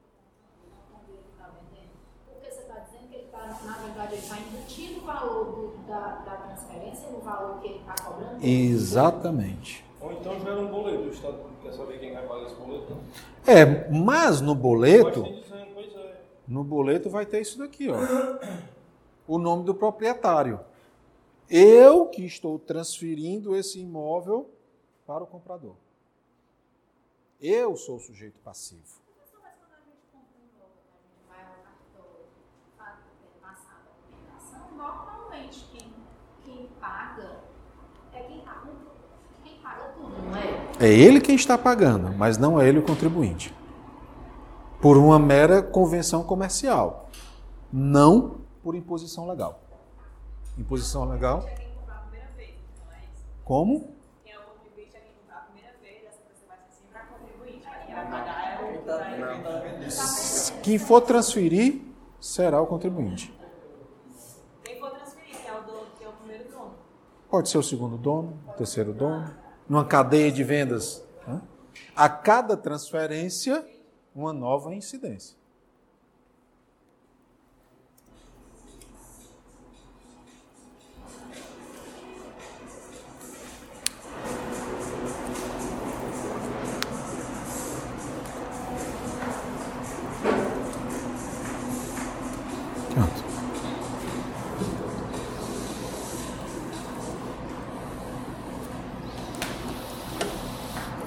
não 0.70 0.80
com 0.90 1.02
o 1.02 1.04
dinheiro 1.04 1.24
que 1.26 1.32
está 1.32 1.48
vendendo? 1.50 1.90
Porque 2.26 2.50
você 2.50 2.60
está 2.62 2.78
dizendo 2.78 3.08
que 3.10 3.14
ele 3.16 3.24
está, 3.26 3.46
na 3.46 3.78
verdade, 3.84 4.14
ele 4.14 4.22
está 4.22 4.38
embutindo 4.38 5.00
o 5.00 5.04
valor 5.04 5.44
do- 5.44 5.86
da, 5.86 6.00
da 6.20 6.36
transferência 6.36 7.10
no 7.10 7.18
valor 7.20 7.60
que 7.60 7.68
ele 7.68 7.80
está 7.80 7.94
cobrando? 8.02 8.42
Exatamente. 8.42 9.84
Ou 10.00 10.12
então 10.12 10.40
gera 10.40 10.58
um 10.58 10.68
boleto. 10.70 11.02
O 11.02 11.10
Estado 11.10 11.38
quer 11.62 11.72
saber 11.74 11.98
quem 12.00 12.14
vai 12.14 12.26
pagar 12.26 12.46
esse 12.46 12.54
boleto. 12.54 12.96
É, 13.46 13.90
mas 13.90 14.40
no 14.40 14.54
boleto, 14.54 15.22
dizendo, 15.22 15.66
pois 15.74 15.94
é. 15.94 16.20
no 16.48 16.64
boleto 16.64 17.10
vai 17.10 17.26
ter 17.26 17.42
isso 17.42 17.58
daqui, 17.58 17.88
ó. 17.90 17.96
O 19.26 19.38
nome 19.38 19.64
do 19.64 19.74
proprietário. 19.74 20.60
Eu 21.48 22.06
que 22.06 22.24
estou 22.24 22.58
transferindo 22.58 23.54
esse 23.54 23.80
imóvel 23.80 24.50
para 25.06 25.24
o 25.24 25.26
comprador. 25.26 25.74
Eu 27.40 27.76
sou 27.76 27.96
o 27.96 28.00
sujeito 28.00 28.38
passivo. 28.40 29.02
É 40.80 40.88
ele 40.88 41.20
quem 41.20 41.36
está 41.36 41.56
pagando, 41.56 42.12
mas 42.16 42.38
não 42.38 42.60
é 42.60 42.68
ele 42.68 42.80
o 42.80 42.82
contribuinte. 42.82 43.54
Por 44.80 44.96
uma 44.96 45.16
mera 45.16 45.62
convenção 45.62 46.24
comercial. 46.24 47.08
Não 47.72 48.41
por 48.62 48.74
imposição 48.74 49.26
legal. 49.26 49.60
Imposição 50.56 51.04
legal? 51.08 51.42
Quem 51.42 51.68
comprar 51.74 51.96
a 51.96 52.00
primeira 52.00 52.28
vez, 52.36 52.54
não 52.84 52.92
é 52.92 53.00
isso? 53.12 53.24
Como? 53.44 53.94
Quem 54.24 54.36
o 54.36 54.42
contribuinte 54.42 54.92
quem 54.92 55.14
comprar 55.20 55.38
a 55.38 55.40
primeira 55.40 55.74
vez, 55.82 56.04
essa 56.06 56.20
pessoa 56.20 56.48
vai 56.48 56.58
ser 56.58 56.72
sempre 56.82 56.98
a 56.98 57.04
contribuinte. 57.06 57.66
Mas 57.66 57.86
quem 57.86 57.94
vai 57.94 58.06
pagar 58.06 58.62
o 58.62 58.66
Quem 58.66 58.82
quem 58.82 59.78
vendendo. 59.78 60.62
Quem 60.62 60.78
for 60.78 61.00
transferir 61.00 61.82
será 62.20 62.60
o 62.60 62.66
contribuinte. 62.66 63.34
Quem 64.64 64.78
for 64.78 64.90
transferir, 64.90 65.36
que 65.40 65.48
é 65.48 65.58
o 65.58 65.62
dono, 65.62 65.86
que 65.98 66.04
é 66.04 66.08
o 66.08 66.12
primeiro 66.12 66.48
dono. 66.50 66.74
Pode 67.28 67.48
ser 67.48 67.58
o 67.58 67.62
segundo 67.62 67.96
dono, 67.96 68.38
o 68.46 68.52
terceiro 68.52 68.92
dono, 68.92 69.34
numa 69.68 69.84
cadeia 69.84 70.30
de 70.30 70.44
vendas. 70.44 71.02
né? 71.26 71.40
A 71.96 72.08
cada 72.08 72.56
transferência, 72.56 73.66
uma 74.14 74.32
nova 74.32 74.74
incidência. 74.74 75.41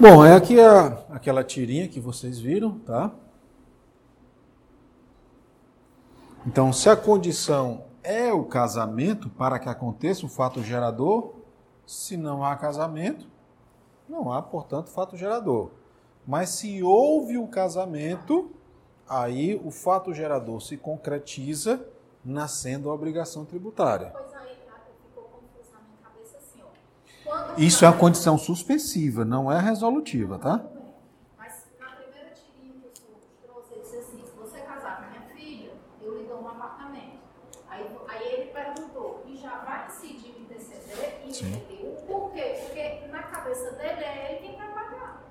Bom, 0.08 0.24
é 0.24 0.36
aqui 0.36 0.60
a, 0.60 1.04
aquela 1.10 1.42
tirinha 1.42 1.88
que 1.88 1.98
vocês 1.98 2.38
viram, 2.38 2.78
tá? 2.78 3.12
Então, 6.46 6.72
se 6.72 6.88
a 6.88 6.96
condição 6.96 7.86
é 8.04 8.32
o 8.32 8.44
casamento 8.44 9.28
para 9.28 9.58
que 9.58 9.68
aconteça 9.68 10.24
o 10.24 10.28
fato 10.28 10.62
gerador, 10.62 11.34
se 11.84 12.16
não 12.16 12.44
há 12.44 12.54
casamento, 12.54 13.26
não 14.08 14.32
há, 14.32 14.40
portanto, 14.40 14.90
fato 14.90 15.16
gerador. 15.16 15.72
Mas 16.24 16.50
se 16.50 16.84
houve 16.84 17.36
o 17.36 17.48
casamento, 17.48 18.52
aí 19.08 19.60
o 19.64 19.72
fato 19.72 20.14
gerador 20.14 20.62
se 20.62 20.76
concretiza 20.76 21.84
nascendo 22.24 22.90
a 22.90 22.94
obrigação 22.94 23.44
tributária. 23.44 24.12
Pois 24.12 24.32
aí, 24.34 24.56
tá? 24.68 24.82
ficou 25.02 25.24
confuso 25.24 25.72
na 25.72 25.80
minha 25.80 25.98
cabeça 26.00 26.36
assim, 26.36 26.60
ó. 26.62 26.66
Quando 26.66 27.15
Isso 27.58 27.84
é 27.84 27.88
uma 27.88 27.96
condição 27.96 28.36
suspensiva, 28.36 29.24
não 29.24 29.50
é 29.50 29.58
resolutiva, 29.58 30.38
tá? 30.38 30.62
Mas 31.38 31.64
na 31.80 31.86
primeira 31.86 32.30
tirinha 32.30 32.74
que 32.82 32.88
o 32.88 32.94
senhor 32.94 33.18
trouxe, 33.42 33.72
ele 33.72 33.82
disse 33.82 33.96
assim, 33.96 34.22
se 34.26 34.32
você 34.36 34.60
casar 34.60 34.98
com 34.98 35.04
a 35.04 35.08
minha 35.08 35.22
filha, 35.22 35.72
eu 36.02 36.18
lhe 36.18 36.24
dou 36.28 36.42
um 36.42 36.48
apartamento. 36.48 37.18
Aí, 37.68 37.90
aí 38.08 38.32
ele 38.32 38.50
perguntou, 38.52 39.22
e 39.26 39.36
já 39.36 39.58
vai 39.64 39.86
incidir 39.86 40.34
o 40.36 40.42
ITCD 40.42 41.24
e. 41.24 41.30
IPTU? 41.30 42.06
Por 42.06 42.32
quê? 42.32 42.60
Porque 42.64 43.06
na 43.10 43.22
cabeça 43.22 43.72
dele 43.72 44.04
é 44.04 44.32
ele 44.32 44.46
quem 44.46 44.56
vai 44.58 44.72
pagar. 44.74 45.22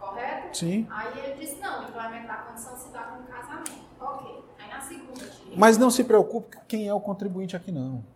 Correto? 0.00 0.56
Sim. 0.56 0.86
Aí 0.90 1.18
ele 1.18 1.34
disse, 1.34 1.60
não, 1.60 1.84
implementar 1.84 2.40
a 2.40 2.42
condição 2.44 2.76
se 2.76 2.88
dá 2.88 3.02
com 3.02 3.22
casamento. 3.24 3.86
Ok. 4.00 4.44
Aí 4.58 4.68
na 4.70 4.80
segunda 4.80 5.26
tirinha... 5.26 5.56
Mas 5.58 5.76
não 5.76 5.90
se 5.90 6.02
preocupe 6.04 6.56
com 6.56 6.64
quem 6.64 6.88
é 6.88 6.94
o 6.94 7.00
contribuinte 7.00 7.54
aqui, 7.54 7.70
não. 7.70 8.15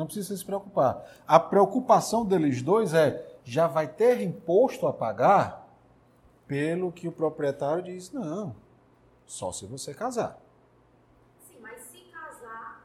Não 0.00 0.06
precisa 0.06 0.34
se 0.34 0.42
preocupar. 0.42 1.04
A 1.28 1.38
preocupação 1.38 2.24
deles 2.24 2.62
dois 2.62 2.94
é: 2.94 3.22
já 3.44 3.66
vai 3.66 3.86
ter 3.86 4.18
imposto 4.22 4.86
a 4.86 4.94
pagar 4.94 5.68
pelo 6.46 6.90
que 6.90 7.06
o 7.06 7.12
proprietário 7.12 7.82
diz, 7.82 8.10
não. 8.10 8.56
Só 9.26 9.52
se 9.52 9.66
você 9.66 9.92
casar. 9.92 10.38
Sim, 11.46 11.58
mas 11.60 11.82
se 11.82 11.98
casar, 12.10 12.82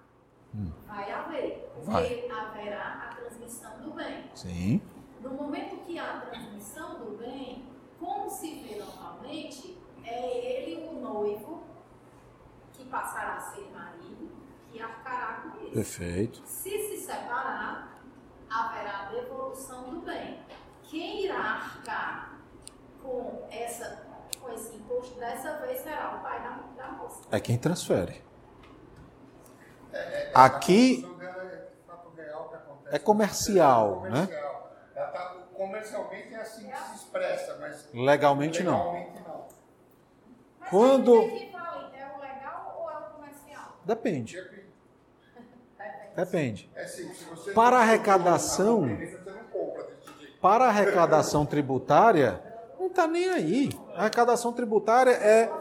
Hum. 0.53 0.69
vai 0.85 1.09
haver. 1.09 1.71
Porque 1.73 1.89
Vai. 1.89 2.29
haverá 2.29 3.09
a 3.09 3.15
transmissão 3.15 3.77
do 3.79 3.91
bem. 3.91 4.25
Sim. 4.35 4.81
No 5.21 5.29
momento 5.29 5.77
que 5.85 5.97
há 5.97 6.17
a 6.17 6.19
transmissão 6.19 6.99
do 6.99 7.17
bem, 7.17 7.63
como 7.97 8.29
se 8.29 8.55
vê 8.61 8.75
normalmente, 8.75 9.77
é 10.03 10.37
ele 10.37 10.85
o 10.89 10.99
noivo 10.99 11.63
que 12.73 12.83
passará 12.85 13.37
a 13.37 13.39
ser 13.39 13.71
marido, 13.71 14.29
que 14.69 14.81
arcará 14.81 15.43
com. 15.43 15.54
Perfeito. 15.75 16.41
Se 16.45 16.69
se 16.69 16.97
separar, 17.05 17.99
haverá 18.49 19.09
devolução 19.11 19.89
do 19.89 19.99
bem. 20.05 20.39
Quem 20.83 21.25
irá 21.25 21.37
arcar 21.37 22.39
com, 23.03 23.45
essa, 23.51 24.01
com 24.39 24.53
esse 24.53 24.73
imposto 24.77 25.19
dessa 25.19 25.57
vez 25.57 25.79
será 25.81 26.15
o 26.15 26.23
pai 26.23 26.41
da, 26.41 26.81
da 26.81 26.91
moça. 26.93 27.23
É 27.29 27.41
quem 27.41 27.57
transfere. 27.57 28.23
É, 29.91 29.97
é, 29.97 30.31
Aqui- 30.33 31.05
é. 31.21 32.95
É 32.95 32.99
comercial, 32.99 34.05
É 34.05 34.09
né? 34.11 34.21
comercial. 34.27 34.71
Ela 34.95 35.07
tá- 35.07 35.35
comercialmente 35.53 36.33
é 36.33 36.37
assim 36.39 36.69
que 36.69 36.77
se 36.77 36.95
expressa, 36.95 37.57
mas 37.59 37.89
Legalmente 37.93 38.63
não. 38.63 38.93
legalmente 38.93 39.23
não. 39.27 39.47
Mas 40.61 40.69
Quando-? 40.69 41.15
É 41.15 41.17
o 42.15 42.19
legal 42.21 42.77
ou 42.79 42.89
é 42.89 42.97
o 42.97 43.01
comercial? 43.15 43.73
Depende. 43.83 44.37
Depende. 46.15 46.69
É 46.75 46.83
assim, 46.83 47.09
Para 47.53 47.79
arrecadação-. 47.79 48.97
Para 50.41 50.65
arrecadação 50.67 51.45
tributária, 51.45 52.41
não 52.79 52.87
está 52.87 53.07
nem 53.07 53.29
aí. 53.29 53.69
A 53.95 54.01
arrecadação 54.01 54.53
tributária 54.53 55.11
é, 55.11 55.51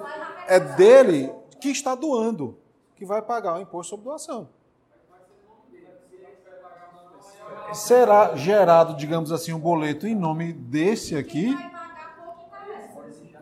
é 0.46 0.60
dele 0.60 1.32
que 1.60 1.70
está 1.70 1.94
doando, 1.94 2.58
que 2.94 3.04
vai 3.04 3.22
pagar 3.22 3.56
o 3.56 3.60
imposto 3.60 3.90
sobre 3.90 4.04
doação. 4.04 4.48
Será 7.72 8.36
gerado, 8.36 8.94
digamos 8.94 9.32
assim, 9.32 9.52
um 9.52 9.58
boleto 9.58 10.06
em 10.06 10.14
nome 10.14 10.52
desse 10.52 11.16
aqui. 11.16 11.56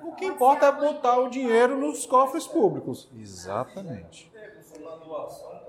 O 0.02 0.12
que 0.12 0.24
importa 0.24 0.66
é 0.66 0.72
botar 0.72 1.18
o 1.18 1.28
dinheiro 1.28 1.76
nos 1.76 2.06
cofres 2.06 2.46
públicos. 2.46 3.10
Exatamente. 3.18 4.32
Doação 5.04 5.61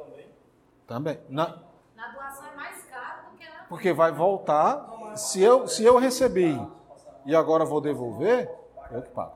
também. 0.93 1.19
Na- 1.29 1.59
Na 1.95 2.07
doação 2.11 2.45
é 2.47 2.55
mais 2.55 2.83
caro 2.85 3.31
do 3.31 3.37
que 3.37 3.47
na. 3.47 3.63
porque 3.69 3.93
vai 3.93 4.11
voltar. 4.11 4.91
Se 5.15 5.41
eu, 5.41 5.67
se 5.67 5.83
eu 5.83 5.97
recebi 5.97 6.65
e 7.25 7.35
agora 7.35 7.65
vou 7.65 7.79
devolver, 7.81 8.49
eu 8.91 9.01
que 9.01 9.09
pago. 9.09 9.35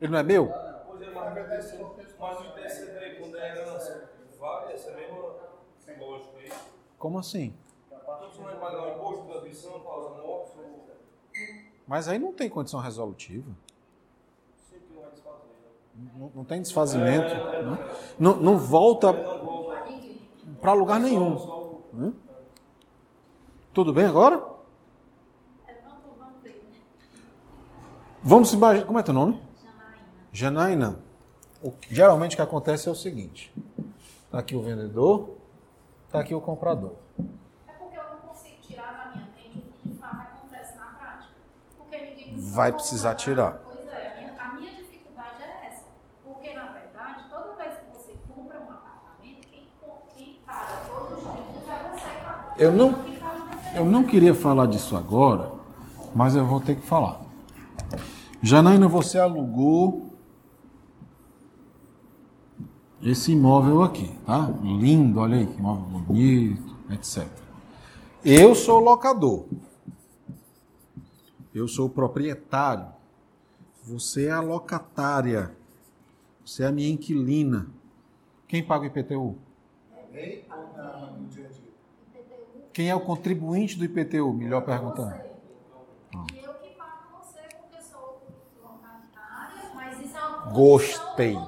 Ele 0.00 0.12
não 0.12 0.18
é 0.18 0.22
meu? 0.22 0.46
Pois 0.86 1.02
é, 1.02 1.10
mas 1.10 1.34
o 1.36 1.38
ITCD, 1.40 1.84
mas 2.18 2.40
o 2.40 2.44
ITCD, 2.44 3.14
quando 3.20 3.36
é 3.36 3.48
herança, 3.50 4.10
vale 4.38 4.72
essa 4.72 4.90
mesma 4.92 5.18
lógica 5.98 6.38
aí. 6.38 6.52
Como 6.98 7.18
assim? 7.18 7.54
Então 7.86 8.00
ou 10.24 10.48
Mas 11.86 12.08
aí 12.08 12.18
não 12.18 12.32
tem 12.32 12.48
condição 12.48 12.80
resolutiva. 12.80 13.48
né? 13.50 13.56
Não, 16.16 16.30
não 16.34 16.44
tem 16.44 16.60
desfazimento. 16.60 17.34
né? 17.34 17.78
Não, 18.18 18.36
não 18.36 18.58
volta 18.58 19.12
para 20.64 20.72
lugar 20.72 20.98
nenhum. 20.98 21.36
né? 21.92 22.10
Tudo 23.74 23.92
bem 23.92 24.06
agora? 24.06 24.42
Vamos, 28.22 28.50
imaginar. 28.54 28.86
Como 28.86 28.98
é 28.98 29.02
teu 29.02 29.12
nome? 29.12 29.42
Janaína. 30.32 30.98
O 31.62 31.70
que- 31.70 31.94
geralmente 31.94 32.32
o 32.32 32.36
que 32.36 32.42
acontece 32.42 32.88
é 32.88 32.92
o 32.92 32.94
seguinte: 32.94 33.52
está 34.24 34.38
aqui 34.38 34.56
o 34.56 34.62
vendedor, 34.62 35.36
está 36.06 36.20
aqui 36.20 36.34
o 36.34 36.40
comprador. 36.40 36.94
É 37.68 37.72
porque 37.72 37.98
eu 37.98 38.04
não 38.04 38.16
consigo 38.28 38.56
tirar 38.62 38.90
da 39.04 39.10
minha 39.12 39.28
mente 39.36 39.58
o 39.58 39.60
que 39.82 39.88
de 39.90 39.94
fato 39.98 40.16
acontece 40.38 40.74
na 40.78 40.86
prática. 40.86 41.34
Porque 41.76 41.98
ninguém 41.98 42.32
precisa 42.32 42.56
Vai 42.56 42.72
precisar 42.72 43.14
tirar. 43.16 43.52
Pois 43.62 43.86
é, 43.88 44.08
a 44.08 44.16
minha, 44.16 44.42
a 44.42 44.52
minha 44.54 44.70
dificuldade 44.74 45.42
é 45.42 45.66
essa. 45.68 45.84
Porque, 46.24 46.54
na 46.54 46.64
verdade, 46.72 47.24
toda 47.28 47.52
vez 47.56 47.74
que 47.78 47.84
você 47.92 48.14
compra 48.34 48.58
um 48.60 48.70
apartamento, 48.72 49.46
quem, 49.48 49.68
co- 49.82 50.02
quem 50.16 50.40
paga 50.46 50.76
todos 50.88 51.18
os 51.18 51.30
tributos 51.30 51.68
é 51.68 51.90
você 51.92 52.08
que 52.08 52.24
paga. 52.24 52.43
Eu 52.58 52.72
não-. 52.72 52.94
Eu 53.74 53.84
não 53.84 54.04
queria 54.04 54.34
falar 54.34 54.66
disso 54.66 54.96
agora, 54.96 55.50
mas 56.14 56.36
eu 56.36 56.46
vou 56.46 56.60
ter 56.60 56.76
que 56.76 56.86
falar. 56.86 57.20
Janaína, 58.40 58.86
você 58.86 59.18
alugou 59.18 60.10
esse 63.02 63.32
imóvel 63.32 63.82
aqui, 63.82 64.08
tá? 64.24 64.48
Lindo, 64.62 65.18
olha 65.18 65.38
aí, 65.38 65.46
que 65.46 65.58
imóvel 65.58 65.84
bonito, 66.00 66.76
etc. 66.90 67.26
Eu 68.24 68.54
sou 68.54 68.78
locador. 68.78 69.46
Eu 71.52 71.66
sou 71.66 71.88
proprietário. 71.88 72.86
Você 73.84 74.26
é 74.26 74.30
a 74.32 74.40
locatária. 74.40 75.54
Você 76.44 76.62
é 76.62 76.66
a 76.66 76.72
minha 76.72 76.88
inquilina. 76.90 77.66
Quem 78.46 78.62
paga 78.64 78.84
o 78.84 78.86
IPTU? 78.86 79.36
Lei 80.12 80.44
ou 80.50 80.76
na- 80.76 81.10
no 81.10 81.26
dia 81.28 81.46
a 81.46 81.48
dia? 81.48 81.64
Quem 82.74 82.90
é 82.90 82.94
o 82.94 83.00
contribuinte 83.00 83.78
do 83.78 83.84
IPTU? 83.84 84.32
Melhor 84.32 84.62
perguntando. 84.62 85.10
Você. 85.14 86.34
E 86.34 86.44
eu 86.44 86.54
que 86.54 86.70
pago 86.70 87.22
você 87.22 87.38
porque 87.56 87.80
sou 87.80 88.20
locatária, 88.60 89.70
mas 89.76 90.00
isso 90.00 90.16
é 90.16 90.52
Gostei. 90.52 91.38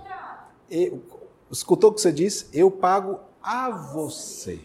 Eu- 0.71 1.03
escutou 1.51 1.91
o 1.91 1.93
que 1.95 2.01
você 2.01 2.13
disse? 2.13 2.49
Eu 2.57 2.71
pago 2.71 3.19
a 3.43 3.71
você. 3.71 4.61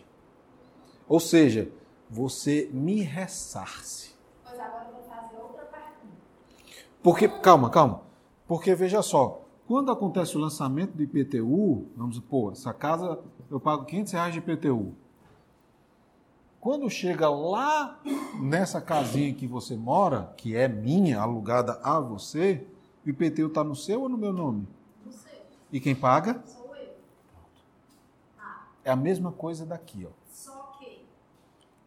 Ou 1.07 1.19
seja, 1.19 1.67
você 2.07 2.69
me 2.71 3.01
ressarce. 3.01 4.15
Pois 4.43 4.59
agora 4.59 4.85
eu 4.89 4.93
vou 4.93 5.03
fazer 5.03 5.37
outra 5.41 5.63
pergunta. 5.65 6.15
Porque, 7.01 7.27
calma, 7.27 7.71
calma. 7.71 8.03
Porque 8.47 8.75
veja 8.75 9.01
só, 9.01 9.41
quando 9.67 9.91
acontece 9.91 10.37
o 10.37 10.39
lançamento 10.39 10.91
do 10.91 11.01
IPTU, 11.01 11.87
vamos 11.95 12.17
supor, 12.17 12.51
essa 12.51 12.71
casa 12.71 13.19
eu 13.49 13.59
pago 13.59 13.85
500 13.85 14.13
reais 14.13 14.33
de 14.33 14.39
IPTU. 14.39 14.95
Quando 16.61 16.87
chega 16.91 17.27
lá 17.27 17.99
nessa 18.39 18.79
casinha 18.79 19.33
que 19.33 19.47
você 19.47 19.75
mora, 19.75 20.31
que 20.37 20.55
é 20.55 20.67
minha, 20.67 21.19
alugada 21.19 21.79
a 21.83 21.99
você, 21.99 22.65
o 23.05 23.09
IPTU 23.09 23.47
está 23.47 23.63
no 23.63 23.75
seu 23.75 24.03
ou 24.03 24.07
no 24.09 24.15
meu 24.17 24.31
nome? 24.31 24.67
Não 25.03 25.11
sei, 25.11 25.41
E 25.71 25.79
quem 25.79 25.95
paga? 25.95 26.39
sou 26.45 26.75
eu. 26.75 26.93
Tá. 28.37 28.67
É 28.85 28.91
a 28.91 28.95
mesma 28.95 29.31
coisa 29.31 29.65
daqui, 29.65 30.05
ó. 30.07 30.11
Só 30.31 30.75
que 30.77 31.03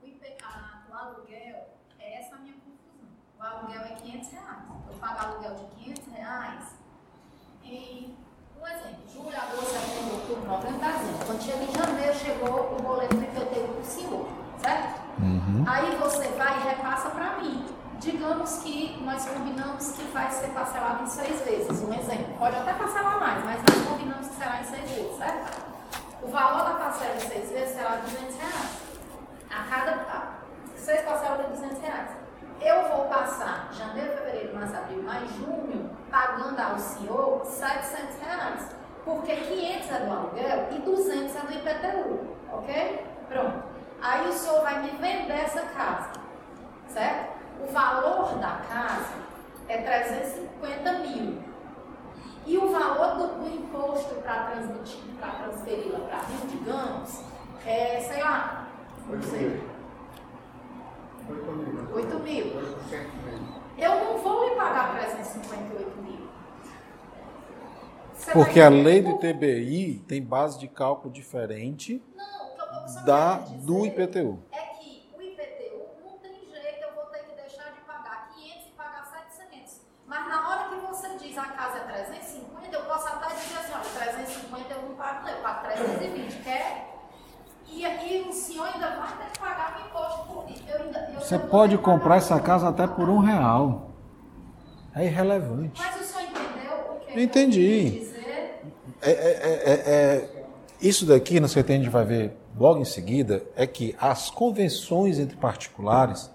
o, 0.03 0.07
IP, 0.09 0.27
a- 0.43 0.83
o 0.91 0.93
aluguel, 0.93 1.69
é 2.01 2.19
essa 2.21 2.35
a 2.35 2.39
minha 2.41 2.55
confusão. 2.55 3.07
O 3.39 3.43
aluguel 3.45 3.81
é 3.81 3.95
500 3.95 4.29
reais. 4.33 4.65
Eu 4.91 4.95
pago 4.99 5.19
aluguel 5.25 5.55
de 5.55 5.85
500 5.85 6.07
reais 6.15 6.65
em, 7.63 8.13
um 8.61 8.67
exemplo, 8.67 9.05
julho, 9.15 9.37
agosto, 9.41 9.67
setembro, 9.71 10.15
outubro, 10.17 10.49
novembro, 10.49 10.81
dezembro. 10.81 11.27
Quando 11.27 11.43
chega 11.43 11.63
em 11.63 11.73
janeiro, 11.73 12.15
chegou 12.19 12.77
o 12.77 12.83
boleto 12.83 13.15
do 13.17 13.23
IPTU 13.23 13.73
do 13.81 13.85
senhor, 13.85 14.44
certo? 14.65 15.01
Aí 15.67 15.97
você 15.97 16.29
vai 16.29 16.59
e 16.59 16.69
repassa 16.69 17.11
para 17.11 17.37
mim, 17.39 17.65
Digamos 18.05 18.59
que 18.59 19.01
nós 19.03 19.27
combinamos 19.27 19.93
que 19.93 20.03
vai 20.13 20.31
ser 20.31 20.49
parcelado 20.49 21.05
em 21.05 21.07
seis 21.07 21.41
vezes, 21.41 21.81
um 21.83 21.95
exemplo. 21.95 22.35
Pode 22.39 22.55
até 22.55 22.75
parcelar 22.75 23.19
mais, 23.19 23.43
mas 23.45 23.61
nós 23.63 23.89
combinamos 23.89 24.29
que 24.29 24.35
será 24.35 24.61
em 24.61 24.65
seis 24.65 24.91
vezes, 24.91 25.17
certo? 25.17 25.63
O 26.23 26.29
valor 26.29 26.65
da 26.65 26.75
parcela 26.75 27.15
em 27.17 27.21
seis 27.21 27.51
vezes 27.51 27.75
será 27.75 27.97
200 27.97 28.37
reais. 28.37 28.83
A 29.51 29.65
cada 29.71 29.93
a, 29.93 30.33
seis 30.77 31.01
parcelas 31.01 31.47
de 31.47 31.53
200 31.53 31.79
reais. 31.79 32.11
Eu 32.61 32.89
vou 32.89 33.07
passar 33.07 33.71
janeiro, 33.73 34.19
fevereiro, 34.19 34.55
março, 34.55 34.77
abril, 34.77 35.03
mais 35.03 35.31
junho, 35.37 35.91
pagando 36.11 36.61
ao 36.61 36.79
senhor 36.79 37.47
700 37.47 38.21
reais. 38.21 38.69
Porque 39.03 39.35
500 39.35 39.91
é 39.91 39.99
do 40.01 40.13
aluguel 40.13 40.69
e 40.73 40.79
200 40.81 41.37
é 41.37 41.41
do 41.41 41.53
IPTU, 41.53 42.37
ok? 42.53 43.07
Pronto. 43.31 43.64
Aí 44.05 44.29
o 44.29 44.33
senhor 44.35 44.61
vai 44.61 44.83
me 44.83 44.91
vender 44.91 45.33
essa 45.33 45.63
casa, 45.63 46.13
certo? 46.89 47.39
O 47.67 47.73
valor 47.73 48.35
da 48.39 48.61
casa 48.69 49.15
é 49.67 49.79
350 49.79 50.93
mil. 50.99 51.43
E 52.45 52.59
o 52.59 52.71
valor 52.71 53.17
do, 53.17 53.41
do 53.41 53.49
imposto 53.49 54.15
para 54.17 54.51
transmitir, 54.51 55.01
para 55.19 55.31
transferi-la 55.31 56.01
para 56.01 56.19
Rio, 56.19 56.47
digamos, 56.51 57.23
é, 57.65 58.01
sei 58.01 58.23
lá, 58.23 58.69
não 59.09 59.23
sei, 59.23 59.63
8 61.95 62.19
mil. 62.21 62.47
Eu 63.79 64.05
não 64.05 64.19
vou 64.19 64.51
lhe 64.51 64.55
pagar 64.55 64.99
358 64.99 66.03
mil. 66.03 66.29
Você 68.13 68.33
Porque 68.33 68.61
vai 68.61 68.69
a 68.69 68.71
lei 68.71 69.01
do 69.01 69.13
ITBI 69.13 70.05
tem 70.07 70.23
base 70.23 70.59
de 70.59 70.69
cálculo 70.69 71.13
diferente 71.13 72.03
Não, 72.15 72.44
o 72.75 73.05
da, 73.05 73.35
do 73.37 73.87
IPTU. 73.87 74.39
É 74.53 74.61
que 74.79 75.09
o 75.17 75.23
IPTU 75.23 75.79
não 76.05 76.19
tem 76.19 76.33
jeito, 76.33 76.83
eu 76.83 76.95
vou 76.95 77.05
ter 77.07 77.21
que 77.21 77.35
deixar 77.37 77.71
de 77.73 77.81
pagar 77.87 78.31
500 78.35 78.67
e 78.67 78.71
pagar 78.77 79.05
700. 79.05 79.81
Mas 80.07 80.29
na 80.29 80.49
hora 80.49 80.69
que 80.69 80.87
você 80.87 81.09
diz 81.19 81.37
a 81.39 81.45
casa 81.45 81.79
é 81.79 81.85
350, 81.85 82.75
eu 82.77 82.83
posso 82.85 83.09
até 83.09 83.35
dizer 83.35 83.59
assim, 83.59 83.73
olha, 83.73 84.15
350 84.15 84.75
eu 84.75 84.83
não 84.83 84.95
pago, 84.97 85.23
não, 85.23 85.29
eu 85.31 85.43
pago 85.43 85.63
320, 85.65 86.43
quer? 86.43 86.91
E 87.67 87.85
aí 87.85 88.27
o 88.29 88.33
senhor 88.33 88.69
ainda 88.73 88.91
vai 88.97 89.17
ter 89.19 89.33
que 89.33 89.39
pagar 89.39 89.77
o 89.83 89.87
imposto 89.89 90.27
por 90.27 90.51
isso. 90.51 90.63
Eu 90.69 90.83
ainda, 90.85 91.11
eu 91.13 91.21
Você 91.21 91.39
pode 91.39 91.77
comprar 91.79 92.17
essa 92.17 92.37
o 92.37 92.41
casa 92.43 92.69
até 92.69 92.87
por 92.87 93.09
um 93.09 93.19
real. 93.19 93.91
É 94.95 95.05
irrelevante. 95.07 95.81
Mas 95.83 96.01
o 96.01 96.05
senhor 96.05 96.23
entendeu 96.23 96.73
o 96.95 97.01
que 97.01 97.21
entendi. 97.21 97.87
eu 97.87 97.91
dizer? 98.01 98.63
É, 99.03 99.11
é- 99.11 99.63
é- 99.65 99.93
é- 99.93 100.45
isso 100.81 101.05
daqui, 101.05 101.41
no 101.41 101.49
CT 101.49 101.73
a 101.73 101.77
gente 101.77 101.89
vai 101.89 102.05
ver 102.05 102.37
logo 102.59 102.81
em 102.81 102.85
seguida, 102.85 103.45
é 103.57 103.67
que 103.67 103.97
as 104.01 104.31
convenções 104.31 105.19
entre 105.19 105.37
particulares, 105.37 106.31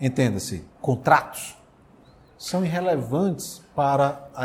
entenda-se, 0.00 0.64
contratos, 0.80 1.56
são 2.36 2.64
irrelevantes 2.64 3.62
para, 3.74 4.28
a, 4.34 4.44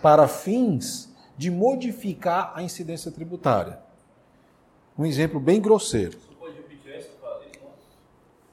para 0.00 0.26
fins 0.26 1.14
de 1.36 1.50
modificar 1.50 2.52
a 2.54 2.62
incidência 2.62 3.10
tributária. 3.10 3.78
Um 4.98 5.04
exemplo 5.04 5.38
bem 5.38 5.60
grosseiro. 5.60 6.18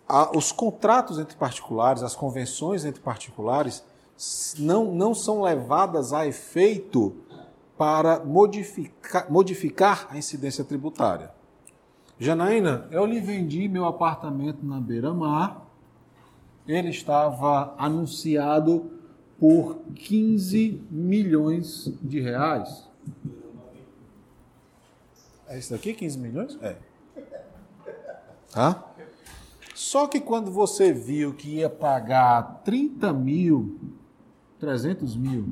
A- 0.07 0.37
os 0.37 0.51
contratos 0.51 1.17
entre 1.17 1.35
particulares, 1.37 2.03
as 2.03 2.13
convenções 2.13 2.83
entre 2.83 3.01
particulares, 3.01 3.83
não, 4.59 4.85
não 4.93 5.15
são 5.15 5.41
levadas 5.41 6.11
a 6.13 6.27
efeito 6.27 7.15
para 7.77 8.19
modificar, 8.19 9.31
modificar 9.31 10.07
a 10.11 10.17
incidência 10.17 10.63
tributária. 10.63 11.31
Janaína, 12.19 12.87
eu 12.91 13.05
lhe 13.05 13.19
vendi 13.19 13.67
meu 13.67 13.85
apartamento 13.85 14.65
na 14.65 14.79
beira-mar. 14.79 15.65
Ele 16.67 16.89
estava 16.89 17.75
anunciado 17.77 18.91
por 19.39 19.79
15 19.95 20.81
milhões 20.89 21.93
de 22.01 22.21
reais. 22.21 22.87
É 25.47 25.59
isso 25.59 25.73
daqui, 25.73 25.93
15 25.93 26.17
milhões? 26.17 26.57
É. 26.61 26.77
Tá? 28.51 28.93
Só 29.75 30.07
que 30.07 30.21
quando 30.21 30.51
você 30.51 30.93
viu 30.93 31.33
que 31.33 31.55
ia 31.55 31.69
pagar 31.69 32.61
30 32.63 33.11
mil, 33.11 33.79
300 34.59 35.15
mil 35.17 35.49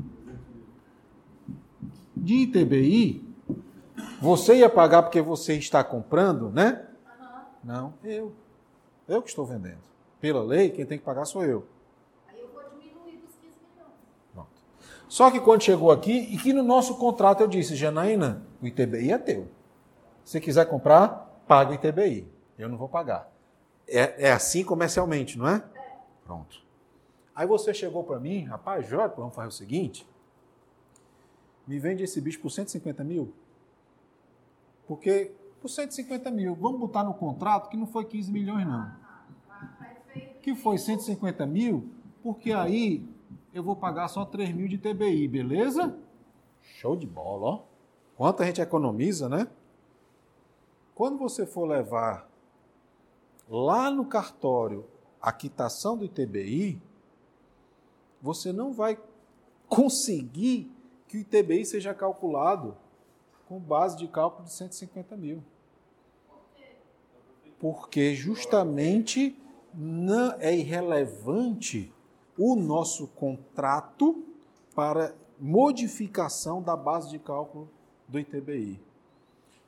de 2.15 2.35
ITBI, 2.43 3.30
você 4.21 4.57
ia 4.57 4.69
pagar 4.69 5.01
porque 5.01 5.19
você 5.19 5.55
está 5.55 5.83
comprando, 5.83 6.51
né? 6.51 6.85
Não, 7.63 7.93
eu. 8.03 8.33
Eu 9.07 9.21
que 9.21 9.29
estou 9.29 9.45
vendendo. 9.45 9.81
Pela 10.19 10.43
lei, 10.43 10.69
quem 10.69 10.85
tem 10.85 10.99
que 10.99 11.03
pagar 11.03 11.25
sou 11.25 11.43
eu. 11.43 11.65
Aí 12.27 12.39
eu 12.39 12.47
vou 12.49 12.61
diminuir 12.69 13.17
dos 13.17 13.35
15 13.35 13.57
milhões. 13.73 13.91
Pronto. 14.31 14.49
Só 15.07 15.31
que 15.31 15.39
quando 15.39 15.63
chegou 15.63 15.91
aqui, 15.91 16.11
e 16.11 16.37
que 16.37 16.53
no 16.53 16.61
nosso 16.61 16.97
contrato 16.97 17.41
eu 17.41 17.47
disse, 17.47 17.75
Janaína, 17.75 18.43
o 18.61 18.67
ITBI 18.67 19.11
é 19.11 19.17
teu. 19.17 19.47
Se 20.23 20.39
quiser 20.39 20.65
comprar, 20.65 21.41
paga 21.47 21.71
o 21.71 21.73
ITBI. 21.73 22.31
Eu 22.59 22.69
não 22.69 22.77
vou 22.77 22.87
pagar. 22.87 23.31
É, 23.87 24.27
é 24.27 24.31
assim 24.31 24.63
comercialmente, 24.63 25.37
não 25.37 25.47
é? 25.47 25.63
Pronto. 26.23 26.61
Aí 27.35 27.47
você 27.47 27.73
chegou 27.73 28.03
para 28.03 28.19
mim, 28.19 28.43
rapaz, 28.43 28.87
Jorge, 28.87 29.15
vamos 29.17 29.33
fazer 29.33 29.47
o 29.47 29.51
seguinte. 29.51 30.07
Me 31.65 31.79
vende 31.79 32.03
esse 32.03 32.21
bicho 32.21 32.39
por 32.39 32.51
150 32.51 33.03
mil. 33.03 33.33
Porque 34.91 35.31
por 35.61 35.69
150 35.69 36.29
mil, 36.31 36.53
vamos 36.53 36.77
botar 36.77 37.01
no 37.05 37.13
contrato 37.13 37.69
que 37.69 37.77
não 37.77 37.87
foi 37.87 38.03
15 38.03 38.29
milhões, 38.29 38.67
não. 38.67 38.91
Que 40.41 40.53
foi 40.53 40.77
150 40.77 41.45
mil, 41.45 41.89
porque 42.21 42.51
aí 42.51 43.07
eu 43.53 43.63
vou 43.63 43.73
pagar 43.73 44.09
só 44.09 44.25
3 44.25 44.53
mil 44.53 44.67
de 44.67 44.77
TBI, 44.77 45.29
beleza? 45.29 45.97
Show 46.61 46.97
de 46.97 47.07
bola, 47.07 47.47
ó. 47.47 47.63
Quanto 48.17 48.43
a 48.43 48.45
gente 48.45 48.59
economiza, 48.59 49.29
né? 49.29 49.47
Quando 50.93 51.17
você 51.17 51.45
for 51.45 51.63
levar 51.63 52.29
lá 53.49 53.89
no 53.89 54.03
cartório 54.03 54.85
a 55.21 55.31
quitação 55.31 55.97
do 55.97 56.03
ITBI, 56.03 56.81
você 58.21 58.51
não 58.51 58.73
vai 58.73 58.99
conseguir 59.69 60.69
que 61.07 61.15
o 61.15 61.21
ITBI 61.21 61.65
seja 61.65 61.93
calculado 61.93 62.75
com 63.51 63.59
base 63.59 63.97
de 63.97 64.07
cálculo 64.07 64.45
de 64.45 64.53
150 64.53 65.17
mil. 65.17 65.43
Porque 67.59 68.15
justamente 68.15 69.37
não 69.73 70.31
é 70.39 70.55
irrelevante 70.55 71.93
o 72.37 72.55
nosso 72.55 73.07
contrato 73.07 74.23
para 74.73 75.13
modificação 75.37 76.61
da 76.61 76.77
base 76.77 77.09
de 77.09 77.19
cálculo 77.19 77.69
do 78.07 78.17
ITBI. 78.17 78.79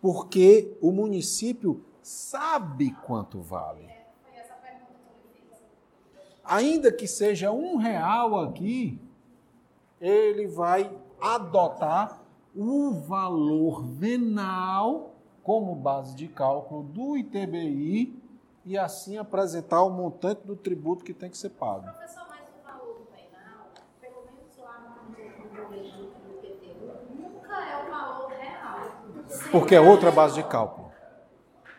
Porque 0.01 0.77
o 0.79 0.89
município 0.89 1.83
sabe 2.01 2.91
quanto 3.05 3.41
vale. 3.41 3.85
Ainda 6.41 6.89
que 6.89 7.05
seja 7.05 7.51
um 7.51 7.75
real 7.75 8.39
aqui, 8.39 8.97
ele 9.99 10.47
vai 10.47 10.89
adotar 11.19 12.22
o 12.55 12.91
valor 12.93 13.83
venal 13.83 15.11
como 15.43 15.75
base 15.75 16.15
de 16.15 16.27
cálculo 16.27 16.83
do 16.83 17.17
ITBI 17.17 18.21
e 18.65 18.77
assim 18.77 19.17
apresentar 19.17 19.83
o 19.83 19.89
montante 19.89 20.45
do 20.45 20.55
tributo 20.55 21.03
que 21.03 21.13
tem 21.13 21.29
que 21.29 21.37
ser 21.37 21.49
pago. 21.49 21.81
Professor, 21.83 22.25
mas 22.29 22.39
o 22.41 22.65
valor 22.65 22.93
do 22.99 23.05
penal, 23.07 23.65
pelo 23.99 24.23
menos 24.25 24.57
lá 24.57 24.95
no, 25.07 25.69
registro 25.69 26.21
do 26.21 26.45
IPTU, 26.47 27.15
nunca 27.19 27.55
é 27.65 27.85
o 27.85 27.91
valor 27.91 28.29
real. 28.31 28.79
Porque 29.51 29.75
é 29.75 29.81
outra 29.81 30.11
base 30.11 30.35
de 30.35 30.43
cálculo. 30.43 30.91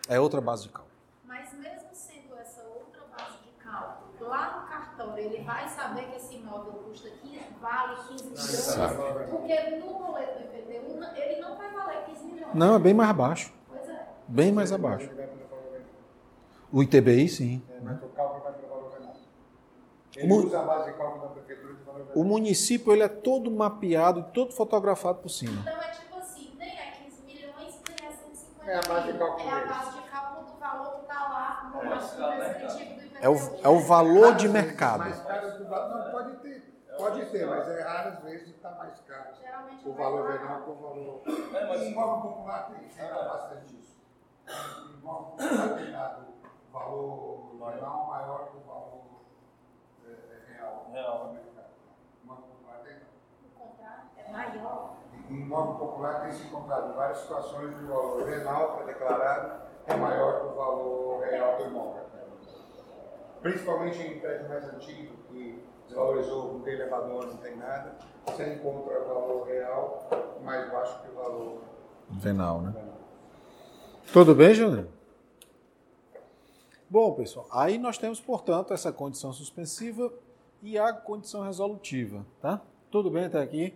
É 0.08 0.20
outra 0.20 0.40
base 0.42 0.64
de 0.64 0.68
cálculo. 0.68 0.92
Mas 1.24 1.54
mesmo 1.54 1.88
sendo 1.92 2.34
essa 2.36 2.62
outra 2.64 3.00
base 3.16 3.38
de 3.42 3.50
cálculo, 3.64 4.28
lá 4.28 4.60
no 4.60 4.68
cartório 4.68 5.24
ele 5.24 5.42
vai 5.42 5.66
saber 5.68 6.10
que 6.10 6.16
esse 6.16 6.34
imóvel 6.34 6.72
custa 6.84 7.08
15, 7.08 7.40
vale 7.62 7.96
15 8.08 8.24
milhões. 8.24 9.30
Porque 9.30 9.70
no 9.78 9.94
boleto 9.98 10.38
do 10.38 10.44
IPTU 10.44 11.00
não- 11.00 11.16
ele 11.16 11.40
não 11.40 11.56
vai 11.56 11.72
valer 11.72 12.04
15 12.04 12.24
milhões. 12.26 12.43
Não, 12.54 12.76
é 12.76 12.78
bem 12.78 12.94
mais 12.94 13.12
baixo. 13.16 13.52
Pois 13.68 13.88
é. 13.88 14.06
Bem 14.28 14.52
mais 14.52 14.72
abaixo. 14.72 15.10
O 16.72 16.82
ITBI, 16.82 17.28
sim. 17.28 17.62
Mas 17.82 18.02
o 18.02 18.06
cálculo 18.08 18.42
vai 18.42 18.52
para 18.52 18.66
o 18.66 18.68
valor 18.68 18.90
venal. 18.98 19.14
Ele 20.16 20.26
Mu- 20.28 20.46
usa 20.46 20.60
a 20.60 20.62
base 20.64 20.90
de 20.92 20.96
cálculo 20.98 21.22
da 21.22 21.28
prefeitura 21.28 21.74
de 21.74 21.82
valor 21.84 21.98
venal. 22.06 22.12
O 22.16 22.24
município 22.24 22.92
ele 22.92 23.02
é 23.02 23.08
todo 23.08 23.50
mapeado, 23.50 24.24
todo 24.32 24.52
fotografado 24.52 25.18
por 25.18 25.28
cima. 25.28 25.60
Então 25.62 25.82
é 25.82 25.90
tipo 25.90 26.16
assim, 26.18 26.54
nem 26.58 26.68
é 26.68 26.92
15 27.04 27.22
milhões, 27.22 27.80
nem 27.88 28.08
é 28.08 28.10
150 28.12 28.70
É 28.70 28.74
a 28.76 28.82
base 28.82 29.06
de 29.06 29.12
mil. 29.12 29.18
cálculo 29.18 29.48
É 29.48 29.52
a 29.52 29.66
base 29.66 29.92
de 29.92 30.08
cálculo 30.08 30.46
do 30.52 30.58
valor 30.58 30.90
que 30.94 31.00
está 31.02 31.28
lá 31.28 31.70
no 31.74 31.80
É, 31.82 31.94
nosso 31.94 32.16
descritivo 32.16 32.94
do 32.94 33.02
IPTU. 33.04 33.18
É 33.20 33.28
o, 33.28 33.34
é 33.62 33.68
o 33.68 33.78
valor 33.80 34.34
de 34.34 34.48
mercado. 34.48 35.04
Não, 35.10 36.10
pode 36.12 36.36
ter. 36.38 36.63
Pode 36.96 37.26
ter, 37.26 37.46
mas 37.46 37.68
é 37.68 37.82
raras 37.82 38.22
vezes 38.22 38.50
que 38.50 38.56
está 38.56 38.70
mais 38.72 39.00
caro. 39.00 39.34
Geralmente 39.34 39.88
o 39.88 39.92
é 39.92 39.94
valor 39.94 40.32
venal 40.32 40.60
com 40.62 40.70
o 40.70 40.74
valor. 40.74 41.22
O 41.26 41.84
imóvel 41.84 42.30
popular 42.30 42.70
tem, 42.70 42.88
tem 42.88 43.04
é. 43.04 43.12
bastante 43.12 43.78
isso. 43.78 44.00
O 44.46 44.98
imóvel 44.98 45.24
popular 45.32 45.76
tem 45.76 45.92
dado 45.92 46.26
valor 46.72 47.72
venal 47.72 48.06
maior 48.06 48.48
que 48.48 48.56
o 48.56 48.60
valor 48.60 49.04
é, 50.06 50.10
é 50.10 50.54
real. 50.54 50.86
Real. 50.92 51.34
O 51.34 52.24
imóvel 52.24 52.44
popular 52.44 52.78
tem. 52.84 52.96
O 52.96 53.58
contrato 53.58 54.08
é 54.16 54.30
maior. 54.30 54.96
O 55.28 55.32
imóvel 55.32 55.74
popular 55.74 56.22
tem 56.22 56.32
se 56.32 56.46
encontrado 56.46 56.94
várias 56.94 57.18
situações 57.18 57.76
de 57.76 57.84
valor 57.84 58.24
venal 58.24 58.76
que 58.76 58.82
é 58.82 58.86
declarado 58.86 59.64
é 59.86 59.96
maior 59.96 60.40
que 60.40 60.46
o 60.46 60.54
valor 60.54 61.22
real 61.24 61.56
do 61.58 61.64
imóvel. 61.64 62.04
Principalmente 63.42 64.00
em 64.00 64.20
prédios 64.20 64.48
mais 64.48 64.64
antigos, 64.64 65.20
que 65.26 65.63
desvalorizou, 65.94 66.54
não 66.54 66.60
tem 66.60 66.74
elevador, 66.74 67.26
não 67.26 67.36
tem 67.36 67.56
nada, 67.56 67.94
você 68.26 68.54
encontra 68.54 69.00
o 69.00 69.08
valor 69.08 69.46
real 69.46 70.08
mais 70.42 70.70
baixo 70.70 71.00
que 71.02 71.10
o 71.10 71.14
valor 71.14 71.62
Venal, 72.10 72.60
né? 72.60 72.72
venal. 72.72 72.94
Tudo 74.12 74.34
bem, 74.34 74.52
Júnior? 74.52 74.88
Bom, 76.90 77.14
pessoal, 77.14 77.46
aí 77.50 77.78
nós 77.78 77.96
temos, 77.96 78.20
portanto, 78.20 78.74
essa 78.74 78.92
condição 78.92 79.32
suspensiva 79.32 80.12
e 80.62 80.78
a 80.78 80.92
condição 80.92 81.42
resolutiva, 81.42 82.26
tá? 82.40 82.60
Tudo 82.90 83.10
bem 83.10 83.24
até 83.24 83.40
aqui? 83.40 83.74